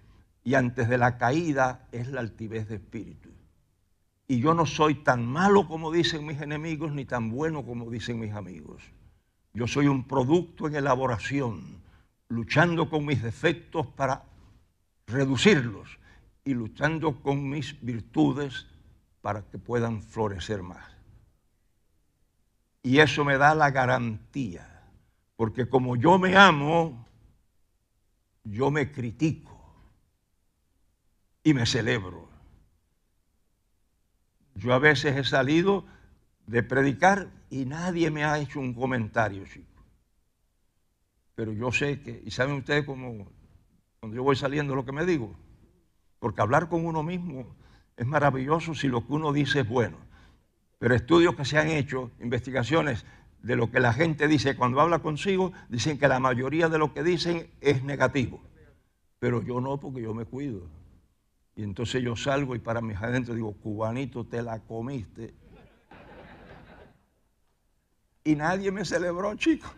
Y 0.43 0.55
antes 0.55 0.89
de 0.89 0.97
la 0.97 1.19
caída 1.19 1.88
es 1.91 2.07
la 2.07 2.21
altivez 2.21 2.67
de 2.67 2.77
espíritu. 2.77 3.29
Y 4.27 4.39
yo 4.39 4.55
no 4.55 4.65
soy 4.65 4.95
tan 4.95 5.23
malo 5.27 5.67
como 5.67 5.91
dicen 5.91 6.25
mis 6.25 6.41
enemigos, 6.41 6.93
ni 6.93 7.05
tan 7.05 7.29
bueno 7.29 7.63
como 7.63 7.91
dicen 7.91 8.19
mis 8.19 8.33
amigos. 8.33 8.81
Yo 9.53 9.67
soy 9.67 9.85
un 9.85 10.07
producto 10.07 10.65
en 10.65 10.73
elaboración, 10.73 11.83
luchando 12.29 12.89
con 12.89 13.05
mis 13.05 13.21
defectos 13.21 13.85
para 13.85 14.23
reducirlos 15.05 15.99
y 16.43 16.55
luchando 16.55 17.21
con 17.21 17.47
mis 17.47 17.79
virtudes 17.85 18.65
para 19.21 19.43
que 19.43 19.59
puedan 19.59 20.01
florecer 20.01 20.63
más. 20.63 20.96
Y 22.88 23.01
eso 23.01 23.25
me 23.25 23.38
da 23.38 23.53
la 23.53 23.69
garantía, 23.69 24.65
porque 25.35 25.67
como 25.67 25.97
yo 25.97 26.17
me 26.17 26.38
amo, 26.38 27.05
yo 28.45 28.71
me 28.71 28.93
critico 28.93 29.75
y 31.43 31.53
me 31.53 31.65
celebro. 31.65 32.29
Yo 34.55 34.73
a 34.73 34.79
veces 34.79 35.17
he 35.17 35.25
salido 35.25 35.83
de 36.45 36.63
predicar 36.63 37.29
y 37.49 37.65
nadie 37.65 38.09
me 38.09 38.23
ha 38.23 38.39
hecho 38.39 38.61
un 38.61 38.73
comentario, 38.73 39.43
chico. 39.43 39.83
Pero 41.35 41.51
yo 41.51 41.73
sé 41.73 41.99
que, 41.99 42.23
y 42.25 42.31
saben 42.31 42.55
ustedes 42.55 42.85
cómo 42.85 43.27
cuando 43.99 44.15
yo 44.15 44.23
voy 44.23 44.38
saliendo 44.38 44.75
lo 44.75 44.85
que 44.85 44.93
me 44.93 45.05
digo. 45.05 45.35
Porque 46.19 46.41
hablar 46.41 46.69
con 46.69 46.85
uno 46.85 47.03
mismo 47.03 47.53
es 47.97 48.07
maravilloso 48.07 48.73
si 48.73 48.88
lo 48.88 49.05
que 49.05 49.11
uno 49.11 49.33
dice 49.33 49.59
es 49.59 49.67
bueno. 49.67 50.06
Pero 50.80 50.95
estudios 50.95 51.36
que 51.36 51.45
se 51.45 51.57
han 51.57 51.69
hecho, 51.69 52.11
investigaciones 52.19 53.05
de 53.41 53.55
lo 53.55 53.71
que 53.71 53.80
la 53.80 53.93
gente 53.93 54.28
dice 54.28 54.55
cuando 54.55 54.80
habla 54.80 54.99
consigo, 54.99 55.51
dicen 55.69 55.97
que 55.97 56.07
la 56.07 56.19
mayoría 56.19 56.69
de 56.69 56.78
lo 56.78 56.93
que 56.93 57.03
dicen 57.03 57.49
es 57.61 57.84
negativo. 57.84 58.41
Pero 59.19 59.41
yo 59.41 59.59
no, 59.59 59.80
porque 59.80 60.01
yo 60.01 60.13
me 60.13 60.25
cuido. 60.25 60.69
Y 61.55 61.63
entonces 61.63 62.03
yo 62.03 62.15
salgo 62.15 62.55
y 62.55 62.59
para 62.59 62.82
mis 62.82 62.97
adentro 62.97 63.34
digo, 63.34 63.53
cubanito, 63.53 64.25
te 64.25 64.43
la 64.43 64.59
comiste. 64.59 65.34
Y 68.23 68.36
nadie 68.36 68.71
me 68.71 68.86
celebró, 68.86 69.34
chicos. 69.36 69.71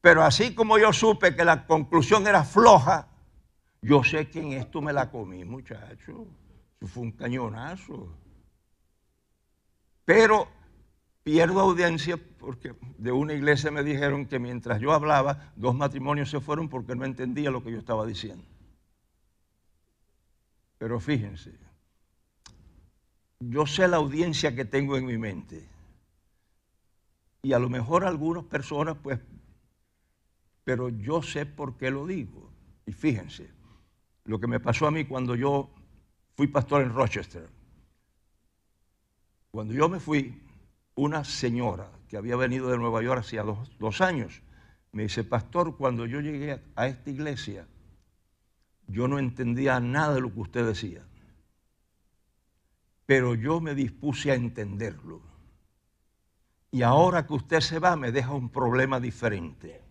Pero 0.00 0.22
así 0.22 0.54
como 0.54 0.78
yo 0.78 0.92
supe 0.92 1.34
que 1.34 1.44
la 1.44 1.66
conclusión 1.66 2.26
era 2.26 2.44
floja, 2.44 3.08
yo 3.80 4.04
sé 4.04 4.28
que 4.28 4.40
en 4.40 4.52
esto 4.52 4.80
me 4.80 4.92
la 4.92 5.10
comí, 5.10 5.44
muchacho. 5.44 6.26
Eso 6.80 6.86
fue 6.86 7.02
un 7.04 7.12
cañonazo. 7.12 8.21
Pero 10.04 10.48
pierdo 11.22 11.60
audiencia 11.60 12.18
porque 12.38 12.74
de 12.98 13.12
una 13.12 13.34
iglesia 13.34 13.70
me 13.70 13.82
dijeron 13.82 14.26
que 14.26 14.38
mientras 14.38 14.80
yo 14.80 14.92
hablaba, 14.92 15.52
dos 15.56 15.74
matrimonios 15.74 16.30
se 16.30 16.40
fueron 16.40 16.68
porque 16.68 16.94
no 16.94 17.04
entendía 17.04 17.50
lo 17.50 17.62
que 17.62 17.72
yo 17.72 17.78
estaba 17.78 18.06
diciendo. 18.06 18.44
Pero 20.78 20.98
fíjense, 20.98 21.52
yo 23.38 23.66
sé 23.66 23.86
la 23.86 23.98
audiencia 23.98 24.54
que 24.54 24.64
tengo 24.64 24.96
en 24.96 25.06
mi 25.06 25.18
mente. 25.18 25.68
Y 27.42 27.52
a 27.52 27.58
lo 27.58 27.68
mejor 27.68 28.04
algunas 28.04 28.44
personas 28.44 28.96
pues 29.02 29.18
pero 30.64 30.88
yo 30.88 31.22
sé 31.22 31.46
por 31.46 31.76
qué 31.76 31.90
lo 31.90 32.06
digo. 32.06 32.50
Y 32.86 32.92
fíjense, 32.92 33.50
lo 34.24 34.38
que 34.38 34.46
me 34.46 34.60
pasó 34.60 34.86
a 34.86 34.90
mí 34.90 35.04
cuando 35.04 35.34
yo 35.34 35.70
fui 36.36 36.46
pastor 36.46 36.82
en 36.82 36.92
Rochester. 36.92 37.48
Cuando 39.52 39.74
yo 39.74 39.86
me 39.90 40.00
fui, 40.00 40.40
una 40.94 41.24
señora 41.24 41.90
que 42.08 42.16
había 42.16 42.36
venido 42.36 42.70
de 42.70 42.78
Nueva 42.78 43.02
York 43.02 43.20
hacía 43.20 43.42
dos, 43.42 44.00
años, 44.00 44.40
me 44.92 45.02
dice, 45.02 45.24
pastor, 45.24 45.76
cuando 45.76 46.06
yo 46.06 46.22
llegué 46.22 46.62
a 46.74 46.86
esta 46.86 47.10
iglesia, 47.10 47.66
yo 48.86 49.08
no 49.08 49.18
entendía 49.18 49.78
nada 49.78 50.14
de 50.14 50.22
lo 50.22 50.32
que 50.32 50.40
usted 50.40 50.66
decía, 50.66 51.04
pero 53.04 53.34
yo 53.34 53.60
me 53.60 53.74
dispuse 53.74 54.30
a 54.30 54.36
entenderlo. 54.36 55.20
Y 56.70 56.80
ahora 56.80 57.26
que 57.26 57.34
usted 57.34 57.60
se 57.60 57.78
va, 57.78 57.94
me 57.94 58.10
deja 58.10 58.32
un 58.32 58.48
problema 58.48 59.00
diferente. 59.00 59.82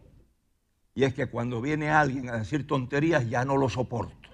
Y 0.96 1.04
es 1.04 1.14
que 1.14 1.28
cuando 1.28 1.62
viene 1.62 1.92
alguien 1.92 2.30
a 2.30 2.38
decir 2.38 2.66
tonterías 2.66 3.30
ya 3.30 3.46
no 3.46 3.58
lo 3.58 3.70
soporto. 3.70 4.28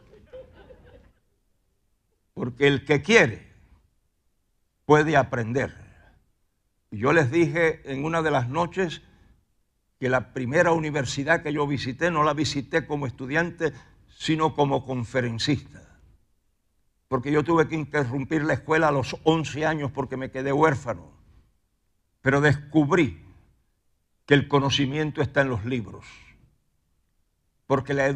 Porque 2.34 2.68
el 2.68 2.86
que 2.86 3.02
quiere 3.02 3.47
puede 4.88 5.16
aprender. 5.16 5.76
Yo 6.90 7.14
les 7.14 7.30
dije 7.30 7.84
en 7.92 8.06
una 8.06 8.24
de 8.24 8.32
las 8.32 8.50
noches 8.50 9.04
que 10.00 10.10
la 10.10 10.34
primera 10.34 10.72
universidad 10.72 11.44
que 11.44 11.54
yo 11.54 11.68
visité 11.68 12.10
no 12.10 12.24
la 12.24 12.34
visité 12.34 12.88
como 12.88 13.06
estudiante, 13.06 13.72
sino 14.08 14.56
como 14.56 14.84
conferencista. 14.84 16.00
Porque 17.08 17.32
yo 17.32 17.44
tuve 17.44 17.68
que 17.68 17.76
interrumpir 17.76 18.44
la 18.44 18.54
escuela 18.54 18.88
a 18.88 18.92
los 18.92 19.16
11 19.24 19.64
años 19.68 19.92
porque 19.92 20.18
me 20.18 20.32
quedé 20.32 20.52
huérfano. 20.52 21.12
Pero 22.22 22.42
descubrí 22.42 23.24
que 24.26 24.34
el 24.34 24.48
conocimiento 24.48 25.22
está 25.22 25.42
en 25.42 25.50
los 25.50 25.64
libros 25.66 26.06
porque 27.68 27.94
la, 27.94 28.08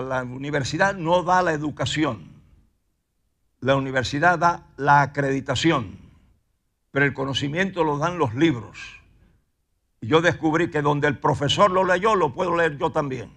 la, 0.00 0.22
universidad 0.24 0.96
no 0.96 1.22
da 1.22 1.42
la 1.42 1.52
educación, 1.52 2.39
la 3.60 3.76
universidad 3.76 4.38
da 4.38 4.66
la 4.76 5.02
acreditación, 5.02 5.98
pero 6.90 7.04
el 7.04 7.14
conocimiento 7.14 7.84
lo 7.84 7.98
dan 7.98 8.18
los 8.18 8.34
libros. 8.34 8.78
Y 10.00 10.06
yo 10.06 10.22
descubrí 10.22 10.70
que 10.70 10.82
donde 10.82 11.08
el 11.08 11.18
profesor 11.18 11.70
lo 11.70 11.84
leyó, 11.84 12.14
lo 12.14 12.34
puedo 12.34 12.56
leer 12.56 12.78
yo 12.78 12.90
también. 12.90 13.30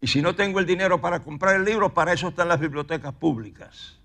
Y 0.00 0.06
si 0.06 0.22
no 0.22 0.34
tengo 0.34 0.60
el 0.60 0.66
dinero 0.66 1.00
para 1.00 1.22
comprar 1.22 1.56
el 1.56 1.64
libro, 1.64 1.92
para 1.92 2.12
eso 2.12 2.28
están 2.28 2.48
las 2.48 2.60
bibliotecas 2.60 3.12
públicas. 3.14 3.98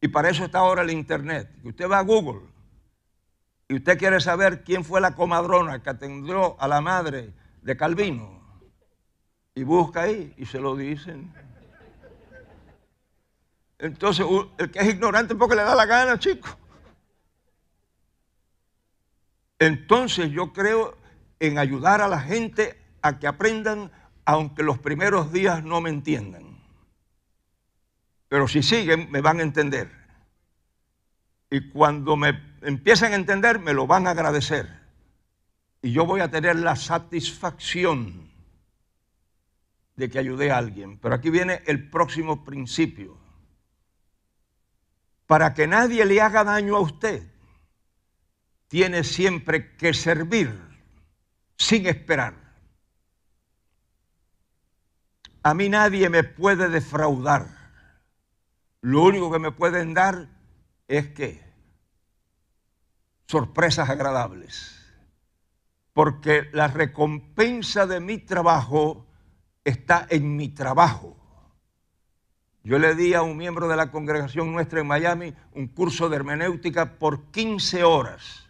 Y 0.00 0.08
para 0.08 0.30
eso 0.30 0.44
está 0.44 0.58
ahora 0.58 0.82
el 0.82 0.90
Internet. 0.90 1.50
Usted 1.62 1.88
va 1.88 1.98
a 1.98 2.02
Google 2.02 2.40
y 3.68 3.74
usted 3.74 3.98
quiere 3.98 4.20
saber 4.20 4.64
quién 4.64 4.84
fue 4.84 5.00
la 5.00 5.14
comadrona 5.14 5.82
que 5.82 5.90
atendió 5.90 6.60
a 6.60 6.66
la 6.66 6.80
madre 6.80 7.32
de 7.62 7.76
Calvino. 7.76 8.40
Y 9.54 9.62
busca 9.64 10.02
ahí 10.02 10.32
y 10.38 10.46
se 10.46 10.58
lo 10.58 10.74
dicen. 10.74 11.32
Entonces, 13.78 14.26
el 14.58 14.70
que 14.70 14.78
es 14.80 14.88
ignorante 14.88 15.34
porque 15.34 15.56
le 15.56 15.62
da 15.62 15.74
la 15.74 15.86
gana, 15.86 16.18
chico. 16.18 16.48
Entonces 19.58 20.30
yo 20.30 20.52
creo 20.52 20.96
en 21.40 21.58
ayudar 21.58 22.00
a 22.00 22.08
la 22.08 22.20
gente 22.20 22.80
a 23.02 23.18
que 23.18 23.26
aprendan, 23.26 23.90
aunque 24.24 24.62
los 24.62 24.78
primeros 24.78 25.32
días 25.32 25.64
no 25.64 25.80
me 25.80 25.90
entiendan. 25.90 26.58
Pero 28.28 28.46
si 28.46 28.62
siguen, 28.62 29.10
me 29.10 29.20
van 29.20 29.40
a 29.40 29.42
entender. 29.42 29.90
Y 31.50 31.70
cuando 31.70 32.16
me 32.16 32.40
empiecen 32.62 33.12
a 33.12 33.16
entender, 33.16 33.58
me 33.58 33.72
lo 33.72 33.86
van 33.86 34.06
a 34.06 34.10
agradecer. 34.10 34.68
Y 35.80 35.92
yo 35.92 36.04
voy 36.04 36.20
a 36.20 36.30
tener 36.30 36.56
la 36.56 36.76
satisfacción 36.76 38.28
de 39.96 40.10
que 40.10 40.18
ayudé 40.18 40.50
a 40.50 40.58
alguien. 40.58 40.98
Pero 40.98 41.14
aquí 41.14 41.30
viene 41.30 41.62
el 41.66 41.88
próximo 41.88 42.44
principio. 42.44 43.27
Para 45.28 45.52
que 45.52 45.66
nadie 45.66 46.06
le 46.06 46.22
haga 46.22 46.42
daño 46.42 46.74
a 46.74 46.80
usted, 46.80 47.22
tiene 48.66 49.04
siempre 49.04 49.76
que 49.76 49.92
servir 49.92 50.58
sin 51.58 51.86
esperar. 51.86 52.32
A 55.42 55.52
mí 55.52 55.68
nadie 55.68 56.08
me 56.08 56.24
puede 56.24 56.70
defraudar. 56.70 57.46
Lo 58.80 59.02
único 59.02 59.30
que 59.30 59.38
me 59.38 59.52
pueden 59.52 59.92
dar 59.92 60.30
es 60.86 61.08
que 61.08 61.44
sorpresas 63.26 63.90
agradables. 63.90 64.82
Porque 65.92 66.48
la 66.54 66.68
recompensa 66.68 67.86
de 67.86 68.00
mi 68.00 68.16
trabajo 68.16 69.06
está 69.62 70.06
en 70.08 70.36
mi 70.36 70.48
trabajo. 70.48 71.17
Yo 72.64 72.78
le 72.78 72.94
di 72.94 73.14
a 73.14 73.22
un 73.22 73.36
miembro 73.36 73.68
de 73.68 73.76
la 73.76 73.90
congregación 73.90 74.52
nuestra 74.52 74.80
en 74.80 74.86
Miami 74.86 75.34
un 75.54 75.68
curso 75.68 76.08
de 76.08 76.16
hermenéutica 76.16 76.98
por 76.98 77.30
15 77.30 77.84
horas 77.84 78.48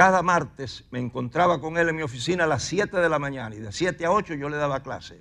cada 0.00 0.22
martes 0.22 0.84
me 0.90 0.98
encontraba 0.98 1.60
con 1.60 1.76
él 1.76 1.90
en 1.90 1.96
mi 1.96 2.02
oficina 2.02 2.44
a 2.44 2.46
las 2.46 2.62
7 2.62 2.96
de 2.96 3.08
la 3.10 3.18
mañana 3.18 3.54
y 3.54 3.58
de 3.58 3.70
7 3.70 4.06
a 4.06 4.12
8 4.12 4.32
yo 4.32 4.48
le 4.48 4.56
daba 4.56 4.82
clase. 4.82 5.20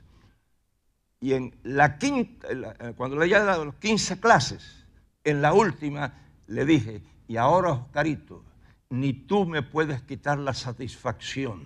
Y 1.19 1.33
en 1.33 1.53
la 1.63 1.97
quinta, 1.97 2.47
eh, 2.49 2.93
cuando 2.95 3.17
le 3.17 3.23
había 3.23 3.43
dado 3.43 3.77
15 3.77 4.21
clases, 4.21 4.85
en 5.25 5.41
la 5.41 5.51
última 5.53 6.13
le 6.47 6.63
dije, 6.63 7.03
y 7.27 7.35
ahora 7.35 7.71
Oscarito, 7.71 8.43
ni 8.89 9.11
tú 9.11 9.45
me 9.45 9.63
puedes 9.63 10.01
quitar 10.03 10.37
la 10.39 10.53
satisfacción 10.53 11.63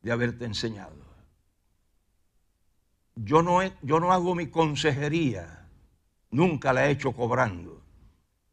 de 0.00 0.12
haberte 0.12 0.46
enseñado. 0.46 1.05
Yo 3.16 3.42
no, 3.42 3.60
yo 3.82 3.98
no 3.98 4.12
hago 4.12 4.34
mi 4.34 4.48
consejería, 4.48 5.68
nunca 6.30 6.72
la 6.72 6.86
he 6.86 6.90
hecho 6.90 7.12
cobrando. 7.12 7.82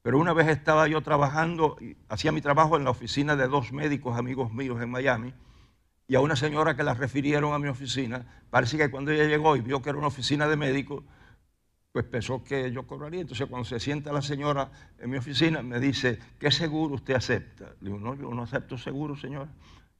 Pero 0.01 0.17
una 0.17 0.33
vez 0.33 0.47
estaba 0.47 0.87
yo 0.87 1.01
trabajando, 1.01 1.77
hacía 2.09 2.31
mi 2.31 2.41
trabajo 2.41 2.77
en 2.77 2.85
la 2.85 2.89
oficina 2.89 3.35
de 3.35 3.47
dos 3.47 3.71
médicos 3.71 4.17
amigos 4.17 4.53
míos 4.53 4.81
en 4.81 4.89
Miami, 4.89 5.33
y 6.07 6.15
a 6.15 6.21
una 6.21 6.35
señora 6.35 6.75
que 6.75 6.83
la 6.83 6.93
refirieron 6.93 7.53
a 7.53 7.59
mi 7.59 7.67
oficina, 7.67 8.25
parece 8.49 8.77
que 8.77 8.89
cuando 8.89 9.11
ella 9.11 9.25
llegó 9.25 9.55
y 9.55 9.61
vio 9.61 9.81
que 9.81 9.89
era 9.89 9.97
una 9.97 10.07
oficina 10.07 10.47
de 10.47 10.57
médicos, 10.57 11.03
pues 11.91 12.05
pensó 12.05 12.43
que 12.43 12.71
yo 12.71 12.87
cobraría. 12.87 13.21
Entonces 13.21 13.47
cuando 13.47 13.65
se 13.65 13.79
sienta 13.79 14.11
la 14.11 14.21
señora 14.21 14.71
en 14.97 15.09
mi 15.09 15.17
oficina, 15.17 15.61
me 15.61 15.79
dice, 15.79 16.19
¿qué 16.39 16.51
seguro 16.51 16.95
usted 16.95 17.13
acepta? 17.15 17.75
Le 17.81 17.89
digo, 17.89 17.99
no, 17.99 18.15
yo 18.15 18.33
no 18.33 18.43
acepto 18.43 18.77
seguro, 18.77 19.15
señora. 19.15 19.49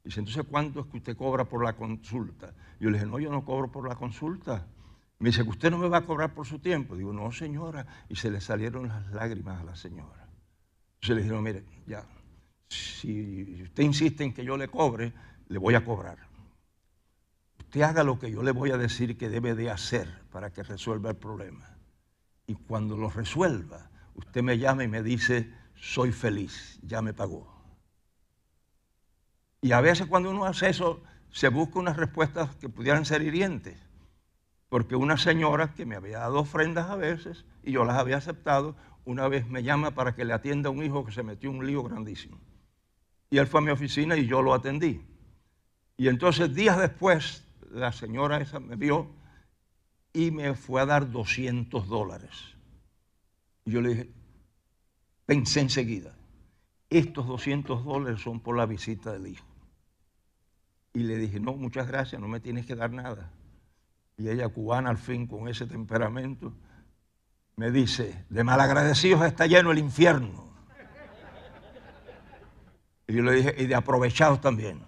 Dice, 0.04 0.20
entonces, 0.20 0.44
¿cuánto 0.48 0.80
es 0.80 0.86
que 0.86 0.98
usted 0.98 1.16
cobra 1.16 1.46
por 1.46 1.64
la 1.64 1.72
consulta? 1.72 2.54
Yo 2.78 2.90
le 2.90 2.98
dije, 2.98 3.10
no, 3.10 3.18
yo 3.18 3.30
no 3.30 3.42
cobro 3.42 3.72
por 3.72 3.88
la 3.88 3.96
consulta. 3.96 4.66
Me 5.18 5.30
dice 5.30 5.42
que 5.42 5.48
usted 5.48 5.70
no 5.70 5.78
me 5.78 5.88
va 5.88 5.98
a 5.98 6.06
cobrar 6.06 6.34
por 6.34 6.46
su 6.46 6.58
tiempo. 6.58 6.94
Digo, 6.94 7.14
no, 7.14 7.32
señora. 7.32 7.86
Y 8.10 8.16
se 8.16 8.30
le 8.30 8.42
salieron 8.42 8.88
las 8.88 9.10
lágrimas 9.12 9.62
a 9.62 9.64
la 9.64 9.76
señora. 9.76 10.28
Entonces 10.96 11.16
le 11.16 11.22
dijeron, 11.22 11.42
mire, 11.42 11.64
ya, 11.86 12.06
si 12.68 13.62
usted 13.62 13.82
insiste 13.82 14.24
en 14.24 14.34
que 14.34 14.44
yo 14.44 14.58
le 14.58 14.68
cobre, 14.68 15.14
le 15.48 15.58
voy 15.58 15.74
a 15.74 15.84
cobrar. 15.84 16.18
Usted 17.58 17.80
haga 17.80 18.04
lo 18.04 18.18
que 18.18 18.30
yo 18.30 18.42
le 18.42 18.52
voy 18.52 18.72
a 18.72 18.76
decir 18.76 19.16
que 19.16 19.30
debe 19.30 19.54
de 19.54 19.70
hacer 19.70 20.22
para 20.30 20.52
que 20.52 20.62
resuelva 20.62 21.10
el 21.10 21.16
problema. 21.16 21.78
Y 22.46 22.54
cuando 22.54 22.96
lo 22.96 23.08
resuelva, 23.08 23.90
usted 24.14 24.42
me 24.42 24.58
llama 24.58 24.84
y 24.84 24.88
me 24.88 25.02
dice, 25.02 25.50
soy 25.74 26.12
feliz, 26.12 26.78
ya 26.82 27.00
me 27.00 27.14
pagó. 27.14 27.53
Y 29.64 29.72
a 29.72 29.80
veces 29.80 30.06
cuando 30.06 30.30
uno 30.30 30.44
hace 30.44 30.68
eso, 30.68 31.02
se 31.30 31.48
busca 31.48 31.78
unas 31.78 31.96
respuestas 31.96 32.54
que 32.56 32.68
pudieran 32.68 33.06
ser 33.06 33.22
hirientes 33.22 33.78
porque 34.74 34.96
una 34.96 35.16
señora 35.16 35.72
que 35.72 35.86
me 35.86 35.94
había 35.94 36.18
dado 36.18 36.40
ofrendas 36.40 36.90
a 36.90 36.96
veces 36.96 37.44
y 37.62 37.70
yo 37.70 37.84
las 37.84 37.96
había 37.96 38.16
aceptado, 38.16 38.74
una 39.04 39.28
vez 39.28 39.46
me 39.46 39.62
llama 39.62 39.92
para 39.92 40.16
que 40.16 40.24
le 40.24 40.32
atienda 40.32 40.68
a 40.68 40.72
un 40.72 40.82
hijo 40.82 41.04
que 41.04 41.12
se 41.12 41.22
metió 41.22 41.48
un 41.48 41.64
lío 41.64 41.84
grandísimo. 41.84 42.40
Y 43.30 43.38
él 43.38 43.46
fue 43.46 43.60
a 43.60 43.62
mi 43.62 43.70
oficina 43.70 44.16
y 44.16 44.26
yo 44.26 44.42
lo 44.42 44.52
atendí. 44.52 45.00
Y 45.96 46.08
entonces 46.08 46.52
días 46.56 46.76
después 46.76 47.46
la 47.70 47.92
señora 47.92 48.40
esa 48.40 48.58
me 48.58 48.74
vio 48.74 49.14
y 50.12 50.32
me 50.32 50.56
fue 50.56 50.80
a 50.80 50.86
dar 50.86 51.08
200 51.08 51.86
dólares. 51.86 52.56
Y 53.64 53.70
yo 53.70 53.80
le 53.80 53.88
dije, 53.90 54.10
pensé 55.24 55.60
enseguida, 55.60 56.16
estos 56.90 57.28
200 57.28 57.84
dólares 57.84 58.20
son 58.22 58.40
por 58.40 58.56
la 58.56 58.66
visita 58.66 59.12
del 59.12 59.28
hijo. 59.28 59.53
Y 60.94 61.00
le 61.00 61.18
dije, 61.18 61.38
no, 61.38 61.54
muchas 61.54 61.86
gracias, 61.86 62.18
no 62.20 62.28
me 62.28 62.40
tienes 62.40 62.64
que 62.64 62.74
dar 62.74 62.90
nada 62.90 63.30
y 64.16 64.28
ella 64.28 64.48
cubana 64.48 64.90
al 64.90 64.98
fin 64.98 65.26
con 65.26 65.48
ese 65.48 65.66
temperamento, 65.66 66.52
me 67.56 67.70
dice, 67.70 68.24
de 68.28 68.44
malagradecidos 68.44 69.24
está 69.24 69.46
lleno 69.46 69.72
el 69.72 69.78
infierno. 69.78 70.52
Y 73.06 73.14
yo 73.14 73.22
le 73.22 73.32
dije, 73.32 73.54
y 73.58 73.66
de 73.66 73.74
aprovechados 73.74 74.40
también. 74.40 74.80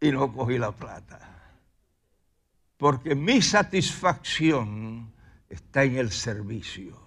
Y 0.00 0.10
no 0.10 0.32
cogí 0.32 0.58
la 0.58 0.72
plata. 0.72 1.20
Porque 2.76 3.14
mi 3.14 3.40
satisfacción 3.40 5.12
está 5.48 5.84
en 5.84 5.96
el 5.96 6.10
servicio. 6.10 7.00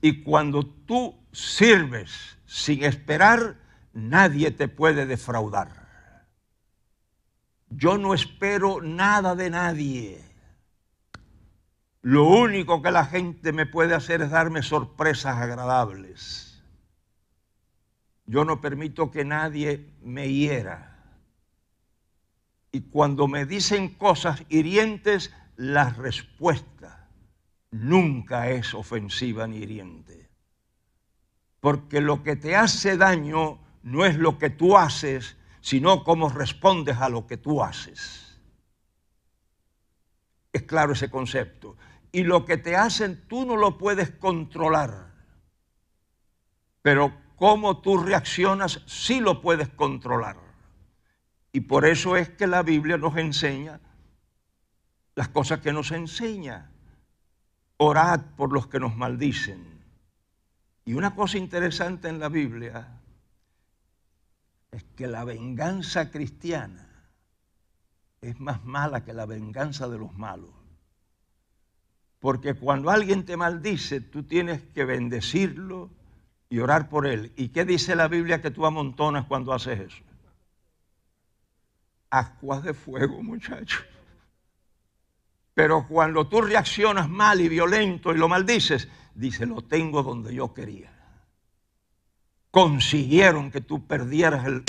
Y 0.00 0.22
cuando 0.22 0.64
tú 0.64 1.18
sirves 1.32 2.38
sin 2.46 2.84
esperar, 2.84 3.56
nadie 3.96 4.50
te 4.50 4.68
puede 4.68 5.06
defraudar. 5.06 5.86
Yo 7.70 7.96
no 7.96 8.12
espero 8.12 8.82
nada 8.82 9.34
de 9.34 9.50
nadie. 9.50 10.24
Lo 12.02 12.28
único 12.28 12.82
que 12.82 12.90
la 12.90 13.06
gente 13.06 13.52
me 13.52 13.64
puede 13.66 13.94
hacer 13.94 14.20
es 14.20 14.30
darme 14.30 14.62
sorpresas 14.62 15.38
agradables. 15.38 16.62
Yo 18.26 18.44
no 18.44 18.60
permito 18.60 19.10
que 19.10 19.24
nadie 19.24 19.88
me 20.02 20.30
hiera. 20.30 20.92
Y 22.70 22.82
cuando 22.82 23.26
me 23.26 23.46
dicen 23.46 23.88
cosas 23.94 24.44
hirientes, 24.50 25.32
la 25.56 25.88
respuesta 25.90 27.08
nunca 27.70 28.50
es 28.50 28.74
ofensiva 28.74 29.46
ni 29.46 29.56
hiriente. 29.56 30.28
Porque 31.60 32.00
lo 32.00 32.22
que 32.22 32.36
te 32.36 32.54
hace 32.54 32.96
daño 32.96 33.65
no 33.86 34.04
es 34.04 34.18
lo 34.18 34.36
que 34.36 34.50
tú 34.50 34.76
haces, 34.76 35.36
sino 35.60 36.02
cómo 36.02 36.28
respondes 36.28 36.96
a 36.96 37.08
lo 37.08 37.28
que 37.28 37.36
tú 37.36 37.62
haces. 37.62 38.36
Es 40.52 40.64
claro 40.64 40.94
ese 40.94 41.08
concepto. 41.08 41.76
Y 42.10 42.24
lo 42.24 42.44
que 42.44 42.56
te 42.56 42.74
hacen 42.74 43.28
tú 43.28 43.46
no 43.46 43.56
lo 43.56 43.78
puedes 43.78 44.10
controlar. 44.10 45.14
Pero 46.82 47.16
cómo 47.36 47.80
tú 47.80 47.98
reaccionas 47.98 48.82
sí 48.86 49.20
lo 49.20 49.40
puedes 49.40 49.68
controlar. 49.68 50.36
Y 51.52 51.60
por 51.60 51.84
eso 51.84 52.16
es 52.16 52.28
que 52.28 52.48
la 52.48 52.64
Biblia 52.64 52.96
nos 52.96 53.16
enseña 53.16 53.78
las 55.14 55.28
cosas 55.28 55.60
que 55.60 55.72
nos 55.72 55.92
enseña. 55.92 56.72
Orad 57.76 58.20
por 58.36 58.52
los 58.52 58.66
que 58.66 58.80
nos 58.80 58.96
maldicen. 58.96 59.64
Y 60.84 60.94
una 60.94 61.14
cosa 61.14 61.38
interesante 61.38 62.08
en 62.08 62.18
la 62.18 62.28
Biblia 62.28 62.95
es 64.70 64.84
que 64.96 65.06
la 65.06 65.24
venganza 65.24 66.10
cristiana 66.10 66.88
es 68.20 68.40
más 68.40 68.64
mala 68.64 69.04
que 69.04 69.12
la 69.12 69.26
venganza 69.26 69.88
de 69.88 69.98
los 69.98 70.12
malos. 70.14 70.50
Porque 72.18 72.54
cuando 72.54 72.90
alguien 72.90 73.24
te 73.24 73.36
maldice, 73.36 74.00
tú 74.00 74.24
tienes 74.24 74.62
que 74.74 74.84
bendecirlo 74.84 75.90
y 76.48 76.58
orar 76.58 76.88
por 76.88 77.06
él. 77.06 77.32
¿Y 77.36 77.48
qué 77.48 77.64
dice 77.64 77.94
la 77.94 78.08
Biblia 78.08 78.42
que 78.42 78.50
tú 78.50 78.66
amontonas 78.66 79.26
cuando 79.26 79.52
haces 79.52 79.80
eso? 79.80 80.02
ascuas 82.10 82.62
de 82.62 82.74
fuego, 82.74 83.22
muchachos. 83.22 83.84
Pero 85.54 85.86
cuando 85.88 86.26
tú 86.26 86.42
reaccionas 86.42 87.08
mal 87.08 87.40
y 87.40 87.48
violento 87.48 88.12
y 88.12 88.18
lo 88.18 88.28
maldices, 88.28 88.88
dice, 89.14 89.46
lo 89.46 89.62
tengo 89.62 90.02
donde 90.02 90.34
yo 90.34 90.52
quería. 90.52 90.92
Consiguieron 92.56 93.50
que 93.50 93.60
tú 93.60 93.86
perdieras 93.86 94.46
el... 94.46 94.64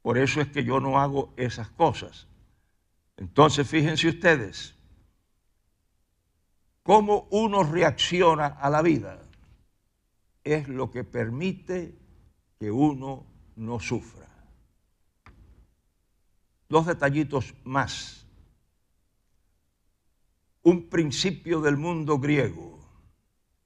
Por 0.00 0.16
eso 0.16 0.40
es 0.40 0.48
que 0.48 0.64
yo 0.64 0.80
no 0.80 0.98
hago 0.98 1.34
esas 1.36 1.68
cosas. 1.68 2.26
Entonces, 3.18 3.68
fíjense 3.68 4.08
ustedes, 4.08 4.74
cómo 6.82 7.28
uno 7.32 7.64
reacciona 7.64 8.46
a 8.46 8.70
la 8.70 8.80
vida 8.80 9.20
es 10.42 10.68
lo 10.68 10.90
que 10.90 11.04
permite 11.04 11.98
que 12.58 12.70
uno 12.70 13.26
no 13.56 13.78
sufra. 13.78 14.26
Dos 16.66 16.86
detallitos 16.86 17.54
más. 17.62 18.24
Un 20.62 20.88
principio 20.88 21.60
del 21.60 21.76
mundo 21.76 22.18
griego 22.18 22.78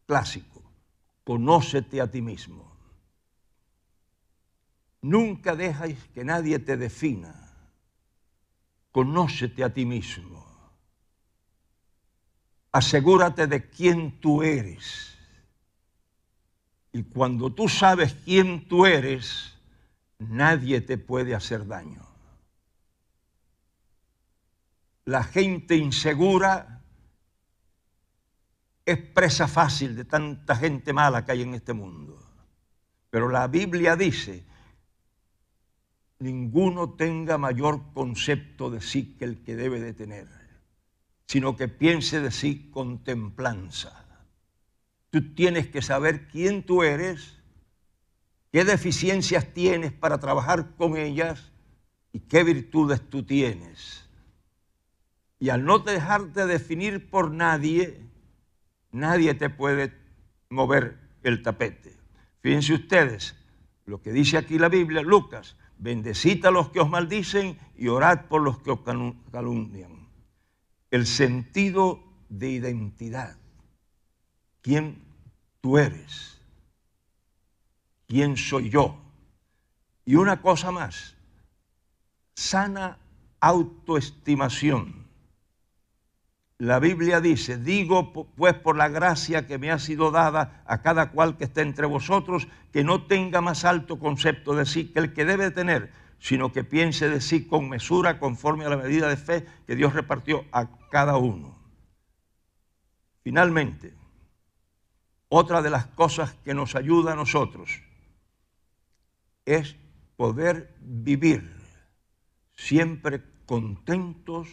clásico. 0.05 0.65
Conócete 1.23 2.01
a 2.01 2.11
ti 2.11 2.21
mismo. 2.21 2.74
Nunca 5.05 5.55
dejes 5.55 5.99
que 6.15 6.25
nadie 6.25 6.59
te 6.59 6.79
defina. 6.79 7.35
Conócete 8.91 9.63
a 9.63 9.69
ti 9.69 9.85
mismo. 9.85 10.43
Asegúrate 12.73 13.47
de 13.47 13.69
quién 13.69 14.19
tú 14.19 14.43
eres. 14.43 15.15
Y 16.93 17.03
cuando 17.03 17.53
tú 17.53 17.69
sabes 17.69 18.15
quién 18.25 18.67
tú 18.67 18.87
eres, 18.87 19.53
nadie 20.19 20.81
te 20.81 20.97
puede 20.97 21.35
hacer 21.35 21.67
daño. 21.67 22.09
La 25.05 25.23
gente 25.23 25.77
insegura 25.77 26.81
es 28.87 28.97
presa 28.97 29.49
fácil 29.49 29.97
de 29.97 30.07
tanta 30.07 30.57
gente 30.57 30.95
mala 30.95 31.27
que 31.27 31.33
hay 31.33 31.43
en 31.43 31.53
este 31.53 31.75
mundo. 31.75 32.19
Pero 33.11 33.29
la 33.29 33.47
Biblia 33.49 33.97
dice, 33.97 34.54
ninguno 36.25 36.95
tenga 36.95 37.37
mayor 37.37 37.93
concepto 37.93 38.71
de 38.71 38.81
sí 38.81 39.15
que 39.19 39.27
el 39.27 39.43
que 39.43 39.57
debe 39.57 39.79
de 39.79 39.93
tener, 39.93 40.27
sino 41.27 41.55
que 41.55 41.69
piense 41.69 42.19
de 42.19 42.31
sí 42.31 42.71
con 42.73 43.05
templanza. 43.05 44.07
Tú 45.11 45.35
tienes 45.35 45.69
que 45.69 45.83
saber 45.83 46.27
quién 46.29 46.63
tú 46.63 46.83
eres, 46.83 47.39
qué 48.53 48.65
deficiencias 48.65 49.53
tienes 49.53 49.93
para 49.93 50.19
trabajar 50.19 50.75
con 50.77 50.97
ellas 50.97 51.53
y 52.11 52.21
qué 52.21 52.43
virtudes 52.43 53.03
tú 53.11 53.25
tienes. 53.25 54.09
Y 55.39 55.51
al 55.51 55.67
no 55.67 55.79
dejarte 55.79 56.47
definir 56.47 57.11
por 57.11 57.33
nadie, 57.33 58.01
nadie 58.93 59.35
te 59.35 59.51
puede 59.51 59.93
mover 60.49 60.97
el 61.23 61.43
tapete. 61.43 61.95
Fíjense 62.41 62.73
ustedes 62.73 63.37
lo 63.85 64.01
que 64.01 64.13
dice 64.13 64.39
aquí 64.39 64.59
la 64.59 64.71
Biblia, 64.71 65.03
Lucas, 65.03 65.57
bendecid 65.85 66.45
a 66.47 66.51
los 66.51 66.71
que 66.71 66.81
os 66.81 66.89
maldicen 66.89 67.59
y 67.77 67.89
orad 67.89 68.25
por 68.27 68.41
los 68.41 68.59
que 68.61 68.71
os 68.71 68.81
calumnian. 69.31 70.09
El 70.91 71.07
sentido 71.07 72.03
de 72.31 72.49
identidad. 72.49 73.37
¿Quién 74.63 75.05
tú 75.61 75.77
eres? 75.77 76.41
¿Quién 78.07 78.39
soy 78.39 78.71
yo? 78.71 78.97
Y 80.07 80.15
una 80.15 80.41
cosa 80.41 80.71
más, 80.71 81.17
sana 82.35 82.99
autoestimación 83.41 85.04
la 86.65 86.79
Biblia 86.79 87.21
dice, 87.21 87.59
digo 87.59 88.13
pues 88.13 88.55
por 88.55 88.77
la 88.77 88.89
gracia 88.89 89.47
que 89.47 89.59
me 89.59 89.71
ha 89.71 89.79
sido 89.79 90.11
dada 90.11 90.63
a 90.67 90.81
cada 90.81 91.11
cual 91.11 91.37
que 91.37 91.45
esté 91.45 91.61
entre 91.61 91.87
vosotros, 91.87 92.49
que 92.73 92.83
no 92.83 93.05
tenga 93.05 93.43
más 93.43 93.67
alto 93.67 93.99
concepto 93.99 94.55
de 94.55 94.65
sí 94.65 94.87
que 94.87 95.01
el 95.01 95.13
que 95.13 95.27
debe 95.27 95.51
tener, 95.51 95.93
sino 96.19 96.53
que 96.53 96.65
piense 96.65 97.11
de 97.11 97.21
sí 97.21 97.47
con 97.47 97.69
mesura, 97.69 98.19
conforme 98.19 98.65
a 98.65 98.71
la 98.71 98.79
medida 98.79 99.09
de 99.09 99.19
fe 99.19 99.47
que 99.67 99.77
Dios 99.77 99.93
repartió 99.93 100.47
a 100.53 100.67
cada 100.91 101.19
uno. 101.19 101.55
Finalmente, 103.23 103.93
otra 105.29 105.61
de 105.61 105.69
las 105.69 105.87
cosas 105.87 106.35
que 106.45 106.55
nos 106.55 106.77
ayuda 106.77 107.13
a 107.13 107.17
nosotros 107.17 107.83
es 109.45 109.77
poder 110.17 110.75
vivir 110.81 111.55
siempre 112.55 113.23
contentos 113.45 114.49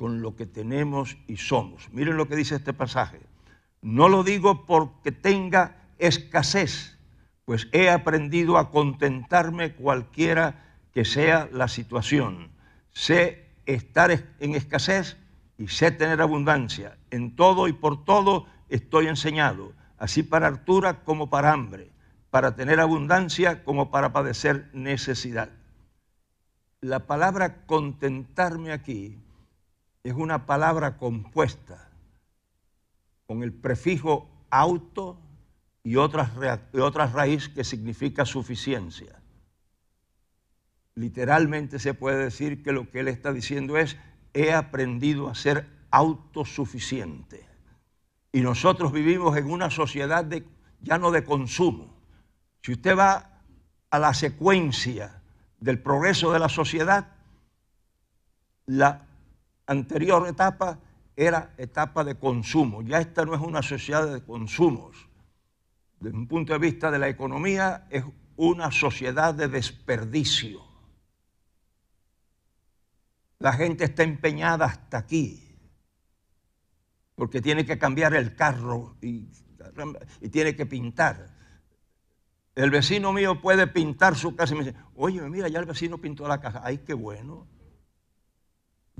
con 0.00 0.22
lo 0.22 0.34
que 0.34 0.46
tenemos 0.46 1.18
y 1.26 1.36
somos. 1.36 1.92
Miren 1.92 2.16
lo 2.16 2.26
que 2.26 2.34
dice 2.34 2.54
este 2.54 2.72
pasaje. 2.72 3.20
No 3.82 4.08
lo 4.08 4.24
digo 4.24 4.64
porque 4.64 5.12
tenga 5.12 5.76
escasez, 5.98 6.96
pues 7.44 7.68
he 7.72 7.90
aprendido 7.90 8.56
a 8.56 8.70
contentarme 8.70 9.74
cualquiera 9.74 10.78
que 10.94 11.04
sea 11.04 11.50
la 11.52 11.68
situación. 11.68 12.48
Sé 12.92 13.50
estar 13.66 14.10
en 14.10 14.54
escasez 14.54 15.18
y 15.58 15.68
sé 15.68 15.90
tener 15.90 16.22
abundancia. 16.22 16.96
En 17.10 17.36
todo 17.36 17.68
y 17.68 17.74
por 17.74 18.02
todo 18.02 18.46
estoy 18.70 19.06
enseñado, 19.06 19.74
así 19.98 20.22
para 20.22 20.46
altura 20.46 21.04
como 21.04 21.28
para 21.28 21.52
hambre, 21.52 21.90
para 22.30 22.56
tener 22.56 22.80
abundancia 22.80 23.64
como 23.64 23.90
para 23.90 24.14
padecer 24.14 24.70
necesidad. 24.72 25.50
La 26.80 27.00
palabra 27.00 27.66
contentarme 27.66 28.72
aquí 28.72 29.18
es 30.02 30.14
una 30.14 30.46
palabra 30.46 30.96
compuesta 30.96 31.90
con 33.26 33.42
el 33.42 33.52
prefijo 33.52 34.28
auto 34.50 35.20
y 35.82 35.96
otra, 35.96 36.26
raíz 37.12 37.48
que 37.48 37.64
significa 37.64 38.24
suficiencia. 38.24 39.20
Literalmente 40.94 41.78
se 41.78 41.94
puede 41.94 42.24
decir 42.24 42.62
que 42.62 42.72
lo 42.72 42.90
que 42.90 43.00
él 43.00 43.08
está 43.08 43.32
diciendo 43.32 43.78
es, 43.78 43.96
he 44.34 44.52
aprendido 44.52 45.28
a 45.28 45.34
ser 45.34 45.66
autosuficiente. 45.90 47.46
Y 48.32 48.40
nosotros 48.40 48.92
vivimos 48.92 49.36
en 49.36 49.50
una 49.50 49.70
sociedad 49.70 50.26
ya 50.80 50.98
no 50.98 51.10
de 51.10 51.24
consumo. 51.24 51.96
Si 52.62 52.72
usted 52.72 52.96
va 52.96 53.40
a 53.90 53.98
la 53.98 54.14
secuencia 54.14 55.22
del 55.58 55.78
progreso 55.80 56.32
de 56.32 56.38
la 56.38 56.48
sociedad, 56.48 57.08
la 58.66 59.06
anterior 59.70 60.26
etapa 60.26 60.80
era 61.14 61.54
etapa 61.56 62.02
de 62.02 62.16
consumo. 62.16 62.82
Ya 62.82 62.98
esta 62.98 63.24
no 63.24 63.34
es 63.34 63.40
una 63.40 63.62
sociedad 63.62 64.12
de 64.12 64.22
consumos. 64.22 65.08
Desde 66.00 66.16
un 66.16 66.26
punto 66.26 66.52
de 66.52 66.58
vista 66.58 66.90
de 66.90 66.98
la 66.98 67.08
economía, 67.08 67.86
es 67.90 68.04
una 68.36 68.70
sociedad 68.70 69.34
de 69.34 69.48
desperdicio. 69.48 70.60
La 73.38 73.52
gente 73.52 73.84
está 73.84 74.02
empeñada 74.02 74.66
hasta 74.66 74.98
aquí, 74.98 75.56
porque 77.14 77.40
tiene 77.40 77.64
que 77.64 77.78
cambiar 77.78 78.14
el 78.14 78.34
carro 78.34 78.96
y, 79.00 79.28
tiene 80.30 80.56
que 80.56 80.66
pintar. 80.66 81.38
El 82.54 82.70
vecino 82.70 83.12
mío 83.12 83.40
puede 83.40 83.66
pintar 83.66 84.16
su 84.16 84.34
casa 84.34 84.54
y 84.54 84.58
me 84.58 84.64
dice, 84.64 84.76
oye, 84.94 85.20
mira, 85.28 85.48
ya 85.48 85.60
el 85.60 85.66
vecino 85.66 85.98
pintó 85.98 86.26
la 86.26 86.40
casa. 86.40 86.60
Ay, 86.64 86.78
qué 86.78 86.94
bueno. 86.94 87.46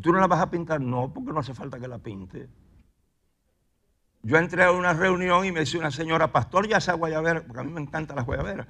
¿Tú 0.01 0.12
no 0.12 0.20
la 0.20 0.26
vas 0.26 0.40
a 0.40 0.51
pintar? 0.51 0.80
No, 0.80 1.12
porque 1.12 1.32
no 1.32 1.40
hace 1.40 1.55
falta 1.55 1.78
que 1.78 1.88
la 1.88 1.98
pinte. 1.98 2.48
Yo 4.22 4.36
entré 4.36 4.64
a 4.64 4.72
una 4.72 4.92
reunión 4.92 5.44
y 5.44 5.53
me 5.53 5.61
dice 5.61 5.78
una 5.78 5.90
señora, 5.90 6.30
pastor, 6.30 6.68
ya 6.68 6.76
esas 6.78 6.96
guayaberas, 6.96 7.44
porque 7.44 7.61
a 7.61 7.64
mí 7.64 7.72
me 7.72 7.80
encantan 7.80 8.16
las 8.16 8.26
guayaberas. 8.26 8.66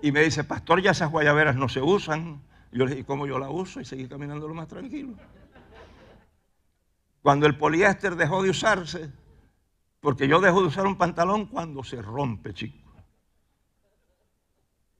Y 0.00 0.12
me 0.12 0.20
dice, 0.20 0.44
pastor, 0.44 0.80
ya 0.80 0.92
esas 0.92 1.10
guayaberas 1.10 1.56
no 1.56 1.68
se 1.68 1.80
usan. 1.80 2.42
Yo 2.70 2.84
le 2.84 2.92
dije, 2.92 3.04
¿cómo 3.04 3.26
yo 3.26 3.38
la 3.38 3.50
uso? 3.50 3.80
Y 3.80 3.84
seguí 3.84 4.08
caminando 4.08 4.46
lo 4.46 4.54
más 4.54 4.68
tranquilo. 4.68 5.14
Cuando 7.22 7.46
el 7.46 7.56
poliéster 7.56 8.16
dejó 8.16 8.42
de 8.42 8.50
usarse, 8.50 9.10
porque 10.00 10.28
yo 10.28 10.40
dejo 10.40 10.60
de 10.60 10.66
usar 10.68 10.86
un 10.86 10.98
pantalón 10.98 11.46
cuando 11.46 11.82
se 11.82 12.02
rompe, 12.02 12.52
chico. 12.52 12.92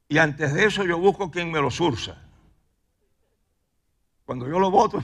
Y 0.08 0.18
antes 0.18 0.54
de 0.54 0.64
eso 0.64 0.84
yo 0.84 0.98
busco 0.98 1.30
quien 1.30 1.50
me 1.50 1.60
lo 1.60 1.70
sursa. 1.70 2.22
Cuando 4.24 4.48
yo 4.48 4.58
lo 4.58 4.70
voto, 4.70 5.02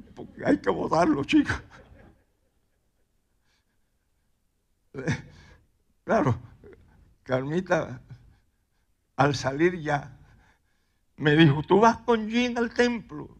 porque 0.00 0.44
hay 0.44 0.58
que 0.58 0.70
votarlo, 0.70 1.24
chicos. 1.24 1.62
Claro, 6.04 6.38
Carmita, 7.22 8.02
al 9.16 9.34
salir 9.34 9.80
ya, 9.80 10.18
me 11.16 11.36
dijo, 11.36 11.62
tú 11.62 11.80
vas 11.80 11.98
con 11.98 12.28
Jean 12.28 12.58
al 12.58 12.74
templo. 12.74 13.36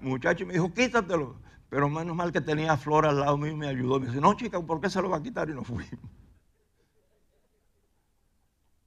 Muchacho, 0.00 0.44
me 0.46 0.52
dijo, 0.52 0.72
quítatelo. 0.72 1.40
Pero 1.70 1.88
menos 1.88 2.14
mal 2.14 2.30
que 2.30 2.40
tenía 2.40 2.76
Flor 2.76 3.06
al 3.06 3.18
lado 3.20 3.36
mío 3.36 3.52
y 3.52 3.56
me 3.56 3.66
ayudó. 3.66 3.98
Me 3.98 4.06
dice, 4.06 4.20
no, 4.20 4.34
chica, 4.34 4.60
¿por 4.60 4.80
qué 4.80 4.90
se 4.90 5.02
lo 5.02 5.10
va 5.10 5.16
a 5.16 5.22
quitar? 5.22 5.48
Y 5.48 5.54
no 5.54 5.64
fui. 5.64 5.84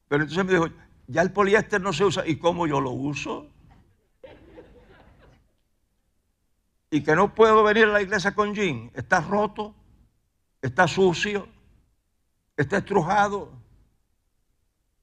Pero 0.08 0.24
entonces 0.24 0.46
me 0.46 0.54
dijo, 0.54 0.68
ya 1.08 1.22
el 1.22 1.34
poliéster 1.34 1.82
no 1.82 1.92
se 1.92 2.06
usa. 2.06 2.26
¿Y 2.26 2.38
cómo 2.38 2.68
yo 2.68 2.80
lo 2.80 2.92
uso? 2.92 3.52
Y 6.90 7.04
que 7.04 7.16
no 7.16 7.34
puedo 7.36 7.64
venir 7.64 7.86
a 7.86 7.94
la 7.94 8.02
iglesia 8.02 8.34
con 8.34 8.54
jean, 8.54 8.92
está 8.94 9.20
roto, 9.22 9.76
está 10.62 10.88
sucio, 10.88 11.48
está 12.56 12.78
estrujado, 12.78 13.52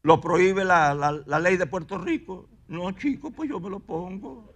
lo 0.03 0.20
prohíbe 0.20 0.64
la, 0.64 0.95
la 0.95 1.39
ley 1.41 1.57
de 1.57 1.66
Puerto 1.66 1.99
Rico. 1.99 2.49
No, 2.68 2.91
chico, 2.93 3.30
pues 3.30 3.49
yo 3.51 3.61
me 3.61 3.70
lo 3.70 3.80
pongo. 3.80 4.53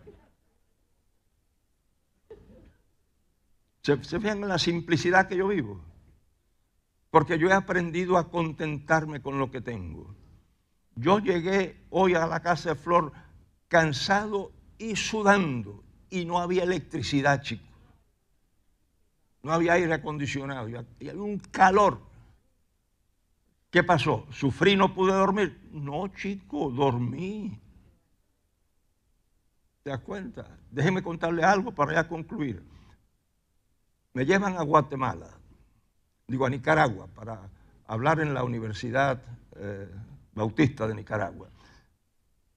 ¿Se, 3.83 4.03
¿Se 4.05 4.19
fijan 4.19 4.43
en 4.43 4.49
la 4.49 4.59
simplicidad 4.59 5.29
que 5.29 5.37
yo 5.37 5.49
vivo? 5.49 5.81
Porque 7.11 7.39
yo 7.39 7.49
he 7.49 7.53
aprendido 7.53 8.19
a 8.19 8.31
contentarme 8.31 9.23
con 9.23 9.39
lo 9.39 9.51
que 9.51 9.61
tengo. 9.61 10.15
Yo 10.95 11.19
llegué 11.19 11.87
hoy 11.91 12.15
a 12.15 12.27
la 12.27 12.41
casa 12.41 12.71
de 12.71 12.75
Flor 12.75 13.13
cansado 13.69 14.53
y 14.79 14.97
sudando 14.97 15.85
y 16.11 16.25
no 16.25 16.39
había 16.39 16.63
electricidad, 16.63 17.41
chicos. 17.43 17.67
No 19.43 19.53
había 19.53 19.75
aire 19.75 19.95
acondicionado 19.95 20.69
y 20.69 20.77
había 20.77 21.15
un 21.15 21.39
calor. 21.39 22.01
¿Qué 23.71 23.83
pasó? 23.83 24.27
¿Sufrí 24.31 24.77
no 24.77 24.95
pude 24.95 25.13
dormir? 25.13 25.69
No, 25.73 26.09
chico, 26.09 26.71
dormí. 26.71 27.61
¿Te 29.83 29.91
das 29.91 30.01
cuenta? 30.01 30.59
Déjeme 30.71 31.03
contarle 31.03 31.45
algo 31.45 31.73
para 31.73 31.95
ya 31.95 32.09
concluir. 32.09 32.63
Me 34.15 34.25
llevan 34.25 34.57
a 34.57 34.63
Guatemala, 34.63 35.29
digo 36.27 36.47
a 36.47 36.51
Nicaragua, 36.51 37.07
para 37.15 37.49
hablar 37.87 38.21
en 38.21 38.35
la 38.35 38.43
Universidad 38.43 39.23
eh, 39.57 39.89
Bautista 40.35 40.87
de 40.89 40.95
Nicaragua. 40.95 41.49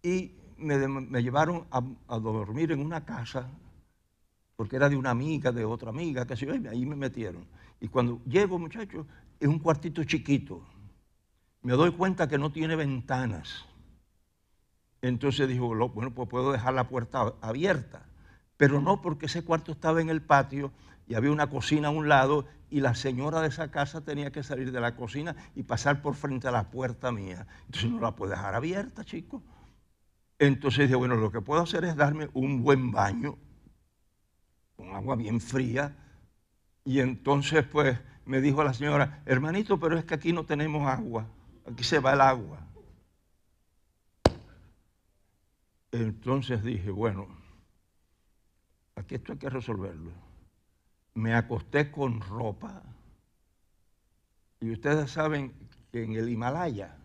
Y 0.02 0.41
me, 0.62 1.24
llevaron 1.24 1.66
a, 1.72 2.20
dormir 2.20 2.72
en 2.72 2.80
una 2.80 3.04
casa, 3.04 3.48
porque 4.56 4.76
era 4.76 4.90
de 4.90 4.96
una 4.96 5.10
amiga, 5.10 5.52
de 5.52 5.66
otra 5.66 5.90
amiga, 5.90 6.26
que 6.26 6.70
ahí 6.70 6.86
me 6.86 6.96
metieron. 6.96 7.46
Y 7.80 7.88
cuando 7.88 8.22
llego, 8.26 8.60
muchachos, 8.60 9.06
es 9.40 9.48
un 9.48 9.60
cuartito 9.60 10.04
chiquito. 10.04 10.62
Me 11.64 11.74
doy 11.74 11.92
cuenta 11.92 12.28
que 12.28 12.38
no 12.38 12.52
tiene 12.52 12.76
ventanas. 12.76 13.66
Entonces 15.02 15.48
dijo, 15.48 15.68
bueno, 15.68 16.12
pues 16.14 16.30
puedo 16.30 16.52
dejar 16.52 16.74
la 16.74 16.88
puerta 16.88 17.34
abierta. 17.42 18.06
Pero 18.58 18.80
no 18.80 19.02
porque 19.02 19.26
ese 19.26 19.44
cuarto 19.44 19.72
estaba 19.72 20.02
en 20.02 20.10
el 20.10 20.22
patio 20.22 20.72
y 21.08 21.16
había 21.16 21.32
una 21.32 21.50
cocina 21.50 21.88
a 21.88 21.92
un 21.92 22.08
lado 22.08 22.46
y 22.70 22.80
la 22.80 22.96
señora 22.96 23.42
de 23.42 23.50
esa 23.50 23.72
casa 23.72 24.02
tenía 24.02 24.32
que 24.32 24.44
salir 24.44 24.72
de 24.72 24.80
la 24.80 24.96
cocina 24.96 25.36
y 25.56 25.64
pasar 25.64 26.02
por 26.02 26.16
frente 26.16 26.48
a 26.48 26.52
la 26.52 26.70
puerta 26.70 27.12
mía. 27.12 27.48
Entonces 27.66 27.92
no 27.92 28.00
la 28.00 28.16
puedo 28.16 28.32
dejar 28.32 28.56
abierta, 28.56 29.04
chicos. 29.04 29.42
Entonces 30.42 30.88
dije, 30.88 30.96
bueno, 30.96 31.18
lo 31.18 31.32
que 31.32 31.40
puedo 31.40 31.62
hacer 31.62 31.86
es 31.86 31.96
darme 31.96 32.28
un 32.34 32.64
buen 32.64 32.92
baño 32.92 33.38
con 34.76 34.96
agua 34.96 35.16
bien 35.16 35.40
fría. 35.40 35.96
Y 36.84 37.00
entonces 37.00 37.64
pues 37.64 38.00
me 38.26 38.42
dijo 38.42 38.64
la 38.64 38.74
señora, 38.74 39.22
hermanito, 39.28 39.80
pero 39.80 40.00
es 40.00 40.04
que 40.04 40.16
aquí 40.16 40.34
no 40.34 40.44
tenemos 40.44 40.88
agua, 40.88 41.28
aquí 41.70 41.84
se 41.84 42.00
va 42.00 42.14
el 42.14 42.22
agua. 42.22 42.58
Entonces 45.92 46.64
dije, 46.64 46.90
bueno, 46.90 47.28
aquí 48.96 49.14
esto 49.14 49.34
hay 49.34 49.38
que 49.38 49.50
resolverlo. 49.52 50.10
Me 51.14 51.36
acosté 51.36 51.92
con 51.92 52.20
ropa. 52.20 52.82
Y 54.60 54.72
ustedes 54.72 55.12
saben 55.12 55.54
que 55.92 56.04
en 56.04 56.14
el 56.14 56.30
Himalaya 56.30 56.98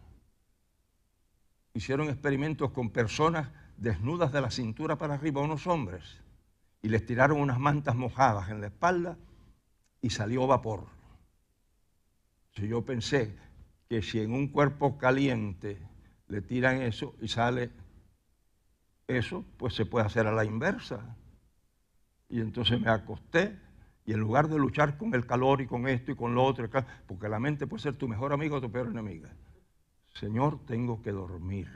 hicieron 1.76 2.08
experimentos 2.08 2.70
con 2.70 2.90
personas 2.90 3.50
desnudas 3.76 4.32
de 4.32 4.40
la 4.40 4.50
cintura 4.50 4.96
para 4.96 5.14
arriba, 5.14 5.42
unos 5.42 5.66
hombres, 5.66 6.22
y 6.80 6.88
les 6.88 7.04
tiraron 7.04 7.38
unas 7.38 7.58
mantas 7.58 7.94
mojadas 7.94 8.48
en 8.48 8.62
la 8.62 8.68
espalda 8.68 9.18
y 10.00 10.10
salió 10.10 10.46
vapor. 10.46 10.86
Yo 12.54 12.82
pensé 12.86 13.36
que 13.90 14.00
si 14.00 14.20
en 14.20 14.32
un 14.32 14.48
cuerpo 14.48 14.96
caliente 14.96 15.78
le 16.28 16.40
tiran 16.40 16.80
eso 16.80 17.14
y 17.20 17.28
sale 17.28 17.70
eso, 19.06 19.44
pues 19.58 19.74
se 19.74 19.84
puede 19.84 20.06
hacer 20.06 20.26
a 20.26 20.32
la 20.32 20.46
inversa. 20.46 21.16
Y 22.30 22.40
entonces 22.40 22.80
me 22.80 22.88
acosté 22.88 23.58
y 24.06 24.14
en 24.14 24.20
lugar 24.20 24.48
de 24.48 24.56
luchar 24.56 24.96
con 24.96 25.14
el 25.14 25.26
calor 25.26 25.60
y 25.60 25.66
con 25.66 25.86
esto 25.86 26.12
y 26.12 26.16
con 26.16 26.34
lo 26.34 26.42
otro, 26.42 26.70
porque 27.06 27.28
la 27.28 27.38
mente 27.38 27.66
puede 27.66 27.82
ser 27.82 27.96
tu 27.96 28.08
mejor 28.08 28.32
amigo 28.32 28.56
o 28.56 28.60
tu 28.62 28.72
peor 28.72 28.86
enemiga, 28.86 29.30
Señor, 30.18 30.60
tengo 30.64 31.02
que 31.02 31.12
dormir, 31.12 31.68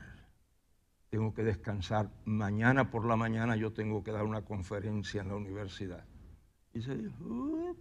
tengo 1.11 1.34
que 1.34 1.43
descansar. 1.43 2.11
Mañana 2.24 2.91
por 2.91 3.05
la 3.05 3.14
mañana 3.14 3.55
yo 3.55 3.72
tengo 3.74 4.03
que 4.03 4.12
dar 4.12 4.24
una 4.24 4.47
conferencia 4.47 5.20
en 5.20 5.28
la 5.28 5.36
universidad. 5.36 6.07
Y 6.72 6.80
se 6.80 6.97
dijo, 6.97 7.76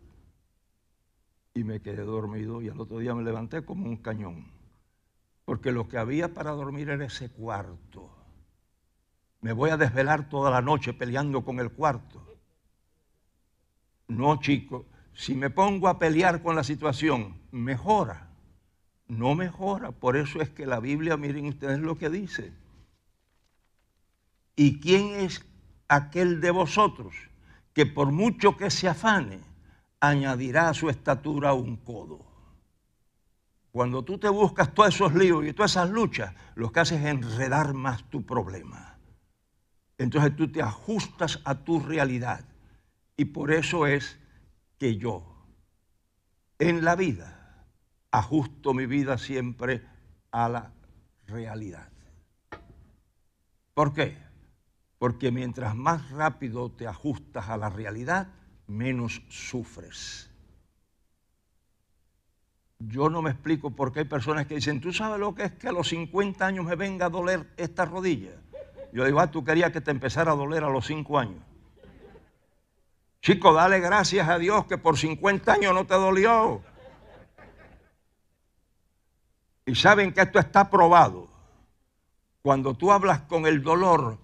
y 1.54 1.64
me 1.64 1.82
quedé 1.82 2.04
dormido 2.04 2.62
y 2.62 2.68
al 2.68 2.80
otro 2.80 3.00
día 3.00 3.16
me 3.16 3.24
levanté 3.24 3.64
como 3.64 3.86
un 3.86 3.98
cañón. 3.98 4.52
Porque 5.46 5.72
lo 5.72 5.88
que 5.88 5.98
había 5.98 6.34
para 6.34 6.52
dormir 6.52 6.90
era 6.90 7.06
ese 7.06 7.30
cuarto. 7.30 8.14
Me 9.40 9.54
voy 9.54 9.70
a 9.70 9.78
desvelar 9.78 10.28
toda 10.28 10.52
la 10.52 10.62
noche 10.62 10.94
peleando 10.94 11.46
con 11.46 11.60
el 11.60 11.72
cuarto. 11.72 12.22
No, 14.10 14.38
chico, 14.42 14.88
si 15.14 15.36
me 15.36 15.50
pongo 15.50 15.88
a 15.88 15.98
pelear 15.98 16.44
con 16.44 16.58
la 16.58 16.66
situación, 16.66 17.40
mejora 17.52 18.29
no 19.10 19.36
mejora. 19.36 19.92
Por 19.92 20.16
eso 20.16 20.42
es 20.42 20.50
que 20.50 20.66
la 20.66 20.80
Biblia, 20.80 21.18
miren 21.18 21.48
ustedes 21.48 21.80
lo 21.80 21.98
que 21.98 22.10
dice. 22.10 22.54
¿Y 24.56 24.80
quién 24.80 25.16
es 25.16 25.46
aquel 25.90 26.40
de 26.40 26.52
vosotros 26.52 27.14
que 27.74 27.86
por 27.86 28.12
mucho 28.12 28.56
que 28.56 28.70
se 28.70 28.88
afane, 28.88 29.40
añadirá 30.00 30.70
a 30.70 30.74
su 30.74 30.90
estatura 30.90 31.54
un 31.54 31.76
codo? 31.78 32.26
Cuando 33.72 34.04
tú 34.04 34.18
te 34.18 34.30
buscas 34.30 34.74
todos 34.74 34.96
esos 34.96 35.14
líos 35.14 35.46
y 35.46 35.54
todas 35.54 35.72
esas 35.72 35.90
luchas, 35.90 36.34
lo 36.56 36.72
que 36.72 36.80
haces 36.80 37.02
es 37.02 37.08
enredar 37.08 37.74
más 37.74 38.10
tu 38.10 38.26
problema. 38.26 38.98
Entonces 39.98 40.36
tú 40.36 40.52
te 40.52 40.62
ajustas 40.62 41.40
a 41.44 41.56
tu 41.56 41.80
realidad. 41.80 42.46
Y 43.18 43.26
por 43.26 43.52
eso 43.52 43.86
es 43.86 44.18
que 44.78 44.98
yo, 44.98 45.24
en 46.58 46.84
la 46.84 46.96
vida, 46.96 47.39
ajusto 48.12 48.74
mi 48.74 48.86
vida 48.86 49.18
siempre 49.18 49.82
a 50.32 50.50
la 50.50 50.72
realidad. 51.28 51.90
¿Por 53.74 53.94
qué? 53.94 54.18
Porque 54.98 55.32
mientras 55.32 55.76
más 55.76 56.10
rápido 56.12 56.72
te 56.72 56.88
ajustas 56.88 57.50
a 57.50 57.58
la 57.58 57.70
realidad, 57.70 58.28
menos 58.68 59.22
sufres. 59.30 60.30
Yo 62.80 63.10
no 63.10 63.22
me 63.22 63.32
explico 63.32 63.72
por 63.72 63.92
qué 63.92 64.00
hay 64.00 64.06
personas 64.06 64.48
que 64.48 64.56
dicen, 64.56 64.80
¿tú 64.80 64.94
sabes 64.94 65.20
lo 65.20 65.36
que 65.36 65.44
es 65.44 65.52
que 65.54 65.68
a 65.68 65.72
los 65.72 65.90
50 65.90 66.46
años 66.46 66.66
me 66.66 66.76
venga 66.76 67.08
a 67.08 67.10
doler 67.10 67.48
esta 67.58 67.86
rodilla? 67.86 68.32
Yo 68.94 69.06
digo, 69.06 69.20
ah, 69.20 69.30
tú 69.30 69.44
querías 69.44 69.72
que 69.72 69.82
te 69.82 69.92
empezara 69.92 70.32
a 70.32 70.36
doler 70.36 70.64
a 70.64 70.70
los 70.70 70.86
5 70.86 71.20
años. 71.20 71.44
Chico, 73.22 73.54
dale 73.54 73.80
gracias 73.80 74.28
a 74.30 74.40
Dios 74.40 74.66
que 74.66 74.78
por 74.78 74.98
50 74.98 75.52
años 75.52 75.74
no 75.74 75.86
te 75.86 75.94
dolió. 75.96 76.62
Y 79.70 79.76
saben 79.76 80.12
que 80.12 80.22
esto 80.22 80.40
está 80.40 80.68
probado. 80.68 81.28
Cuando 82.42 82.74
tú 82.74 82.92
hablas 82.92 83.22
con 83.22 83.46
el 83.46 83.62
dolor, 83.62 84.18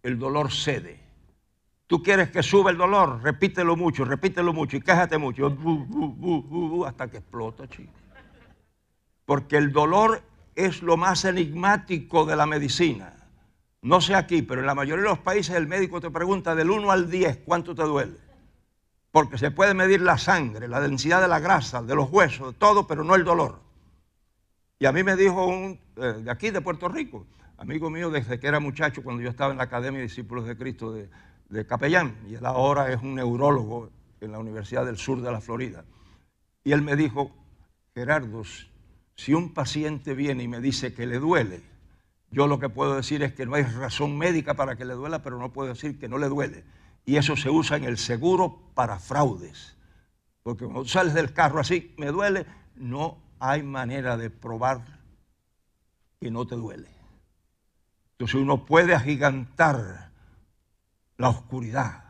el 0.00 0.16
dolor 0.16 0.52
cede. 0.52 1.00
Tú 1.88 2.04
quieres 2.04 2.30
que 2.30 2.40
suba 2.44 2.70
el 2.70 2.76
dolor, 2.76 3.20
repítelo 3.20 3.74
mucho, 3.74 4.04
repítelo 4.04 4.52
mucho 4.52 4.76
y 4.76 4.80
quéjate 4.80 5.18
mucho, 5.18 5.56
hasta 6.86 7.08
que 7.08 7.16
explota, 7.16 7.68
chico. 7.68 7.92
Porque 9.24 9.56
el 9.56 9.72
dolor 9.72 10.22
es 10.54 10.82
lo 10.82 10.96
más 10.96 11.24
enigmático 11.24 12.24
de 12.24 12.36
la 12.36 12.46
medicina. 12.46 13.12
No 13.82 14.00
sé 14.00 14.14
aquí, 14.14 14.42
pero 14.42 14.60
en 14.60 14.68
la 14.68 14.76
mayoría 14.76 15.02
de 15.02 15.10
los 15.10 15.18
países 15.18 15.56
el 15.56 15.66
médico 15.66 16.00
te 16.00 16.12
pregunta 16.12 16.54
del 16.54 16.70
1 16.70 16.92
al 16.92 17.10
10 17.10 17.38
cuánto 17.44 17.74
te 17.74 17.82
duele. 17.82 18.18
Porque 19.10 19.36
se 19.36 19.50
puede 19.50 19.74
medir 19.74 20.00
la 20.00 20.16
sangre, 20.16 20.68
la 20.68 20.80
densidad 20.80 21.20
de 21.20 21.26
la 21.26 21.40
grasa, 21.40 21.82
de 21.82 21.96
los 21.96 22.08
huesos, 22.08 22.52
de 22.52 22.58
todo, 22.60 22.86
pero 22.86 23.02
no 23.02 23.16
el 23.16 23.24
dolor. 23.24 23.71
Y 24.82 24.86
a 24.86 24.90
mí 24.90 25.04
me 25.04 25.14
dijo 25.14 25.46
un, 25.46 25.78
eh, 25.94 26.22
de 26.24 26.28
aquí, 26.28 26.50
de 26.50 26.60
Puerto 26.60 26.88
Rico, 26.88 27.24
amigo 27.56 27.88
mío 27.88 28.10
desde 28.10 28.40
que 28.40 28.48
era 28.48 28.58
muchacho, 28.58 29.04
cuando 29.04 29.22
yo 29.22 29.30
estaba 29.30 29.52
en 29.52 29.58
la 29.58 29.62
Academia 29.62 29.98
de 30.00 30.08
Discípulos 30.08 30.44
de 30.44 30.56
Cristo 30.56 30.92
de, 30.92 31.08
de 31.50 31.64
Capellán, 31.64 32.16
y 32.28 32.34
él 32.34 32.44
ahora 32.44 32.92
es 32.92 33.00
un 33.00 33.14
neurólogo 33.14 33.90
en 34.20 34.32
la 34.32 34.40
Universidad 34.40 34.84
del 34.84 34.96
Sur 34.96 35.22
de 35.22 35.30
la 35.30 35.40
Florida. 35.40 35.84
Y 36.64 36.72
él 36.72 36.82
me 36.82 36.96
dijo, 36.96 37.30
Gerardo, 37.94 38.42
si 39.14 39.34
un 39.34 39.54
paciente 39.54 40.14
viene 40.14 40.42
y 40.42 40.48
me 40.48 40.60
dice 40.60 40.92
que 40.92 41.06
le 41.06 41.20
duele, 41.20 41.62
yo 42.32 42.48
lo 42.48 42.58
que 42.58 42.68
puedo 42.68 42.96
decir 42.96 43.22
es 43.22 43.32
que 43.34 43.46
no 43.46 43.54
hay 43.54 43.62
razón 43.62 44.18
médica 44.18 44.54
para 44.54 44.74
que 44.74 44.84
le 44.84 44.94
duela, 44.94 45.22
pero 45.22 45.38
no 45.38 45.52
puedo 45.52 45.68
decir 45.68 45.96
que 46.00 46.08
no 46.08 46.18
le 46.18 46.26
duele. 46.26 46.64
Y 47.04 47.18
eso 47.18 47.36
se 47.36 47.50
usa 47.50 47.76
en 47.76 47.84
el 47.84 47.98
seguro 47.98 48.58
para 48.74 48.98
fraudes. 48.98 49.76
Porque 50.42 50.64
cuando 50.64 50.86
sales 50.86 51.14
del 51.14 51.32
carro 51.32 51.60
así, 51.60 51.94
me 51.98 52.06
duele, 52.06 52.46
no 52.74 53.22
hay 53.44 53.64
manera 53.64 54.16
de 54.16 54.30
probar 54.30 55.00
que 56.20 56.30
no 56.30 56.46
te 56.46 56.54
duele. 56.54 56.88
Entonces 58.12 58.36
uno 58.36 58.64
puede 58.64 58.94
agigantar 58.94 60.12
la 61.16 61.28
oscuridad, 61.28 62.04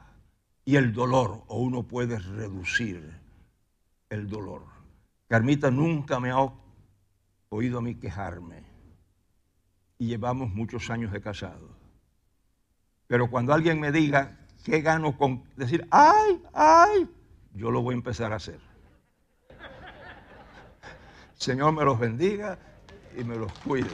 y 0.67 0.77
el 0.77 0.93
dolor, 0.93 1.43
o 1.49 1.59
uno 1.59 1.85
puede 1.85 2.19
reducir 2.19 3.19
el 4.11 4.29
dolor. 4.29 4.63
Carmita 5.27 5.71
nunca 5.71 6.21
me 6.21 6.31
ha 6.31 6.53
oído 7.49 7.79
a 7.79 7.83
mí 7.83 7.95
quejarme 7.95 8.63
y 9.99 10.09
llevamos 10.09 10.51
muchos 10.51 10.91
años 10.91 11.13
de 11.13 11.23
casado. 11.23 11.71
Pero 13.07 13.31
cuando 13.31 13.55
alguien 13.55 13.81
me 13.81 13.91
diga, 13.91 14.39
¿qué 14.65 14.83
gano 14.83 15.17
con 15.17 15.45
decir, 15.57 15.89
ay, 15.91 16.43
ay? 16.53 17.09
Yo 17.55 17.71
lo 17.71 17.81
voy 17.81 17.95
a 17.95 17.97
empezar 17.97 18.35
a 18.35 18.37
hacer. 18.37 18.72
Señor 21.43 21.73
me 21.73 21.85
los 21.85 21.99
bendiga 21.99 22.57
y 23.19 23.25
me 23.25 23.35
los 23.35 23.53
cuide. 23.67 23.91